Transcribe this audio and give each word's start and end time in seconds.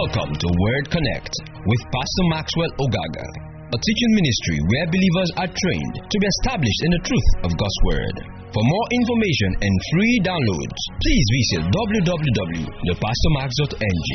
Welcome 0.00 0.32
to 0.32 0.48
Word 0.48 0.88
Connect 0.88 1.28
with 1.44 1.82
Pastor 1.92 2.24
Maxwell 2.32 2.72
Ogaga, 2.80 3.28
a 3.68 3.76
teaching 3.76 4.12
ministry 4.16 4.56
where 4.72 4.88
believers 4.88 5.28
are 5.36 5.52
trained 5.52 6.08
to 6.08 6.16
be 6.16 6.24
established 6.40 6.80
in 6.88 6.96
the 6.96 7.04
truth 7.04 7.30
of 7.44 7.52
God's 7.52 7.80
Word. 7.84 8.16
For 8.48 8.64
more 8.64 8.86
information 8.96 9.60
and 9.60 9.74
free 9.92 10.16
downloads, 10.24 10.80
please 11.04 11.26
visit 11.36 11.68
www.thepastormax.ng. 11.68 14.08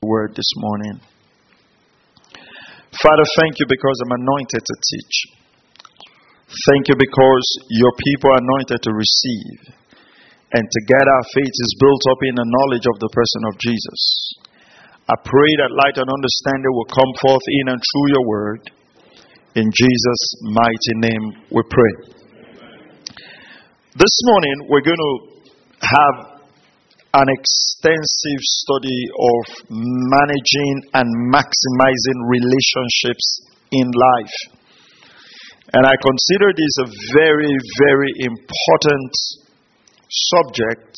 Word 0.00 0.32
this 0.32 0.48
morning. 0.56 0.96
Father, 3.04 3.28
thank 3.36 3.60
you 3.60 3.68
because 3.68 4.00
I'm 4.06 4.16
anointed 4.16 4.64
to 4.64 4.76
teach. 4.80 5.28
Thank 6.72 6.88
you 6.88 6.96
because 6.96 7.44
your 7.68 7.92
people 8.00 8.32
are 8.32 8.40
anointed 8.40 8.80
to 8.80 8.96
receive 8.96 9.76
and 10.52 10.66
together 10.66 11.12
our 11.14 11.26
faith 11.34 11.54
is 11.54 11.78
built 11.78 12.02
up 12.10 12.20
in 12.26 12.34
the 12.34 12.48
knowledge 12.48 12.86
of 12.90 12.98
the 12.98 13.10
person 13.14 13.42
of 13.46 13.54
Jesus. 13.62 14.02
I 15.06 15.14
pray 15.22 15.50
that 15.62 15.74
light 15.74 15.98
and 15.98 16.10
understanding 16.10 16.70
will 16.74 16.90
come 16.90 17.12
forth 17.22 17.46
in 17.62 17.74
and 17.74 17.80
through 17.82 18.08
your 18.14 18.26
word. 18.26 18.62
In 19.54 19.66
Jesus' 19.70 20.24
mighty 20.54 20.94
name 21.06 21.24
we 21.50 21.62
pray. 21.66 21.94
This 23.94 24.16
morning 24.26 24.70
we're 24.70 24.86
going 24.86 25.02
to 25.02 25.14
have 25.82 26.16
an 27.14 27.26
extensive 27.26 28.42
study 28.62 29.02
of 29.10 29.66
managing 29.70 30.74
and 30.94 31.08
maximizing 31.34 32.18
relationships 32.26 33.26
in 33.70 33.90
life. 33.90 34.36
And 35.74 35.86
I 35.86 35.94
consider 35.98 36.50
this 36.54 36.74
a 36.82 36.86
very, 37.18 37.54
very 37.86 38.12
important 38.26 39.10
subject 40.10 40.96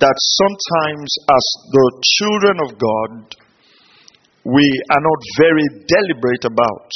that 0.00 0.14
sometimes, 0.16 1.10
as 1.30 1.46
the 1.70 1.86
children 2.18 2.56
of 2.66 2.78
God, 2.78 3.34
we 4.44 4.82
are 4.90 5.00
not 5.00 5.20
very 5.38 5.66
deliberate 5.86 6.44
about. 6.44 6.90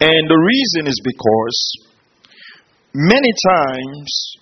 And 0.00 0.28
the 0.28 0.38
reason 0.38 0.86
is 0.86 1.00
because 1.02 1.58
many 2.94 3.32
times 3.48 4.36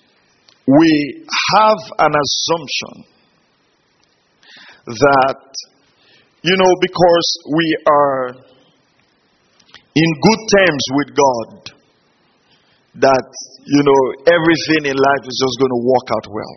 we 0.67 1.25
have 1.55 1.77
an 1.99 2.13
assumption 2.13 3.05
that, 4.87 5.41
you 6.41 6.55
know, 6.57 6.73
because 6.81 7.27
we 7.55 7.77
are 7.87 8.27
in 9.95 10.09
good 10.21 10.41
terms 10.57 10.83
with 10.93 11.15
God, 11.15 11.66
that, 12.97 13.27
you 13.65 13.81
know, 13.85 14.01
everything 14.25 14.89
in 14.89 14.97
life 14.97 15.23
is 15.25 15.37
just 15.37 15.55
going 15.61 15.73
to 15.73 15.81
work 15.85 16.07
out 16.13 16.27
well. 16.33 16.55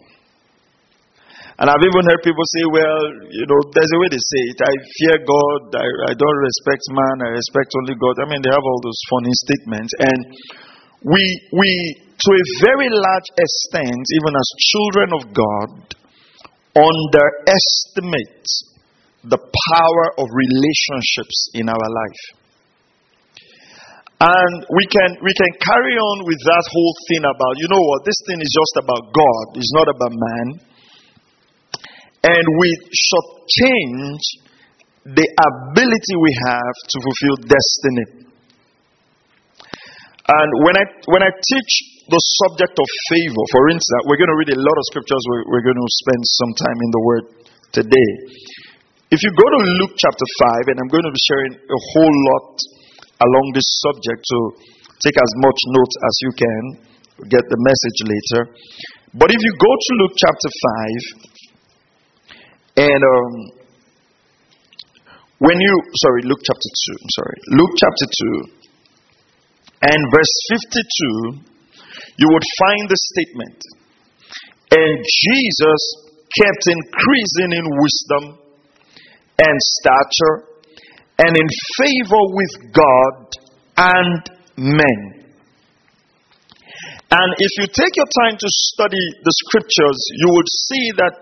And 1.60 1.69
I've 1.69 1.84
even 1.84 2.08
heard 2.08 2.24
people 2.24 2.47
say, 2.56 2.64
well, 2.72 3.00
you 3.28 3.44
know, 3.44 3.60
there's 3.77 3.92
a 3.92 3.98
way 4.00 4.08
they 4.08 4.16
say 4.16 4.42
it. 4.48 4.58
I 4.64 4.72
fear 4.97 5.16
God. 5.20 5.77
I, 5.77 5.88
I 6.08 6.12
don't 6.16 6.41
respect 6.41 6.84
man. 6.88 7.16
I 7.28 7.36
respect 7.36 7.69
only 7.77 7.92
God. 8.00 8.16
I 8.16 8.27
mean, 8.32 8.41
they 8.41 8.48
have 8.48 8.64
all 8.64 8.80
those 8.80 8.97
funny 9.12 9.34
statements. 9.44 9.92
And 10.00 10.20
we, 11.05 11.20
we, 11.52 11.69
to 12.16 12.30
a 12.32 12.44
very 12.64 12.88
large 12.88 13.28
extent, 13.36 14.00
even 14.00 14.32
as 14.32 14.48
children 14.72 15.08
of 15.20 15.22
God, 15.36 15.70
underestimate 16.80 18.48
the 19.28 19.36
power 19.36 20.06
of 20.16 20.32
relationships 20.32 21.52
in 21.52 21.69
our 21.69 21.77
life. 21.77 22.39
And 24.20 24.54
we 24.68 24.84
can, 24.92 25.16
we 25.24 25.32
can 25.32 25.52
carry 25.64 25.96
on 25.96 26.28
with 26.28 26.40
that 26.44 26.64
whole 26.68 26.94
thing 27.08 27.24
about, 27.24 27.56
you 27.56 27.72
know 27.72 27.80
what, 27.80 28.04
this 28.04 28.20
thing 28.28 28.36
is 28.36 28.52
just 28.52 28.84
about 28.84 29.08
God, 29.16 29.44
it's 29.56 29.72
not 29.72 29.88
about 29.88 30.12
man. 30.12 30.46
And 32.20 32.44
we 32.60 32.70
should 32.92 33.28
change 33.48 34.20
the 35.09 35.25
ability 35.25 36.14
we 36.20 36.32
have 36.36 36.76
to 36.84 36.97
fulfill 37.00 37.36
destiny. 37.48 38.06
And 40.28 40.50
when 40.69 40.76
I, 40.76 40.84
when 41.09 41.25
I 41.25 41.32
teach 41.32 41.72
the 42.12 42.20
subject 42.44 42.76
of 42.76 42.88
favor, 43.09 43.44
for 43.56 43.72
instance, 43.72 44.04
we're 44.04 44.20
going 44.20 44.28
to 44.28 44.36
read 44.36 44.53
a 44.53 44.60
lot 44.60 44.76
of 44.76 44.84
scriptures, 44.92 45.25
we're, 45.32 45.48
we're 45.48 45.64
going 45.64 45.80
to 45.80 45.91
spend 46.04 46.22
some 46.36 46.53
time 46.60 46.76
in 46.76 46.91
the 46.92 47.03
Word 47.09 47.25
today. 47.72 48.10
If 49.10 49.25
you 49.25 49.32
go 49.32 49.47
to 49.48 49.60
Luke 49.80 49.97
chapter 49.97 50.28
5, 50.60 50.70
and 50.70 50.76
I'm 50.76 50.92
going 50.92 51.09
to 51.09 51.10
be 51.10 51.22
sharing 51.25 51.56
a 51.56 51.80
whole 51.97 52.16
lot 52.36 52.53
along 53.20 53.47
this 53.54 53.69
subject, 53.84 54.20
so 54.25 54.38
take 55.04 55.16
as 55.16 55.32
much 55.44 55.58
notes 55.76 55.97
as 56.00 56.14
you 56.25 56.32
can. 56.36 56.64
get 57.28 57.44
the 57.53 57.60
message 57.60 58.00
later. 58.08 58.41
But 59.12 59.28
if 59.28 59.41
you 59.44 59.53
go 59.60 59.72
to 59.76 59.91
Luke 60.00 60.16
chapter 60.16 60.48
5, 62.80 62.88
and 62.88 63.03
um, 63.04 63.32
when 65.36 65.60
you, 65.60 65.75
sorry, 66.00 66.22
Luke 66.25 66.41
chapter 66.41 66.64
2, 66.64 66.97
I'm 66.97 67.12
sorry, 67.12 67.38
Luke 67.60 67.75
chapter 67.76 68.06
2, 68.48 68.60
and 69.82 70.00
verse 70.12 70.34
52, 70.64 71.44
you 72.16 72.28
would 72.32 72.47
find 72.56 72.88
the 72.88 72.97
statement. 73.12 73.60
And 74.72 74.97
Jesus 74.97 75.80
kept 76.41 76.62
increasing 76.72 77.53
in 77.53 77.64
wisdom 77.69 78.41
and 79.44 79.56
stature 79.60 80.50
and 81.20 81.32
in 81.36 81.48
favor 81.76 82.22
with 82.32 82.54
God 82.72 83.16
and 83.76 84.20
men. 84.56 85.20
And 87.10 87.31
if 87.38 87.53
you 87.58 87.66
take 87.66 87.94
your 87.97 88.08
time 88.25 88.38
to 88.38 88.48
study 88.72 89.04
the 89.20 89.34
scriptures, 89.44 89.98
you 90.16 90.28
would 90.32 90.48
see 90.48 90.86
that 90.97 91.14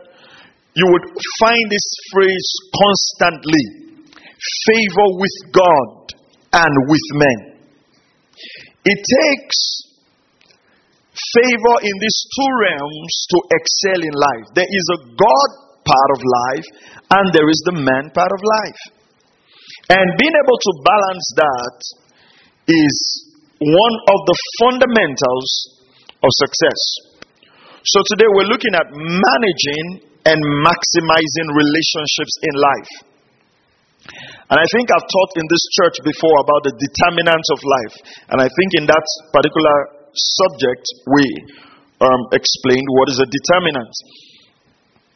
you 0.75 0.87
would 0.87 1.07
find 1.41 1.65
this 1.71 1.89
phrase 2.13 2.49
constantly 2.77 3.65
favor 4.69 5.09
with 5.19 5.37
God 5.51 6.15
and 6.53 6.73
with 6.87 7.07
men. 7.19 7.41
It 8.85 9.01
takes 9.03 9.59
favor 11.35 11.77
in 11.83 11.95
these 11.99 12.19
two 12.37 12.51
realms 12.71 13.13
to 13.35 13.39
excel 13.51 13.99
in 13.99 14.15
life. 14.15 14.47
There 14.55 14.71
is 14.71 14.87
a 14.95 15.01
God 15.19 15.49
part 15.83 16.11
of 16.15 16.21
life, 16.23 16.69
and 17.11 17.33
there 17.33 17.49
is 17.49 17.61
the 17.67 17.81
man 17.81 18.13
part 18.15 18.31
of 18.31 18.41
life. 18.63 18.98
And 19.89 20.07
being 20.21 20.37
able 20.37 20.59
to 20.61 20.73
balance 20.85 21.27
that 21.41 21.77
is 22.69 22.97
one 23.57 23.97
of 24.13 24.19
the 24.29 24.37
fundamentals 24.61 25.51
of 26.21 26.31
success. 26.45 26.81
So 27.89 28.05
today 28.13 28.29
we're 28.29 28.53
looking 28.53 28.77
at 28.77 28.93
managing 28.93 30.05
and 30.29 30.39
maximizing 30.61 31.49
relationships 31.57 32.35
in 32.45 32.55
life. 32.61 32.93
And 34.53 34.57
I 34.61 34.67
think 34.77 34.93
I've 34.93 35.09
taught 35.09 35.33
in 35.41 35.47
this 35.49 35.65
church 35.81 35.97
before 36.05 36.37
about 36.45 36.69
the 36.69 36.75
determinants 36.77 37.49
of 37.49 37.61
life. 37.65 37.97
And 38.29 38.39
I 38.45 38.49
think 38.49 38.71
in 38.77 38.85
that 38.93 39.07
particular 39.33 39.77
subject, 40.13 40.85
we 41.17 41.25
um, 42.05 42.23
explained 42.37 42.89
what 42.93 43.09
is 43.09 43.21
a 43.25 43.29
determinant. 43.29 43.93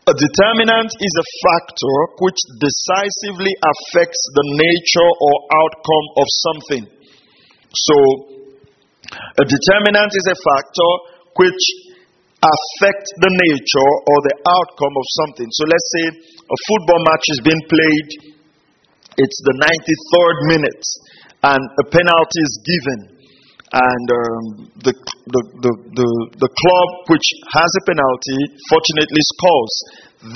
A 0.03 0.15
determinant 0.19 0.91
is 0.99 1.15
a 1.15 1.31
factor 1.47 1.97
which 2.19 2.41
decisively 2.59 3.55
affects 3.55 4.19
the 4.35 4.47
nature 4.59 5.11
or 5.23 5.35
outcome 5.63 6.07
of 6.19 6.27
something. 6.43 6.85
So, 7.71 7.97
a 9.15 9.45
determinant 9.47 10.11
is 10.11 10.27
a 10.27 10.35
factor 10.43 10.91
which 11.39 11.63
affects 12.43 13.11
the 13.15 13.31
nature 13.47 13.93
or 14.11 14.19
the 14.27 14.37
outcome 14.43 14.95
of 14.99 15.07
something. 15.23 15.47
So, 15.55 15.71
let's 15.71 15.89
say 15.95 16.05
a 16.35 16.59
football 16.67 17.01
match 17.07 17.27
is 17.39 17.41
being 17.47 17.63
played, 17.71 18.09
it's 19.23 19.39
the 19.47 19.55
93rd 19.55 20.37
minute, 20.51 20.85
and 21.47 21.63
a 21.79 21.85
penalty 21.95 22.41
is 22.43 22.55
given 22.67 23.12
and 23.73 24.07
um, 24.13 24.45
the, 24.85 24.93
the, 24.93 25.43
the, 25.65 25.73
the, 25.97 26.09
the 26.45 26.51
club 26.53 26.89
which 27.09 27.25
has 27.57 27.71
a 27.73 27.83
penalty 27.89 28.41
fortunately 28.69 29.25
scores. 29.33 29.75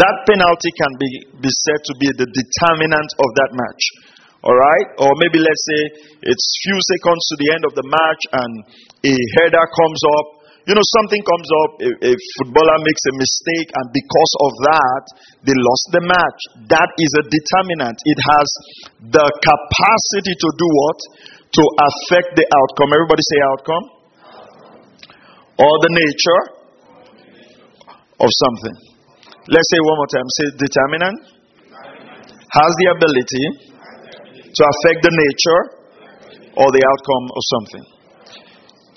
That 0.01 0.17
penalty 0.25 0.73
can 0.73 0.93
be, 0.97 1.09
be 1.45 1.53
said 1.53 1.81
to 1.85 1.95
be 2.01 2.09
the 2.17 2.29
determinant 2.33 3.11
of 3.21 3.29
that 3.37 3.53
match. 3.53 3.83
All 4.41 4.57
right? 4.57 4.89
Or 5.05 5.13
maybe 5.21 5.37
let's 5.37 5.65
say 5.69 5.81
it's 6.33 6.47
few 6.65 6.79
seconds 6.97 7.23
to 7.29 7.35
the 7.37 7.49
end 7.53 7.63
of 7.69 7.77
the 7.77 7.85
match 7.85 8.23
and 8.41 8.53
a 9.05 9.15
header 9.37 9.67
comes 9.69 10.01
up. 10.17 10.27
You 10.67 10.75
know, 10.75 10.83
something 10.99 11.23
comes 11.23 11.49
up, 11.63 11.71
a, 11.79 11.91
a 12.11 12.13
footballer 12.41 12.79
makes 12.83 13.05
a 13.07 13.15
mistake, 13.15 13.71
and 13.71 13.87
because 13.95 14.33
of 14.43 14.53
that, 14.67 15.05
they 15.47 15.55
lost 15.55 15.87
the 15.95 16.03
match. 16.03 16.41
That 16.75 16.91
is 16.99 17.11
a 17.23 17.25
determinant. 17.31 17.95
It 18.03 18.19
has 18.19 18.49
the 19.15 19.27
capacity 19.47 20.35
to 20.35 20.49
do 20.59 20.67
what? 20.67 20.99
To 21.53 21.63
affect 21.63 22.35
the 22.35 22.47
outcome. 22.47 22.91
Everybody 22.93 23.23
say 23.23 23.39
outcome. 23.53 23.85
Or 25.57 25.73
the 25.89 25.93
nature 25.95 26.43
of 28.21 28.29
something. 28.29 28.77
Let's 29.49 29.69
say 29.71 29.81
one 29.81 29.97
more 29.97 30.11
time. 30.11 30.29
Say 30.43 30.47
determinant 30.59 31.19
has 32.51 32.71
the 32.81 32.89
ability 32.97 33.47
to 34.53 34.63
affect 34.65 34.99
the 35.05 35.13
nature 35.13 35.61
or 36.57 36.69
the 36.73 36.83
outcome 36.83 37.27
of 37.31 37.43
something. 37.53 37.85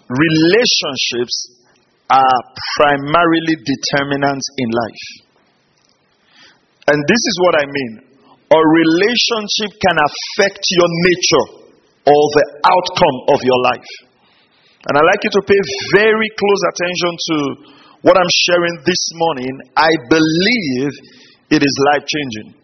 Relationships 0.10 1.36
are 2.10 2.40
primarily 2.80 3.56
determinants 3.62 4.48
in 4.58 4.70
life. 4.74 5.06
And 6.90 6.98
this 7.06 7.24
is 7.30 7.36
what 7.46 7.56
I 7.62 7.66
mean. 7.70 7.94
A 8.50 8.58
relationship 8.58 9.78
can 9.78 9.98
affect 10.02 10.64
your 10.74 10.90
nature 10.90 11.59
or 12.10 12.22
the 12.34 12.46
outcome 12.66 13.18
of 13.38 13.40
your 13.46 13.60
life. 13.70 13.92
And 14.90 14.98
I'd 14.98 15.10
like 15.14 15.22
you 15.22 15.34
to 15.38 15.44
pay 15.46 15.62
very 15.94 16.30
close 16.34 16.62
attention 16.74 17.12
to 17.14 17.38
what 18.02 18.16
I'm 18.18 18.34
sharing 18.48 18.76
this 18.88 19.04
morning. 19.14 19.54
I 19.76 19.92
believe 20.10 20.92
it 21.52 21.62
is 21.62 21.76
life 21.94 22.06
changing. 22.08 22.60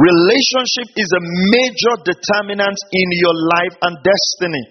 Relationship 0.00 0.88
is 0.96 1.10
a 1.12 1.22
major 1.52 1.94
determinant 2.08 2.78
in 2.90 3.08
your 3.20 3.36
life 3.60 3.76
and 3.84 3.94
destiny. 4.00 4.64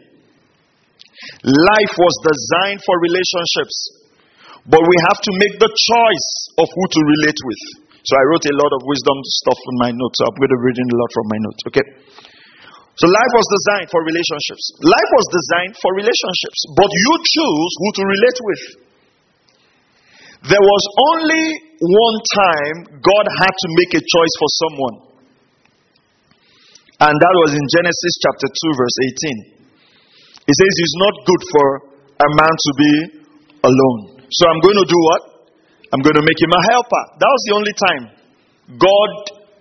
Life 1.45 1.93
was 1.93 2.15
designed 2.25 2.81
for 2.81 2.95
relationships, 2.97 3.77
but 4.65 4.81
we 4.81 4.97
have 5.13 5.21
to 5.21 5.31
make 5.37 5.55
the 5.61 5.69
choice 5.69 6.29
of 6.57 6.65
who 6.73 6.83
to 6.89 7.01
relate 7.05 7.39
with. 7.45 7.88
So 8.09 8.17
I 8.17 8.23
wrote 8.25 8.41
a 8.49 8.55
lot 8.57 8.73
of 8.73 8.81
wisdom 8.89 9.17
stuff 9.45 9.59
in 9.69 9.75
my 9.85 9.91
notes. 9.93 10.17
So 10.17 10.25
I'm 10.25 10.33
going 10.33 10.49
to 10.49 10.57
be 10.57 10.65
reading 10.73 10.89
a 10.89 10.97
lot 10.97 11.09
from 11.13 11.25
my 11.29 11.39
notes. 11.45 11.61
Okay. 11.69 11.85
So 12.97 13.05
life 13.05 13.33
was 13.37 13.47
designed 13.53 13.87
for 13.93 14.01
relationships. 14.01 14.63
Life 14.81 15.11
was 15.13 15.25
designed 15.29 15.77
for 15.77 15.93
relationships, 15.93 16.59
but 16.73 16.89
you 16.89 17.13
choose 17.21 17.71
who 17.79 17.89
to 17.95 18.03
relate 18.03 18.39
with. 18.41 18.63
There 20.49 20.65
was 20.65 20.83
only 21.13 21.45
one 21.79 22.17
time 22.33 22.75
God 22.97 23.25
had 23.45 23.53
to 23.53 23.67
make 23.77 23.91
a 23.93 24.03
choice 24.03 24.35
for 24.41 24.49
someone. 24.65 24.95
And 26.99 27.13
that 27.13 27.35
was 27.45 27.55
in 27.55 27.65
Genesis 27.71 28.13
chapter 28.25 28.49
2, 28.51 28.81
verse 28.81 28.97
18. 29.53 29.63
He 30.43 30.53
says, 30.57 30.73
It's 30.81 30.97
not 30.97 31.15
good 31.29 31.43
for 31.53 31.67
a 32.25 32.29
man 32.35 32.53
to 32.57 32.71
be 32.75 32.93
alone. 33.63 33.99
So 34.27 34.41
I'm 34.49 34.59
going 34.65 34.79
to 34.81 34.87
do 34.89 34.99
what? 35.13 35.38
I'm 35.91 36.01
going 36.01 36.15
to 36.15 36.25
make 36.25 36.39
him 36.39 36.53
a 36.53 36.61
helper. 36.69 37.03
That 37.17 37.29
was 37.29 37.41
the 37.47 37.53
only 37.57 37.75
time 37.75 38.03
God 38.77 39.11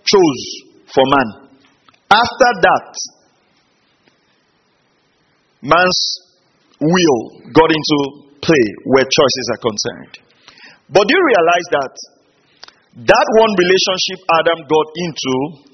chose 0.05 0.45
for 0.93 1.05
man. 1.09 1.29
After 2.13 2.51
that, 2.65 2.91
man's 5.63 6.01
will 6.81 7.21
got 7.53 7.71
into 7.73 7.99
play 8.41 8.67
where 8.85 9.05
choices 9.05 9.47
are 9.53 9.61
concerned. 9.65 10.15
But 10.89 11.09
do 11.09 11.13
you 11.17 11.25
realize 11.25 11.67
that 11.73 11.93
that 13.07 13.27
one 13.39 13.53
relationship 13.57 14.19
Adam 14.41 14.59
got 14.69 14.87
into 14.97 15.69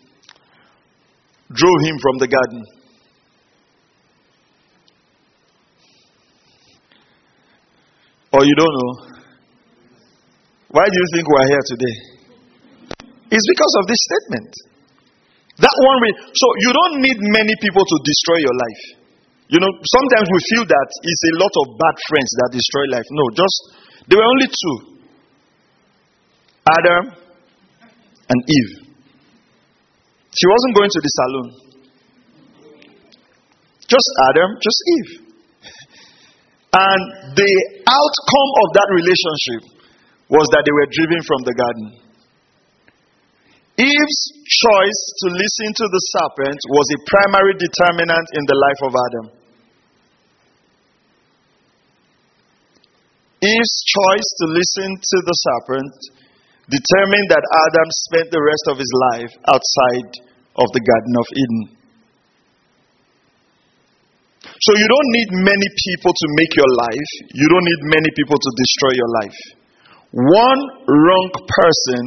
drove 1.53 1.81
him 1.83 1.97
from 2.01 2.19
the 2.19 2.29
garden. 2.29 2.63
Or 8.33 8.45
you 8.45 8.55
don't 8.57 8.75
know? 8.75 9.14
Why 10.75 10.91
do 10.91 10.97
you 10.99 11.09
think 11.15 11.25
we're 11.31 11.47
here 11.55 11.65
today? 11.71 11.97
It's 13.31 13.47
because 13.47 13.75
of 13.79 13.85
this 13.87 14.01
statement. 14.11 14.51
That 15.63 15.71
one 15.71 15.99
way. 16.03 16.13
So 16.35 16.47
you 16.67 16.71
don't 16.75 16.99
need 16.99 17.19
many 17.31 17.55
people 17.63 17.87
to 17.87 17.97
destroy 18.03 18.43
your 18.43 18.57
life. 18.59 18.83
You 19.55 19.63
know, 19.63 19.71
sometimes 19.71 20.27
we 20.35 20.41
feel 20.51 20.67
that 20.67 20.89
it's 20.99 21.25
a 21.31 21.35
lot 21.39 21.55
of 21.63 21.79
bad 21.79 21.97
friends 22.11 22.27
that 22.27 22.51
destroy 22.59 22.91
life. 22.91 23.07
No, 23.07 23.25
just 23.39 23.57
there 24.11 24.19
were 24.19 24.27
only 24.27 24.51
two 24.51 24.77
Adam 26.67 27.03
and 28.35 28.39
Eve. 28.43 28.73
She 30.35 30.47
wasn't 30.51 30.75
going 30.75 30.91
to 30.91 31.01
the 31.07 31.13
saloon. 31.15 31.49
Just 33.87 34.09
Adam, 34.27 34.51
just 34.59 34.81
Eve. 34.91 35.13
And 36.75 37.39
the 37.39 37.53
outcome 37.87 38.51
of 38.67 38.69
that 38.75 38.89
relationship 38.91 39.75
was 40.29 40.47
that 40.57 40.63
they 40.65 40.75
were 40.75 40.89
driven 40.91 41.21
from 41.25 41.41
the 41.45 41.55
garden. 41.55 41.89
Eve's 43.75 44.23
choice 44.47 45.01
to 45.25 45.27
listen 45.35 45.69
to 45.75 45.87
the 45.91 46.03
serpent 46.15 46.61
was 46.71 46.87
a 46.95 46.99
primary 47.11 47.59
determinant 47.59 48.27
in 48.39 48.45
the 48.47 48.55
life 48.55 48.81
of 48.87 48.93
Adam. 48.95 49.27
Eve's 53.43 53.79
choice 53.83 54.29
to 54.41 54.45
listen 54.55 54.89
to 54.95 55.19
the 55.27 55.37
serpent 55.37 55.93
determined 56.71 57.29
that 57.29 57.45
Adam 57.45 57.89
spent 58.09 58.27
the 58.31 58.41
rest 58.41 58.65
of 58.73 58.77
his 58.79 58.93
life 59.13 59.33
outside 59.53 60.11
of 60.57 60.71
the 60.73 60.81
Garden 60.81 61.15
of 61.19 61.27
Eden. 61.35 61.63
So 64.49 64.71
you 64.79 64.87
don't 64.87 65.11
need 65.19 65.31
many 65.45 65.69
people 65.91 66.13
to 66.15 66.27
make 66.39 66.53
your 66.57 66.71
life, 66.79 67.11
you 67.35 67.47
don't 67.51 67.67
need 67.69 67.83
many 67.91 68.11
people 68.17 68.39
to 68.39 68.51
destroy 68.55 68.93
your 68.97 69.11
life. 69.21 69.41
One 70.15 70.61
wrong 70.87 71.27
person 71.35 72.03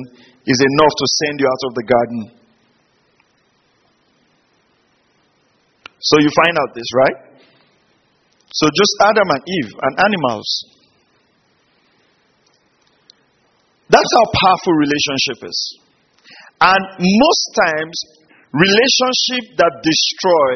is 0.48 0.60
enough 0.64 0.94
to 0.96 1.06
send 1.20 1.44
you 1.44 1.48
out 1.48 1.64
of 1.68 1.74
the 1.76 1.84
garden. 1.84 2.22
So 6.00 6.16
you 6.24 6.32
find 6.32 6.56
out 6.56 6.72
this, 6.74 6.88
right? 6.96 7.18
So 8.48 8.72
just 8.72 8.94
Adam 9.04 9.28
and 9.28 9.44
Eve 9.44 9.72
and 9.76 9.94
animals. 10.00 10.48
That's 13.90 14.12
how 14.16 14.26
powerful 14.40 14.72
relationship 14.72 15.44
is. 15.44 15.60
And 16.64 16.84
most 17.04 17.44
times, 17.60 17.96
relationships 18.56 19.52
that 19.60 19.84
destroy 19.84 20.54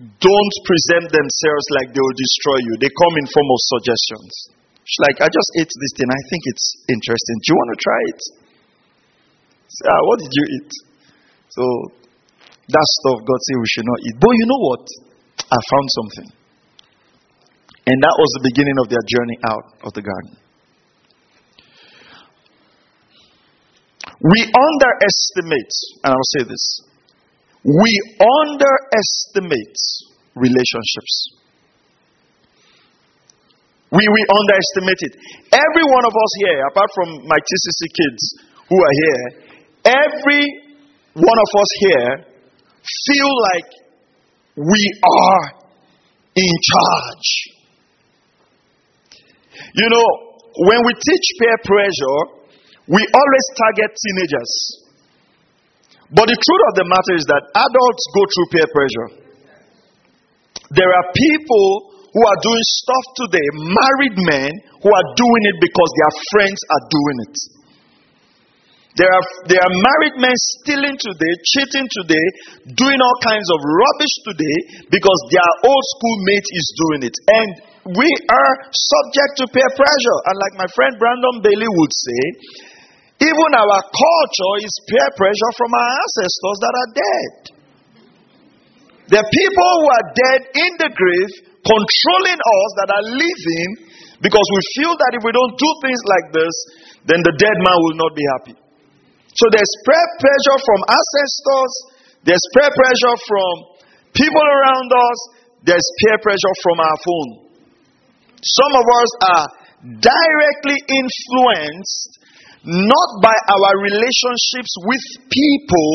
don't 0.00 0.54
present 0.64 1.12
themselves 1.12 1.66
like 1.76 1.92
they 1.92 2.00
will 2.00 2.16
destroy 2.16 2.58
you. 2.64 2.72
They 2.80 2.88
come 2.88 3.14
in 3.20 3.26
form 3.28 3.48
of 3.52 3.60
suggestions. 3.76 4.59
She's 4.84 5.02
like, 5.06 5.18
I 5.22 5.28
just 5.28 5.50
ate 5.60 5.70
this 5.70 5.92
thing. 5.96 6.10
I 6.10 6.22
think 6.30 6.42
it's 6.50 6.66
interesting. 6.88 7.36
Do 7.40 7.46
you 7.52 7.56
want 7.56 7.70
to 7.72 7.80
try 7.80 8.00
it? 8.10 8.20
Say, 9.70 9.86
ah, 9.86 10.02
what 10.08 10.18
did 10.18 10.32
you 10.32 10.44
eat? 10.58 10.70
So 11.50 11.64
that 12.70 12.86
stuff 13.02 13.22
God 13.22 13.40
said 13.46 13.56
we 13.58 13.70
should 13.70 13.88
not 13.88 14.00
eat. 14.06 14.16
But 14.18 14.32
you 14.34 14.46
know 14.46 14.62
what? 14.66 14.84
I 15.46 15.58
found 15.58 15.86
something. 15.94 16.28
And 17.86 17.96
that 18.02 18.16
was 18.18 18.30
the 18.38 18.44
beginning 18.50 18.78
of 18.78 18.86
their 18.90 19.04
journey 19.06 19.38
out 19.46 19.66
of 19.86 19.90
the 19.94 20.02
garden. 20.02 20.34
We 24.20 24.40
underestimate, 24.52 25.74
and 26.04 26.12
I'll 26.12 26.32
say 26.36 26.44
this 26.44 26.90
we 27.64 27.92
underestimate 28.20 29.76
relationships. 30.34 31.39
We, 33.90 34.06
we 34.06 34.22
underestimate 34.22 35.00
it. 35.02 35.14
Every 35.50 35.84
one 35.90 36.04
of 36.06 36.14
us 36.14 36.32
here, 36.46 36.62
apart 36.70 36.90
from 36.94 37.08
my 37.26 37.38
TCC 37.42 37.80
kids 37.90 38.22
who 38.70 38.78
are 38.78 38.94
here, 39.02 39.24
every 39.84 40.44
one 41.14 41.38
of 41.42 41.50
us 41.58 41.70
here 41.82 42.10
feel 43.06 43.30
like 43.50 43.68
we 44.56 44.82
are 45.02 45.44
in 46.36 46.52
charge. 46.70 47.28
You 49.74 49.88
know, 49.90 50.08
when 50.70 50.86
we 50.86 50.94
teach 50.94 51.26
peer 51.38 51.58
pressure, 51.64 52.20
we 52.86 53.02
always 53.02 53.46
target 53.58 53.90
teenagers. 53.90 54.52
But 56.14 56.26
the 56.26 56.38
truth 56.38 56.64
of 56.70 56.74
the 56.78 56.86
matter 56.86 57.14
is 57.18 57.24
that 57.26 57.42
adults 57.54 58.04
go 58.14 58.22
through 58.26 58.48
peer 58.54 58.68
pressure. 58.70 59.08
There 60.74 60.90
are 60.90 61.06
people 61.14 61.89
who 62.10 62.22
are 62.26 62.38
doing 62.42 62.64
stuff 62.82 63.04
today, 63.22 63.46
married 63.54 64.16
men 64.18 64.50
who 64.82 64.90
are 64.90 65.08
doing 65.14 65.42
it 65.54 65.56
because 65.62 65.90
their 65.94 66.14
friends 66.34 66.58
are 66.74 66.84
doing 66.90 67.18
it. 67.30 67.36
There 68.98 69.06
are, 69.06 69.26
there 69.46 69.62
are 69.62 69.74
married 69.86 70.18
men 70.18 70.34
stealing 70.34 70.98
today, 70.98 71.32
cheating 71.54 71.86
today, 71.86 72.26
doing 72.74 72.98
all 72.98 73.18
kinds 73.22 73.46
of 73.46 73.58
rubbish 73.62 74.14
today 74.26 74.58
because 74.90 75.20
their 75.30 75.50
old 75.62 75.84
schoolmate 75.94 76.48
is 76.58 76.66
doing 76.74 77.00
it. 77.06 77.14
And 77.14 77.48
we 77.94 78.10
are 78.10 78.52
subject 78.74 79.30
to 79.40 79.44
peer 79.54 79.70
pressure. 79.78 80.18
And 80.26 80.34
like 80.42 80.54
my 80.58 80.68
friend 80.74 80.98
Brandon 80.98 81.38
Bailey 81.38 81.70
would 81.70 81.94
say, 81.94 82.22
even 83.30 83.50
our 83.54 83.78
culture 83.78 84.54
is 84.66 84.74
peer 84.90 85.08
pressure 85.14 85.52
from 85.54 85.70
our 85.70 85.88
ancestors 86.02 86.58
that 86.58 86.74
are 86.74 86.90
dead. 86.90 87.34
The 89.06 89.22
people 89.22 89.70
who 89.80 89.88
are 89.90 90.06
dead 90.18 90.40
in 90.54 90.70
the 90.82 90.90
grave 90.90 91.49
controlling 91.64 92.40
us 92.40 92.70
that 92.80 92.88
are 92.90 93.06
living 93.16 93.68
because 94.20 94.46
we 94.52 94.60
feel 94.80 94.92
that 94.96 95.12
if 95.16 95.22
we 95.24 95.32
don't 95.32 95.54
do 95.56 95.70
things 95.80 96.00
like 96.04 96.26
this, 96.32 96.54
then 97.08 97.20
the 97.24 97.34
dead 97.40 97.56
man 97.56 97.78
will 97.88 97.98
not 98.00 98.12
be 98.12 98.24
happy. 98.36 98.56
So 99.32 99.44
there's 99.48 99.72
peer 99.86 100.06
pressure 100.20 100.58
from 100.60 100.80
ancestors, 100.90 101.72
there's 102.26 102.44
peer 102.52 102.68
pressure 102.68 103.16
from 103.24 103.52
people 104.12 104.44
around 104.44 104.88
us, 104.92 105.18
there's 105.64 105.88
peer 106.04 106.18
pressure 106.20 106.54
from 106.60 106.76
our 106.80 106.98
phone. 107.00 107.30
Some 108.40 108.72
of 108.76 108.86
us 108.88 109.10
are 109.24 109.46
directly 110.00 110.78
influenced 110.88 112.20
not 112.64 113.08
by 113.24 113.32
our 113.32 113.74
relationships 113.80 114.72
with 114.84 115.04
people, 115.32 115.92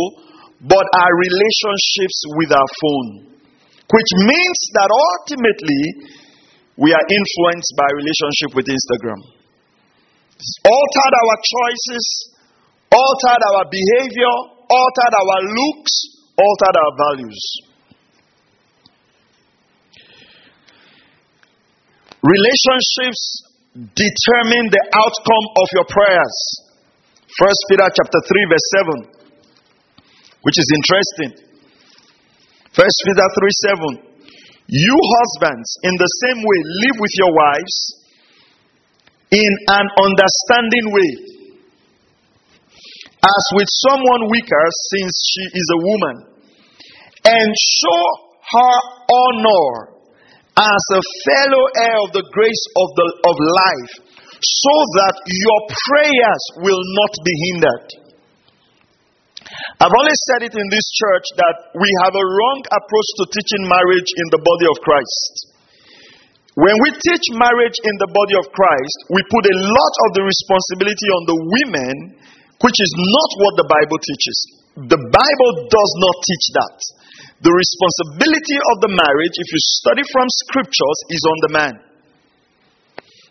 but 0.65 0.81
our 0.81 1.13
relationships 1.13 2.17
with 2.41 2.49
our 2.53 2.69
phone. 2.81 3.34
Which 3.85 4.11
means 4.25 4.59
that 4.73 4.89
ultimately 4.89 5.81
we 6.77 6.89
are 6.91 7.05
influenced 7.07 7.71
by 7.77 7.87
relationship 7.93 8.51
with 8.57 8.65
Instagram. 8.67 9.21
It's 10.35 10.57
altered 10.65 11.13
our 11.15 11.37
choices, 11.39 12.05
altered 12.91 13.41
our 13.53 13.63
behavior, 13.69 14.33
altered 14.67 15.13
our 15.15 15.39
looks, 15.47 15.93
altered 16.35 16.75
our 16.75 16.93
values. 16.97 17.43
Relationships 22.25 23.21
determine 23.93 24.65
the 24.73 24.83
outcome 24.97 25.45
of 25.61 25.67
your 25.77 25.85
prayers. 25.85 26.37
First 27.37 27.59
Peter 27.69 27.85
chapter 27.85 28.19
3 28.23 28.49
verse 28.49 28.67
7 29.13 29.15
which 30.45 30.57
is 30.61 30.69
interesting. 30.77 31.44
First 32.75 32.97
Peter 33.07 33.27
3 33.39 34.03
7 34.03 34.67
You 34.67 34.95
husbands 34.99 35.69
in 35.83 35.95
the 35.95 36.11
same 36.27 36.39
way 36.43 36.59
live 36.83 36.97
with 36.99 37.13
your 37.15 37.31
wives 37.31 37.75
in 39.31 39.51
an 39.79 39.87
understanding 40.03 40.91
way 40.91 41.11
as 43.23 43.43
with 43.55 43.69
someone 43.89 44.29
weaker 44.29 44.65
since 44.91 45.13
she 45.23 45.45
is 45.55 45.67
a 45.71 45.81
woman 45.87 46.15
and 47.25 47.47
show 47.55 48.03
her 48.43 48.75
honor 49.07 49.95
as 50.55 50.83
a 50.93 51.01
fellow 51.25 51.65
heir 51.79 51.97
of 52.05 52.11
the 52.11 52.27
grace 52.31 52.65
of, 52.75 52.87
the, 52.95 53.07
of 53.27 53.35
life, 53.39 53.93
so 54.39 54.75
that 54.99 55.15
your 55.25 55.59
prayers 55.67 56.43
will 56.63 56.83
not 56.95 57.13
be 57.23 57.33
hindered. 57.51 58.04
I've 59.81 59.93
always 59.93 60.19
said 60.31 60.45
it 60.45 60.55
in 60.55 60.67
this 60.69 60.87
church 60.93 61.27
that 61.41 61.57
we 61.73 61.89
have 62.05 62.13
a 62.13 62.25
wrong 62.25 62.59
approach 62.69 63.09
to 63.21 63.23
teaching 63.33 63.63
marriage 63.65 64.09
in 64.09 64.27
the 64.29 64.41
body 64.41 64.67
of 64.69 64.77
Christ. 64.85 65.55
When 66.55 66.75
we 66.87 66.95
teach 66.95 67.25
marriage 67.35 67.77
in 67.83 67.95
the 67.99 68.11
body 68.15 68.35
of 68.39 68.47
Christ, 68.55 68.97
we 69.11 69.19
put 69.27 69.43
a 69.43 69.59
lot 69.59 69.93
of 70.07 70.09
the 70.15 70.23
responsibility 70.23 71.09
on 71.11 71.23
the 71.27 71.37
women, 71.51 71.95
which 72.63 72.77
is 72.79 72.91
not 72.95 73.29
what 73.43 73.53
the 73.59 73.67
Bible 73.67 73.99
teaches. 73.99 74.37
The 74.87 75.01
Bible 75.01 75.51
does 75.67 75.91
not 75.99 76.15
teach 76.23 76.45
that. 76.55 76.77
The 77.43 77.51
responsibility 77.51 78.57
of 78.71 78.75
the 78.87 78.91
marriage, 78.95 79.35
if 79.35 79.49
you 79.51 79.61
study 79.83 80.03
from 80.15 80.27
scriptures, 80.47 80.99
is 81.11 81.23
on 81.27 81.37
the 81.43 81.51
man. 81.51 81.75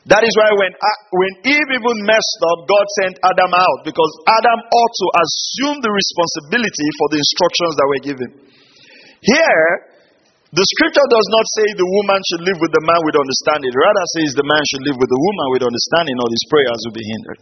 That 0.05 0.21
is 0.21 0.37
why 0.37 0.53
when, 0.61 0.73
uh, 0.77 0.99
when 1.17 1.33
Eve 1.49 1.71
even 1.81 1.97
messed 2.05 2.41
up, 2.45 2.69
God 2.69 2.87
sent 3.01 3.15
Adam 3.25 3.53
out 3.57 3.89
because 3.89 4.13
Adam 4.29 4.61
ought 4.61 4.95
to 5.01 5.09
assume 5.25 5.77
the 5.81 5.89
responsibility 5.89 6.89
for 7.01 7.07
the 7.09 7.19
instructions 7.25 7.73
that 7.81 7.87
were 7.89 8.03
given. 8.05 8.31
Here, 9.25 9.95
the 10.53 10.67
scripture 10.77 11.09
does 11.09 11.29
not 11.33 11.47
say 11.57 11.67
the 11.73 11.89
woman 11.89 12.21
should 12.29 12.45
live 12.45 12.61
with 12.61 12.71
the 12.77 12.85
man 12.85 13.01
with 13.09 13.17
understanding. 13.17 13.73
It 13.73 13.81
rather 13.81 14.07
says 14.21 14.37
the 14.37 14.45
man 14.45 14.63
should 14.69 14.85
live 14.85 15.01
with 15.01 15.09
the 15.09 15.17
woman 15.17 15.47
with 15.57 15.65
understanding, 15.65 16.21
or 16.21 16.29
his 16.29 16.45
prayers 16.53 16.81
will 16.85 16.97
be 17.01 17.07
hindered. 17.09 17.41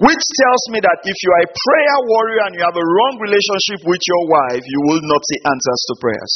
Which 0.00 0.24
tells 0.24 0.62
me 0.72 0.80
that 0.80 1.04
if 1.04 1.14
you 1.20 1.30
are 1.36 1.44
a 1.44 1.52
prayer 1.52 1.98
warrior 2.08 2.42
and 2.48 2.52
you 2.56 2.64
have 2.64 2.80
a 2.80 2.86
wrong 2.96 3.14
relationship 3.20 3.84
with 3.84 4.00
your 4.08 4.22
wife, 4.24 4.64
you 4.64 4.80
will 4.88 5.04
not 5.04 5.20
see 5.20 5.38
answers 5.44 5.80
to 5.84 5.92
prayers. 6.00 6.32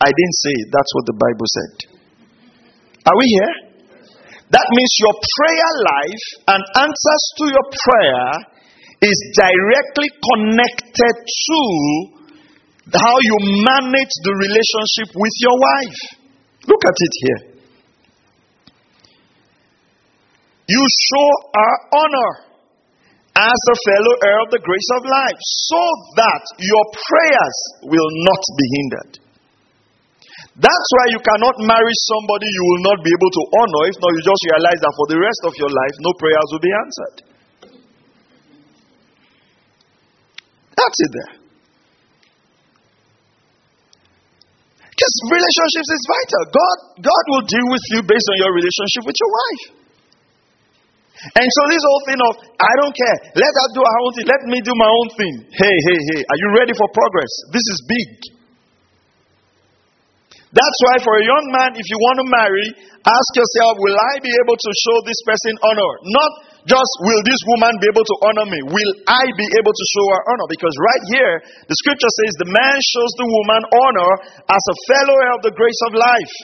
I 0.00 0.08
didn't 0.08 0.38
say 0.48 0.54
it. 0.64 0.68
That's 0.72 0.92
what 0.96 1.04
the 1.04 1.16
Bible 1.20 1.48
said. 1.52 1.72
Are 3.04 3.16
we 3.20 3.28
here? 3.28 3.65
That 4.50 4.66
means 4.70 4.92
your 5.02 5.16
prayer 5.18 5.72
life 5.82 6.26
and 6.54 6.62
answers 6.86 7.24
to 7.38 7.44
your 7.50 7.66
prayer 7.66 8.30
is 9.02 9.18
directly 9.34 10.08
connected 10.22 11.14
to 11.26 11.60
how 12.94 13.16
you 13.26 13.36
manage 13.66 14.14
the 14.22 14.34
relationship 14.38 15.10
with 15.18 15.34
your 15.42 15.56
wife. 15.58 16.00
Look 16.70 16.82
at 16.86 16.94
it 16.94 17.14
here. 17.26 17.42
You 20.68 20.82
show 20.82 21.28
her 21.54 21.74
honor 21.94 22.30
as 23.36 23.60
a 23.70 23.76
fellow 23.84 24.14
heir 24.24 24.38
of 24.46 24.50
the 24.50 24.62
grace 24.62 24.90
of 24.96 25.04
life, 25.04 25.38
so 25.68 25.82
that 26.16 26.42
your 26.58 26.84
prayers 26.94 27.58
will 27.82 28.10
not 28.24 28.42
be 28.56 28.66
hindered. 28.78 29.25
That's 30.56 30.88
why 30.96 31.06
you 31.12 31.20
cannot 31.20 31.60
marry 31.68 31.94
somebody 32.08 32.48
you 32.48 32.64
will 32.64 32.82
not 32.88 33.04
be 33.04 33.12
able 33.12 33.28
to 33.28 33.42
honor. 33.60 33.82
If 33.92 33.96
not, 34.00 34.08
you 34.16 34.22
just 34.24 34.42
realize 34.48 34.80
that 34.80 34.94
for 34.96 35.06
the 35.12 35.18
rest 35.20 35.42
of 35.44 35.52
your 35.60 35.68
life, 35.68 35.94
no 36.00 36.12
prayers 36.16 36.48
will 36.48 36.64
be 36.64 36.72
answered. 36.72 37.16
That's 40.80 40.98
it 41.04 41.12
there. 41.12 41.32
Because 44.96 45.14
relationships 45.28 45.90
is 45.92 46.02
vital. 46.08 46.42
God, 46.56 46.78
God 47.04 47.24
will 47.36 47.44
deal 47.44 47.68
with 47.68 47.84
you 47.92 48.00
based 48.08 48.28
on 48.32 48.36
your 48.40 48.52
relationship 48.56 49.04
with 49.04 49.16
your 49.20 49.28
wife. 49.28 49.64
And 51.36 51.48
so 51.52 51.60
this 51.68 51.84
whole 51.84 52.04
thing 52.08 52.20
of 52.20 52.32
I 52.56 52.72
don't 52.80 52.96
care, 52.96 53.16
let 53.36 53.52
her 53.52 53.68
do 53.76 53.84
her 53.84 53.98
own 54.08 54.12
thing, 54.16 54.24
let 54.24 54.40
me 54.48 54.60
do 54.64 54.72
my 54.72 54.88
own 54.88 55.08
thing. 55.20 55.34
Hey, 55.52 55.76
hey, 55.84 55.98
hey, 56.16 56.20
are 56.24 56.38
you 56.40 56.48
ready 56.56 56.72
for 56.72 56.88
progress? 56.96 57.32
This 57.52 57.66
is 57.76 57.78
big. 57.84 58.35
That's 60.56 60.80
why 60.88 60.96
for 61.04 61.14
a 61.20 61.24
young 61.28 61.46
man, 61.52 61.76
if 61.76 61.84
you 61.84 61.98
want 62.00 62.16
to 62.24 62.26
marry, 62.32 62.66
ask 63.04 63.30
yourself, 63.36 63.76
will 63.76 63.92
I 63.92 64.24
be 64.24 64.32
able 64.40 64.56
to 64.56 64.70
show 64.88 64.96
this 65.04 65.20
person 65.28 65.52
honor? 65.60 65.92
Not 66.16 66.30
just 66.64 66.92
will 67.04 67.22
this 67.28 67.42
woman 67.44 67.76
be 67.76 67.92
able 67.92 68.08
to 68.08 68.16
honor 68.24 68.48
me? 68.48 68.58
Will 68.64 68.92
I 69.04 69.20
be 69.36 69.46
able 69.60 69.74
to 69.76 69.86
show 69.92 70.06
her 70.16 70.22
honor? 70.32 70.48
Because 70.48 70.72
right 70.80 71.04
here, 71.12 71.34
the 71.68 71.76
scripture 71.76 72.08
says 72.08 72.32
the 72.40 72.48
man 72.48 72.76
shows 72.80 73.12
the 73.20 73.28
woman 73.28 73.62
honor 73.84 74.12
as 74.48 74.62
a 74.64 74.76
fellow 74.88 75.18
of 75.36 75.40
the 75.44 75.52
grace 75.52 75.80
of 75.86 76.00
life. 76.00 76.34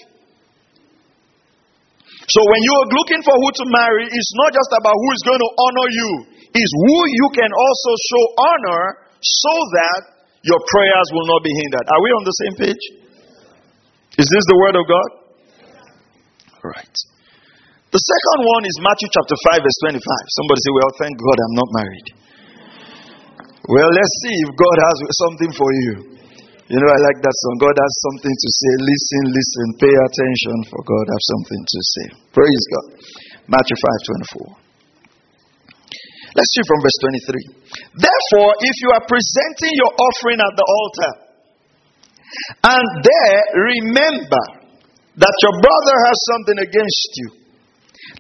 So 2.29 2.41
when 2.45 2.61
you 2.69 2.73
are 2.85 2.89
looking 2.93 3.23
for 3.25 3.33
who 3.33 3.49
to 3.49 3.67
marry, 3.73 4.07
it's 4.13 4.35
not 4.45 4.53
just 4.53 4.71
about 4.77 4.93
who 4.95 5.09
is 5.17 5.23
going 5.25 5.41
to 5.41 5.51
honor 5.57 5.89
you, 5.89 6.11
it's 6.53 6.75
who 6.85 6.99
you 7.17 7.27
can 7.33 7.49
also 7.49 7.93
show 8.13 8.25
honor 8.45 8.85
so 9.25 9.55
that 9.81 10.01
your 10.45 10.61
prayers 10.69 11.09
will 11.17 11.29
not 11.33 11.41
be 11.41 11.53
hindered. 11.65 11.87
Are 11.89 12.03
we 12.05 12.11
on 12.13 12.25
the 12.29 12.37
same 12.45 12.55
page? 12.69 13.02
Is 14.21 14.29
this 14.29 14.45
the 14.45 14.59
word 14.61 14.77
of 14.77 14.85
God? 14.85 15.09
All 16.61 16.69
right. 16.69 16.97
The 17.93 18.01
second 18.01 18.41
one 18.45 18.65
is 18.65 18.77
Matthew 18.81 19.09
chapter 19.13 19.37
5, 19.53 19.65
verse 19.65 19.79
25. 19.89 20.01
Somebody 20.37 20.59
say, 20.65 20.73
Well, 20.73 20.93
thank 20.97 21.15
God 21.17 21.37
I'm 21.37 21.57
not 21.61 21.71
married. 21.77 22.09
Well, 23.69 23.91
let's 23.93 24.15
see 24.25 24.37
if 24.43 24.51
God 24.57 24.77
has 24.81 24.97
something 25.29 25.53
for 25.55 25.71
you. 25.71 25.93
You 26.73 26.79
know, 26.81 26.89
I 26.89 26.99
like 27.05 27.21
that 27.21 27.37
song. 27.37 27.55
God 27.61 27.77
has 27.77 27.93
something 28.11 28.33
to 28.33 28.49
say. 28.49 28.73
Listen, 28.81 29.23
listen, 29.29 29.67
pay 29.77 29.93
attention, 29.93 30.57
for 30.73 30.81
God 30.89 31.07
has 31.09 31.23
something 31.37 31.63
to 31.69 31.79
say. 31.85 32.07
Praise 32.33 32.65
God. 32.73 32.87
Matthew 33.53 33.77
5 33.77 34.57
24. 34.57 34.63
Let's 36.33 36.51
see 36.57 36.65
from 36.65 36.81
verse 36.81 36.99
23. 37.29 38.01
Therefore, 38.01 38.51
if 38.57 38.77
you 38.81 38.89
are 38.97 39.05
presenting 39.05 39.73
your 39.77 39.93
offering 40.01 40.41
at 40.41 40.55
the 40.57 40.65
altar, 40.65 41.13
and 42.65 42.87
there 43.03 43.41
remember 43.55 44.45
that 45.17 45.37
your 45.45 45.55
brother 45.61 45.97
has 46.09 46.17
something 46.33 46.59
against 46.65 47.11
you, 47.21 47.29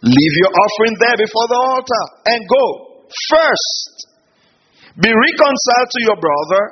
leave 0.02 0.35
your 0.45 0.52
offering 0.52 0.97
there 1.00 1.19
before 1.19 1.47
the 1.49 1.61
altar 1.61 2.04
and 2.26 2.40
go. 2.49 2.64
First, 3.28 4.12
be 5.00 5.09
reconciled 5.09 5.90
to 5.92 6.00
your 6.04 6.19
brother 6.21 6.62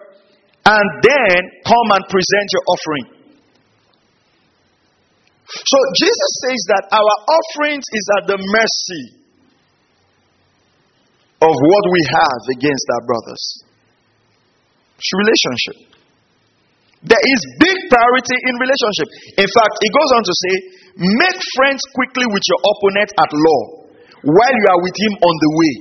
and 0.66 0.87
then 1.02 1.40
come 1.64 1.88
and 1.97 2.04
present 2.09 2.47
your 2.52 2.64
offering. 2.68 3.06
So 5.50 5.78
Jesus 5.99 6.32
says 6.47 6.61
that 6.68 6.85
our 6.92 7.14
offerings 7.26 7.85
is 7.90 8.06
at 8.20 8.25
the 8.28 8.38
mercy 8.38 9.04
of 11.42 11.54
what 11.56 11.85
we 11.90 12.02
have 12.12 12.42
against 12.54 12.87
our 12.94 13.04
brothers. 13.06 13.44
It's 15.00 15.12
relationship. 15.16 16.00
There 17.00 17.25
is 17.33 17.40
big 17.57 17.78
priority 17.88 18.37
in 18.45 18.54
relationship. 18.61 19.09
In 19.40 19.49
fact, 19.49 19.75
it 19.80 19.88
goes 19.88 20.11
on 20.21 20.23
to 20.25 20.35
say, 20.37 20.54
make 21.00 21.38
friends 21.57 21.80
quickly 21.97 22.28
with 22.28 22.45
your 22.45 22.61
opponent 22.61 23.09
at 23.16 23.30
law 23.33 23.62
while 24.21 24.52
you 24.52 24.66
are 24.69 24.80
with 24.85 24.97
him 25.00 25.14
on 25.16 25.35
the 25.40 25.50
way 25.57 25.75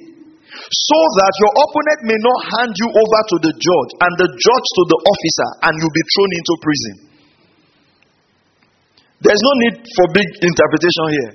so 0.50 1.00
that 1.20 1.34
your 1.44 1.54
opponent 1.60 2.00
may 2.08 2.20
not 2.24 2.40
hand 2.56 2.72
you 2.72 2.88
over 2.88 3.22
to 3.36 3.38
the 3.44 3.54
judge 3.54 3.92
and 4.00 4.12
the 4.16 4.30
judge 4.32 4.68
to 4.80 4.84
the 4.88 5.00
officer 5.12 5.50
and 5.68 5.74
you'll 5.76 5.98
be 6.00 6.06
thrown 6.08 6.32
into 6.32 6.54
prison. 6.64 6.96
There's 9.20 9.44
no 9.44 9.54
need 9.68 9.76
for 9.84 10.06
big 10.16 10.30
interpretation 10.40 11.06
here. 11.12 11.32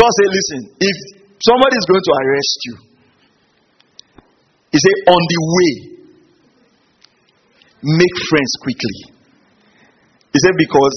God 0.00 0.10
said, 0.16 0.28
listen, 0.32 0.60
if 0.80 0.96
somebody 1.44 1.76
is 1.76 1.84
going 1.84 2.04
to 2.08 2.12
arrest 2.24 2.58
you, 2.64 2.74
he 4.72 4.78
said, 4.80 4.96
on 5.12 5.20
the 5.20 5.40
way, 5.44 5.72
make 7.84 8.16
friends 8.32 8.52
quickly. 8.64 9.15
He 10.36 10.38
said, 10.44 10.56
because 10.60 10.96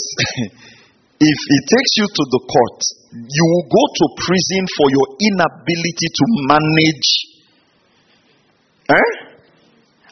if 1.31 1.37
he 1.47 1.57
takes 1.63 1.91
you 1.95 2.07
to 2.11 2.23
the 2.27 2.41
court, 2.43 2.79
you 3.15 3.45
will 3.55 3.67
go 3.71 3.83
to 3.87 4.05
prison 4.19 4.63
for 4.75 4.87
your 4.91 5.07
inability 5.15 6.07
to 6.11 6.25
manage 6.51 7.39
Eh? 8.89 9.09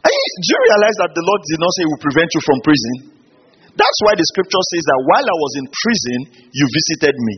do 0.06 0.48
you 0.54 0.60
realize 0.70 0.98
that 1.02 1.12
the 1.18 1.24
Lord 1.26 1.42
did 1.50 1.58
not 1.58 1.72
say 1.74 1.82
he 1.82 1.90
will 1.90 2.04
prevent 2.06 2.30
you 2.30 2.42
from 2.46 2.58
prison? 2.62 2.96
That's 3.74 4.00
why 4.06 4.14
the 4.14 4.26
scripture 4.34 4.64
says 4.74 4.86
that 4.86 5.00
while 5.02 5.26
I 5.26 5.38
was 5.38 5.54
in 5.58 5.66
prison, 5.66 6.20
you 6.54 6.66
visited 6.70 7.16
me. 7.18 7.36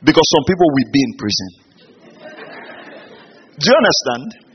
Because 0.00 0.26
some 0.32 0.44
people 0.48 0.64
will 0.64 0.90
be 0.92 1.02
in 1.04 1.12
prison. 1.20 1.50
Do 3.60 3.64
you 3.68 3.76
understand? 3.76 4.47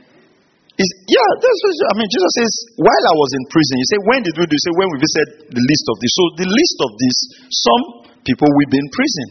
It's, 0.74 0.90
yeah, 1.06 1.28
that's 1.38 1.60
what, 1.62 1.74
I 1.86 1.94
mean, 2.02 2.10
Jesus 2.10 2.32
says, 2.34 2.52
while 2.82 3.04
I 3.06 3.14
was 3.14 3.30
in 3.38 3.42
prison, 3.46 3.74
you 3.78 3.88
say, 3.94 4.00
when 4.10 4.20
did 4.26 4.34
we 4.34 4.42
do? 4.42 4.54
You 4.58 4.64
say, 4.66 4.74
when 4.74 4.88
we 4.90 4.96
visited 4.98 5.54
the 5.54 5.64
list 5.70 5.84
of 5.86 5.96
this. 6.02 6.10
So 6.10 6.22
the 6.34 6.48
list 6.50 6.78
of 6.82 6.90
this, 6.98 7.16
some 7.54 7.82
people 8.26 8.50
will 8.50 8.70
be 8.74 8.82
in 8.82 8.88
prison. 8.90 9.28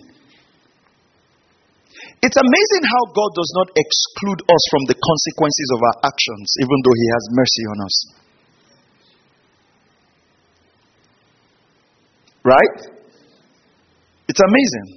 It's 2.24 2.40
amazing 2.40 2.84
how 2.88 3.04
God 3.12 3.32
does 3.36 3.52
not 3.60 3.68
exclude 3.76 4.40
us 4.48 4.64
from 4.72 4.84
the 4.88 4.96
consequences 4.96 5.68
of 5.76 5.80
our 5.84 5.98
actions, 6.08 6.48
even 6.64 6.78
though 6.80 6.96
He 6.96 7.08
has 7.12 7.24
mercy 7.36 7.64
on 7.68 7.78
us. 7.84 7.96
Right? 12.48 12.78
It's 14.32 14.40
amazing 14.40 14.88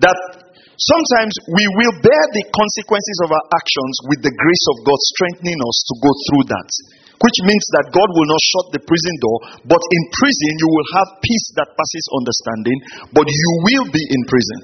that 0.00 0.45
sometimes 0.76 1.32
we 1.48 1.64
will 1.80 1.94
bear 2.04 2.24
the 2.36 2.44
consequences 2.52 3.18
of 3.24 3.30
our 3.32 3.46
actions 3.56 3.94
with 4.12 4.20
the 4.20 4.34
grace 4.34 4.66
of 4.76 4.76
God 4.84 5.00
strengthening 5.16 5.60
us 5.60 5.76
to 5.88 5.94
go 6.04 6.10
through 6.28 6.44
that. 6.52 6.70
Which 7.16 7.38
means 7.48 7.66
that 7.80 7.96
God 7.96 8.12
will 8.12 8.28
not 8.28 8.42
shut 8.44 8.66
the 8.76 8.82
prison 8.84 9.14
door, 9.24 9.38
but 9.64 9.80
in 9.80 10.02
prison 10.20 10.52
you 10.60 10.68
will 10.68 10.88
have 11.00 11.08
peace 11.24 11.46
that 11.56 11.72
passes 11.72 12.04
understanding, 12.12 12.78
but 13.16 13.24
you 13.24 13.50
will 13.64 13.88
be 13.88 14.04
in 14.04 14.22
prison. 14.28 14.58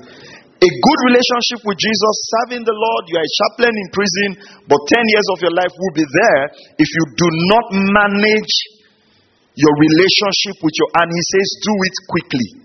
A 0.62 0.70
good 0.70 1.00
relationship 1.10 1.64
with 1.66 1.80
Jesus, 1.80 2.14
serving 2.38 2.62
the 2.62 2.76
Lord, 2.76 3.02
you 3.10 3.18
are 3.18 3.24
a 3.24 3.36
chaplain 3.40 3.72
in 3.72 3.88
prison, 3.90 4.28
but 4.68 4.78
10 4.84 5.00
years 5.00 5.28
of 5.34 5.38
your 5.42 5.54
life 5.58 5.74
will 5.74 5.96
be 5.96 6.06
there 6.06 6.42
if 6.76 6.86
you 6.86 7.04
do 7.18 7.28
not 7.50 7.66
manage 7.72 8.54
your 9.56 9.74
relationship 9.74 10.60
with 10.60 10.74
your 10.76 10.90
and 11.02 11.08
he 11.08 11.22
says 11.34 11.48
do 11.66 11.74
it 11.88 11.96
quickly 12.08 12.61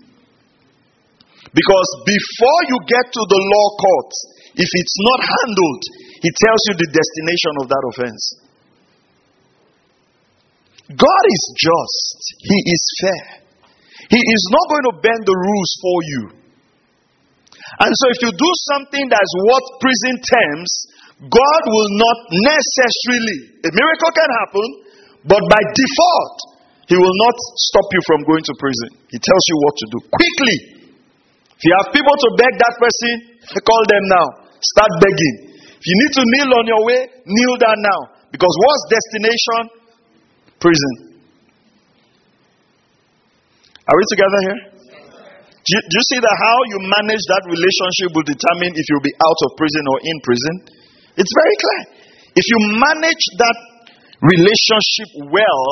because 1.54 1.88
before 2.04 2.60
you 2.68 2.78
get 2.84 3.06
to 3.08 3.22
the 3.24 3.40
law 3.40 3.68
court 3.78 4.10
if 4.58 4.70
it's 4.70 4.96
not 5.08 5.20
handled 5.22 5.82
he 6.20 6.30
tells 6.44 6.62
you 6.68 6.74
the 6.76 6.90
destination 6.90 7.54
of 7.62 7.66
that 7.68 7.84
offense 7.94 8.22
god 10.92 11.24
is 11.28 11.44
just 11.56 12.16
he 12.42 12.58
is 12.72 12.82
fair 13.00 13.26
he 14.08 14.20
is 14.20 14.42
not 14.52 14.64
going 14.72 14.86
to 14.88 14.94
bend 15.04 15.22
the 15.24 15.36
rules 15.36 15.70
for 15.80 15.98
you 16.04 16.22
and 17.84 17.92
so 17.92 18.04
if 18.12 18.18
you 18.24 18.30
do 18.32 18.50
something 18.72 19.04
that's 19.08 19.34
worth 19.44 19.68
prison 19.80 20.14
terms 20.24 20.70
god 21.28 21.62
will 21.68 21.92
not 21.96 22.18
necessarily 22.32 23.60
a 23.64 23.70
miracle 23.72 24.12
can 24.16 24.30
happen 24.44 24.68
but 25.28 25.42
by 25.50 25.60
default 25.60 26.58
he 26.88 26.96
will 26.96 27.16
not 27.20 27.36
stop 27.68 27.84
you 27.92 28.02
from 28.08 28.24
going 28.24 28.44
to 28.48 28.54
prison. 28.56 28.88
He 29.12 29.20
tells 29.20 29.44
you 29.52 29.56
what 29.60 29.74
to 29.76 29.86
do 29.92 29.98
quickly. 30.08 30.77
If 31.58 31.62
you 31.66 31.74
have 31.74 31.90
people 31.90 32.14
to 32.14 32.28
beg 32.38 32.52
that 32.54 32.74
person, 32.78 33.12
call 33.66 33.82
them 33.90 34.04
now. 34.14 34.26
Start 34.62 34.92
begging. 35.02 35.58
If 35.74 35.82
you 35.82 35.96
need 36.06 36.12
to 36.14 36.22
kneel 36.22 36.50
on 36.54 36.64
your 36.70 36.82
way, 36.86 37.00
kneel 37.26 37.54
down 37.58 37.78
now. 37.82 38.00
Because 38.30 38.54
what's 38.62 38.82
destination? 38.94 39.60
Prison. 40.62 40.94
Are 43.90 43.96
we 43.98 44.04
together 44.06 44.40
here? 44.46 44.60
Do 45.66 45.68
you, 45.74 45.82
do 45.82 45.94
you 45.98 46.06
see 46.14 46.20
that 46.22 46.36
how 46.38 46.56
you 46.70 46.78
manage 46.94 47.24
that 47.26 47.42
relationship 47.50 48.14
will 48.14 48.28
determine 48.30 48.78
if 48.78 48.84
you'll 48.86 49.02
be 49.02 49.16
out 49.18 49.38
of 49.50 49.58
prison 49.58 49.82
or 49.82 49.98
in 49.98 50.16
prison? 50.22 50.54
It's 51.18 51.34
very 51.34 51.56
clear. 51.58 51.82
If 52.38 52.44
you 52.46 52.58
manage 52.78 53.24
that 53.42 53.58
relationship 54.22 55.34
well, 55.34 55.62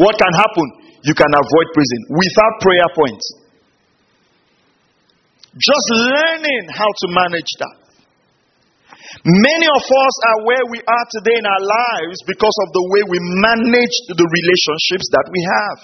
what 0.00 0.16
can 0.16 0.32
happen? 0.40 0.66
You 1.04 1.12
can 1.12 1.28
avoid 1.28 1.66
prison 1.76 2.00
without 2.16 2.54
prayer 2.64 2.88
points. 2.96 3.43
Just 5.54 5.86
learning 5.94 6.66
how 6.74 6.90
to 6.90 7.06
manage 7.14 7.52
that. 7.62 7.84
Many 9.22 9.66
of 9.70 9.84
us 9.86 10.14
are 10.26 10.38
where 10.44 10.66
we 10.68 10.82
are 10.82 11.06
today 11.14 11.38
in 11.38 11.46
our 11.46 11.62
lives 11.62 12.18
because 12.26 12.56
of 12.66 12.68
the 12.74 12.84
way 12.90 13.02
we 13.06 13.18
manage 13.38 13.96
the 14.10 14.26
relationships 14.26 15.06
that 15.14 15.26
we 15.30 15.40
have. 15.46 15.78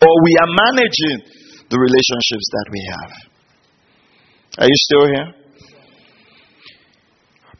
Or 0.00 0.12
we 0.24 0.32
are 0.40 0.50
managing 0.72 1.16
the 1.68 1.76
relationships 1.76 2.48
that 2.48 2.66
we 2.72 2.80
have. 2.88 3.12
Are 4.64 4.68
you 4.72 4.78
still 4.88 5.06
here? 5.06 5.28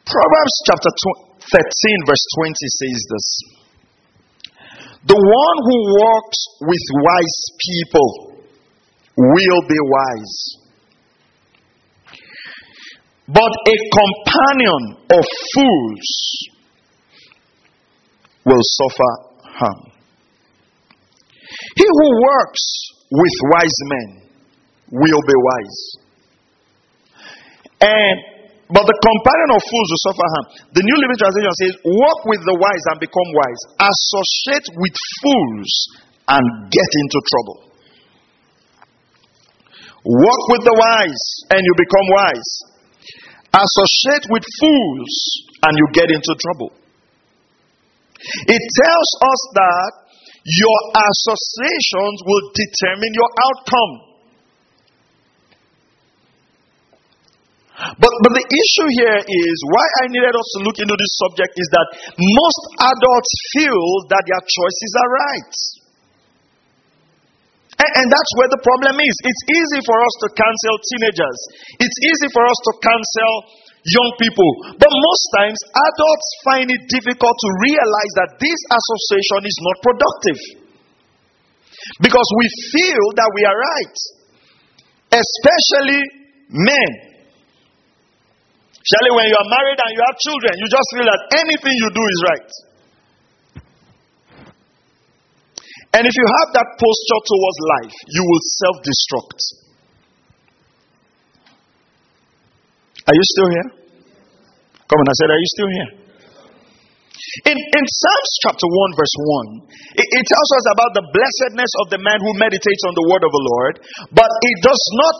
Proverbs 0.08 0.56
chapter 0.64 0.88
13, 0.88 2.08
verse 2.08 2.24
20 2.40 2.52
says 2.80 3.00
this. 3.12 3.28
The 5.04 5.20
one 5.20 5.58
who 5.68 5.76
walks 6.00 6.40
with 6.64 6.84
wise 7.04 7.40
people 7.60 8.33
will 9.16 9.62
be 9.68 9.78
wise. 9.80 10.64
But 13.28 13.48
a 13.48 13.76
companion 13.88 14.82
of 15.10 15.24
fools 15.54 16.08
will 18.44 18.60
suffer 18.60 19.12
harm. 19.56 19.94
He 21.76 21.86
who 21.86 22.08
works 22.20 22.64
with 23.10 23.34
wise 23.54 23.78
men 23.86 24.08
will 24.90 25.22
be 25.26 25.36
wise. 25.36 25.80
And 27.80 28.34
but 28.64 28.84
the 28.88 28.96
companion 28.96 29.50
of 29.54 29.60
fools 29.60 29.88
will 29.92 30.04
suffer 30.08 30.24
harm. 30.24 30.46
The 30.72 30.84
New 30.84 30.96
Living 31.00 31.20
Translation 31.20 31.54
says, 31.60 31.72
Walk 31.84 32.20
with 32.26 32.42
the 32.48 32.56
wise 32.56 32.84
and 32.92 32.98
become 33.00 33.28
wise. 33.36 33.60
Associate 33.76 34.66
with 34.80 34.96
fools 35.20 35.72
and 36.32 36.44
get 36.72 36.90
into 37.04 37.18
trouble. 37.28 37.73
Walk 40.04 40.42
with 40.52 40.62
the 40.68 40.76
wise 40.76 41.26
and 41.48 41.64
you 41.64 41.72
become 41.80 42.06
wise. 42.12 42.52
Associate 43.56 44.28
with 44.28 44.44
fools 44.60 45.14
and 45.64 45.72
you 45.72 45.86
get 45.96 46.12
into 46.12 46.32
trouble. 46.44 46.76
It 48.20 48.62
tells 48.62 49.10
us 49.24 49.40
that 49.56 49.90
your 50.44 50.78
associations 50.92 52.20
will 52.28 52.44
determine 52.52 53.12
your 53.16 53.30
outcome. 53.48 54.14
But, 57.74 58.12
but 58.22 58.32
the 58.32 58.44
issue 58.44 58.88
here 59.00 59.20
is 59.24 59.56
why 59.72 59.86
I 60.04 60.12
needed 60.12 60.30
us 60.36 60.48
to 60.56 60.58
look 60.68 60.78
into 60.78 60.94
this 60.94 61.12
subject 61.26 61.52
is 61.56 61.68
that 61.72 61.88
most 62.20 62.62
adults 62.92 63.32
feel 63.56 63.84
that 64.12 64.22
their 64.28 64.44
choices 64.46 64.92
are 65.00 65.10
right. 65.10 65.54
And, 67.74 68.06
that's 68.06 68.32
where 68.38 68.50
the 68.50 68.62
problem 68.62 68.94
is. 69.02 69.14
It's 69.26 69.44
easy 69.50 69.80
for 69.82 69.98
us 69.98 70.14
to 70.22 70.26
cancel 70.38 70.74
teenagers, 70.94 71.38
it's 71.82 71.98
easy 72.06 72.28
for 72.30 72.44
us 72.46 72.58
to 72.70 72.72
cancel 72.78 73.32
young 73.84 74.10
people. 74.16 74.50
But 74.78 74.88
most 74.88 75.24
times, 75.36 75.58
adults 75.74 76.28
find 76.46 76.66
it 76.70 76.82
difficult 76.88 77.34
to 77.36 77.48
realize 77.66 78.12
that 78.24 78.30
this 78.40 78.60
association 78.70 79.40
is 79.44 79.58
not 79.60 79.76
productive. 79.82 80.40
Because 82.00 82.28
we 82.40 82.46
feel 82.72 83.04
that 83.18 83.30
we 83.34 83.42
are 83.44 83.58
right. 83.58 83.96
Especially 85.20 86.00
men. 86.48 86.90
Surely, 88.84 89.12
when 89.16 89.26
you 89.28 89.36
are 89.36 89.48
married 89.52 89.80
and 89.80 89.90
you 89.96 90.02
have 90.04 90.16
children, 90.20 90.52
you 90.60 90.66
just 90.68 90.88
feel 90.96 91.08
that 91.08 91.22
anything 91.44 91.74
you 91.76 91.88
do 91.92 92.04
is 92.04 92.18
right. 92.28 92.50
And 95.94 96.02
if 96.02 96.14
you 96.18 96.26
have 96.42 96.48
that 96.58 96.68
posture 96.74 97.20
towards 97.22 97.58
life, 97.78 97.94
you 98.10 98.22
will 98.26 98.42
self 98.58 98.76
destruct. 98.82 99.38
Are 103.06 103.14
you 103.14 103.24
still 103.30 103.48
here? 103.54 103.68
Come 104.90 104.98
on, 104.98 105.06
I 105.06 105.14
said, 105.14 105.30
Are 105.30 105.38
you 105.38 105.50
still 105.54 105.70
here? 105.70 105.90
In, 107.46 107.56
in 107.58 107.84
Psalms 107.86 108.32
chapter 108.46 108.66
1, 108.66 109.00
verse 109.00 109.16
1, 109.62 110.02
it, 110.02 110.06
it 110.06 110.24
tells 110.26 110.50
us 110.58 110.66
about 110.74 110.92
the 110.98 111.04
blessedness 111.14 111.72
of 111.82 111.86
the 111.94 112.00
man 112.02 112.18
who 112.22 112.30
meditates 112.38 112.82
on 112.86 112.94
the 112.94 113.06
word 113.10 113.22
of 113.22 113.32
the 113.32 113.44
Lord, 113.54 113.74
but 114.14 114.30
it 114.30 114.56
does 114.62 114.82
not 114.98 115.16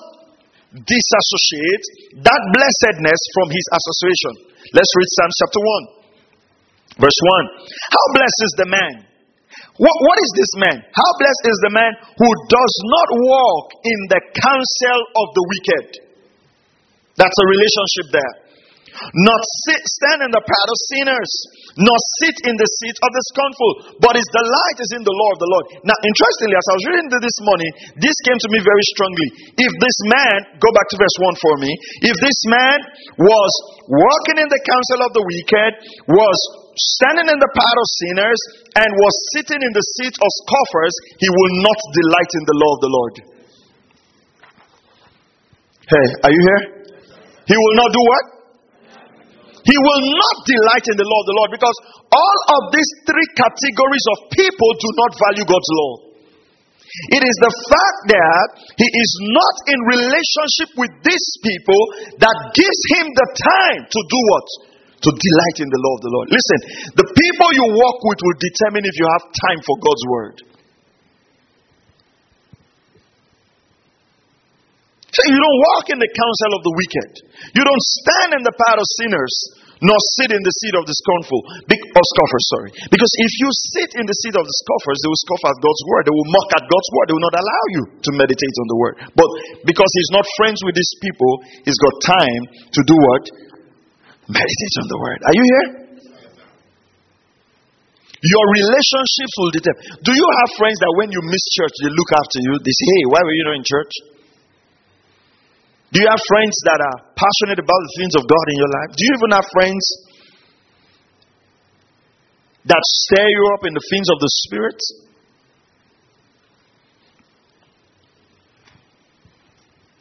disassociate 0.74 1.84
that 2.26 2.42
blessedness 2.50 3.20
from 3.30 3.46
his 3.50 3.66
association. 3.78 4.32
Let's 4.74 4.90
read 4.90 5.10
Psalms 5.10 5.36
chapter 5.38 5.60
1, 6.98 7.02
verse 7.02 7.20
1. 7.62 7.62
How 7.94 8.04
blessed 8.14 8.40
is 8.42 8.54
the 8.58 8.68
man? 8.74 9.13
What, 9.74 9.96
what 10.06 10.18
is 10.22 10.30
this 10.38 10.52
man? 10.62 10.78
How 10.86 11.10
blessed 11.18 11.44
is 11.50 11.58
the 11.66 11.74
man 11.74 11.92
who 12.14 12.30
does 12.46 12.74
not 12.86 13.08
walk 13.10 13.66
in 13.82 13.98
the 14.06 14.20
counsel 14.38 15.00
of 15.18 15.26
the 15.34 15.44
wicked? 15.50 15.86
That's 17.18 17.34
a 17.34 17.46
relationship 17.50 18.06
there 18.14 18.44
not 18.94 19.42
sit, 19.66 19.82
stand 19.82 20.20
in 20.26 20.30
the 20.30 20.44
path 20.44 20.68
of 20.70 20.78
sinners, 20.94 21.30
nor 21.78 21.98
sit 22.22 22.36
in 22.46 22.54
the 22.54 22.68
seat 22.82 22.96
of 23.02 23.10
the 23.10 23.22
scornful, 23.34 23.70
but 23.98 24.14
his 24.14 24.28
delight 24.30 24.78
is 24.78 24.90
in 24.94 25.02
the 25.02 25.14
law 25.14 25.30
of 25.34 25.40
the 25.42 25.50
Lord. 25.50 25.64
Now, 25.82 25.98
interestingly, 25.98 26.54
as 26.54 26.66
I 26.70 26.74
was 26.78 26.86
reading 26.94 27.10
this 27.10 27.38
morning, 27.42 27.70
this 27.98 28.16
came 28.22 28.38
to 28.38 28.48
me 28.54 28.58
very 28.62 28.84
strongly. 28.94 29.28
If 29.58 29.72
this 29.82 29.98
man, 30.06 30.36
go 30.62 30.70
back 30.70 30.86
to 30.94 30.96
verse 30.98 31.16
1 31.18 31.42
for 31.42 31.54
me, 31.58 31.70
if 32.06 32.16
this 32.22 32.38
man 32.46 32.78
was 33.18 33.52
walking 33.90 34.46
in 34.46 34.48
the 34.48 34.62
counsel 34.62 35.00
of 35.02 35.10
the 35.12 35.24
wicked, 35.26 35.70
was 36.06 36.38
standing 36.74 37.30
in 37.30 37.38
the 37.38 37.52
path 37.54 37.78
of 37.78 37.88
sinners 38.02 38.40
and 38.78 38.88
was 38.90 39.14
sitting 39.38 39.60
in 39.62 39.72
the 39.72 39.84
seat 39.98 40.14
of 40.14 40.30
scoffers, 40.44 40.94
he 41.18 41.28
will 41.30 41.52
not 41.62 41.78
delight 41.94 42.32
in 42.34 42.44
the 42.44 42.56
law 42.58 42.70
of 42.74 42.80
the 42.82 42.92
Lord. 42.92 43.14
Hey, 45.84 46.06
are 46.24 46.32
you 46.32 46.42
here? 46.42 46.62
He 47.44 47.56
will 47.56 47.76
not 47.76 47.90
do 47.92 48.02
what? 48.02 48.24
He 49.64 49.76
will 49.80 50.02
not 50.12 50.36
delight 50.44 50.86
in 50.92 50.96
the 51.00 51.08
law 51.08 51.20
of 51.24 51.26
the 51.28 51.36
Lord 51.40 51.50
because 51.56 51.76
all 52.12 52.38
of 52.60 52.62
these 52.72 52.90
three 53.08 53.28
categories 53.32 54.06
of 54.12 54.16
people 54.32 54.70
do 54.76 54.90
not 55.00 55.10
value 55.16 55.46
God's 55.48 55.72
law. 55.72 55.92
It 57.10 57.22
is 57.26 57.36
the 57.42 57.54
fact 57.74 58.00
that 58.12 58.46
he 58.78 58.86
is 58.86 59.12
not 59.34 59.56
in 59.66 59.78
relationship 59.98 60.70
with 60.78 60.92
these 61.02 61.28
people 61.42 61.82
that 62.22 62.36
gives 62.54 62.80
him 62.94 63.06
the 63.08 63.28
time 63.34 63.80
to 63.88 64.00
do 64.04 64.20
what? 64.30 64.48
To 65.04 65.10
delight 65.12 65.58
in 65.60 65.68
the 65.68 65.80
law 65.84 65.94
of 66.00 66.02
the 66.02 66.12
Lord. 66.16 66.26
Listen, 66.32 66.58
the 66.96 67.04
people 67.04 67.48
you 67.52 67.66
walk 67.76 68.00
with 68.08 68.20
will 68.24 68.40
determine 68.40 68.88
if 68.88 68.96
you 68.96 69.04
have 69.04 69.24
time 69.36 69.60
for 69.60 69.76
God's 69.76 70.04
word. 70.08 70.36
So 75.14 75.20
you 75.30 75.38
don't 75.38 75.60
walk 75.76 75.84
in 75.94 75.98
the 76.02 76.10
counsel 76.10 76.50
of 76.58 76.62
the 76.66 76.74
wicked. 76.74 77.10
You 77.54 77.62
don't 77.62 77.84
stand 78.02 78.30
in 78.34 78.42
the 78.42 78.54
path 78.58 78.82
of 78.82 78.86
sinners, 78.98 79.34
nor 79.78 79.94
sit 80.18 80.34
in 80.34 80.42
the 80.42 80.54
seat 80.58 80.74
of 80.74 80.88
the 80.90 80.96
scornful 81.06 81.40
or 81.70 82.02
oh, 82.02 82.06
scoffers. 82.18 82.46
Sorry, 82.50 82.70
because 82.90 83.12
if 83.22 83.32
you 83.38 83.48
sit 83.78 83.90
in 83.94 84.04
the 84.10 84.16
seat 84.26 84.34
of 84.34 84.42
the 84.42 84.56
scoffers, 84.66 84.98
they 85.04 85.10
will 85.12 85.22
scoff 85.22 85.54
at 85.54 85.56
God's 85.62 85.82
word. 85.86 86.02
They 86.10 86.16
will 86.18 86.30
mock 86.34 86.50
at 86.58 86.64
God's 86.66 86.90
word. 86.98 87.04
They 87.06 87.14
will 87.14 87.28
not 87.30 87.38
allow 87.38 87.64
you 87.78 87.82
to 87.94 88.10
meditate 88.18 88.56
on 88.58 88.66
the 88.66 88.78
word. 88.80 88.94
But 89.14 89.28
because 89.62 89.90
he's 90.02 90.12
not 90.16 90.26
friends 90.34 90.58
with 90.66 90.74
these 90.74 90.94
people, 90.98 91.32
he's 91.62 91.78
got 91.78 91.94
time 92.02 92.42
to 92.74 92.80
do 92.82 92.96
what? 92.98 93.24
Meditate 94.28 94.74
on 94.80 94.86
the 94.88 94.98
word. 94.98 95.20
Are 95.20 95.36
you 95.36 95.44
here? 95.44 95.68
Your 98.24 98.44
relationships 98.56 99.34
will 99.36 99.52
determine. 99.52 100.00
Do 100.00 100.12
you 100.16 100.24
have 100.24 100.48
friends 100.56 100.80
that 100.80 100.92
when 100.96 101.12
you 101.12 101.20
miss 101.28 101.44
church, 101.60 101.76
they 101.84 101.92
look 101.92 102.08
after 102.16 102.40
you? 102.40 102.56
They 102.56 102.72
say, 102.72 102.86
Hey, 102.88 103.02
why 103.12 103.20
were 103.20 103.36
you 103.36 103.44
not 103.44 103.60
in 103.60 103.66
church? 103.68 103.92
Do 105.92 106.00
you 106.00 106.08
have 106.08 106.22
friends 106.24 106.56
that 106.64 106.80
are 106.80 106.98
passionate 107.12 107.60
about 107.60 107.80
the 107.84 107.92
things 108.00 108.16
of 108.16 108.24
God 108.24 108.46
in 108.48 108.56
your 108.56 108.72
life? 108.72 108.90
Do 108.96 109.00
you 109.04 109.12
even 109.12 109.30
have 109.36 109.46
friends 109.52 109.84
that 112.64 112.80
stir 112.80 113.28
you 113.28 113.44
up 113.52 113.62
in 113.68 113.76
the 113.76 113.84
things 113.92 114.08
of 114.08 114.18
the 114.18 114.30
Spirit? 114.48 114.80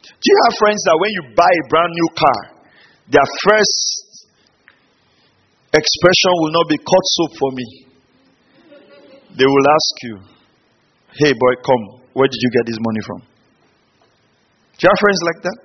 Do 0.08 0.26
you 0.32 0.38
have 0.48 0.56
friends 0.56 0.80
that 0.88 0.96
when 0.96 1.12
you 1.12 1.22
buy 1.36 1.52
a 1.52 1.64
brand 1.68 1.92
new 1.92 2.08
car, 2.16 2.40
their 3.12 3.28
first 3.44 4.03
expression 5.74 6.32
will 6.40 6.54
not 6.54 6.66
be 6.70 6.78
cut 6.78 7.04
soap 7.18 7.32
for 7.38 7.50
me? 7.52 7.66
They 9.34 9.46
will 9.46 9.66
ask 9.66 9.94
you, 10.02 10.14
Hey 11.14 11.32
boy, 11.34 11.54
come, 11.62 11.84
where 12.14 12.26
did 12.26 12.38
you 12.38 12.50
get 12.50 12.66
this 12.66 12.78
money 12.78 13.02
from? 13.06 13.20
Do 14.74 14.80
you 14.82 14.90
have 14.90 15.02
friends 15.02 15.20
like 15.22 15.40
that? 15.46 15.58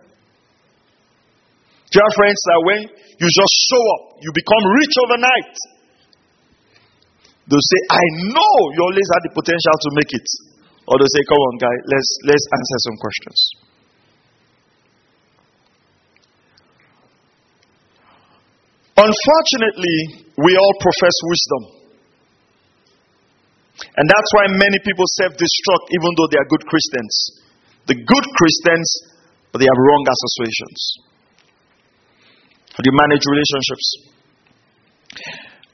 Dear 1.90 2.10
friends, 2.14 2.38
that 2.46 2.60
when 2.70 2.82
you 3.18 3.28
just 3.28 3.54
show 3.66 3.84
up, 3.98 4.22
you 4.22 4.30
become 4.30 4.64
rich 4.78 4.94
overnight. 4.94 5.56
They'll 7.50 7.66
say, 7.66 7.82
I 7.90 8.06
know 8.30 8.54
you 8.78 8.82
always 8.86 9.10
had 9.10 9.26
the 9.26 9.34
potential 9.34 9.74
to 9.74 9.90
make 9.98 10.14
it. 10.14 10.28
Or 10.86 11.02
they'll 11.02 11.10
say, 11.10 11.26
Come 11.26 11.42
on, 11.50 11.56
guy, 11.58 11.76
let's 11.90 12.10
let's 12.30 12.46
answer 12.46 12.78
some 12.86 12.98
questions. 13.02 13.40
Unfortunately, 19.00 20.28
we 20.36 20.52
all 20.60 20.76
profess 20.84 21.16
wisdom. 21.24 21.64
And 23.96 24.06
that's 24.12 24.32
why 24.36 24.46
many 24.60 24.80
people 24.84 25.08
self 25.24 25.40
destruct 25.40 25.86
even 25.96 26.12
though 26.20 26.28
they 26.28 26.40
are 26.40 26.50
good 26.52 26.68
Christians. 26.68 27.14
The 27.88 27.96
good 27.96 28.26
Christians, 28.36 28.88
but 29.56 29.64
they 29.64 29.70
have 29.72 29.80
wrong 29.80 30.04
associations. 30.04 30.80
How 32.76 32.84
do 32.84 32.88
you 32.92 32.98
manage 33.00 33.24
relationships? 33.24 33.88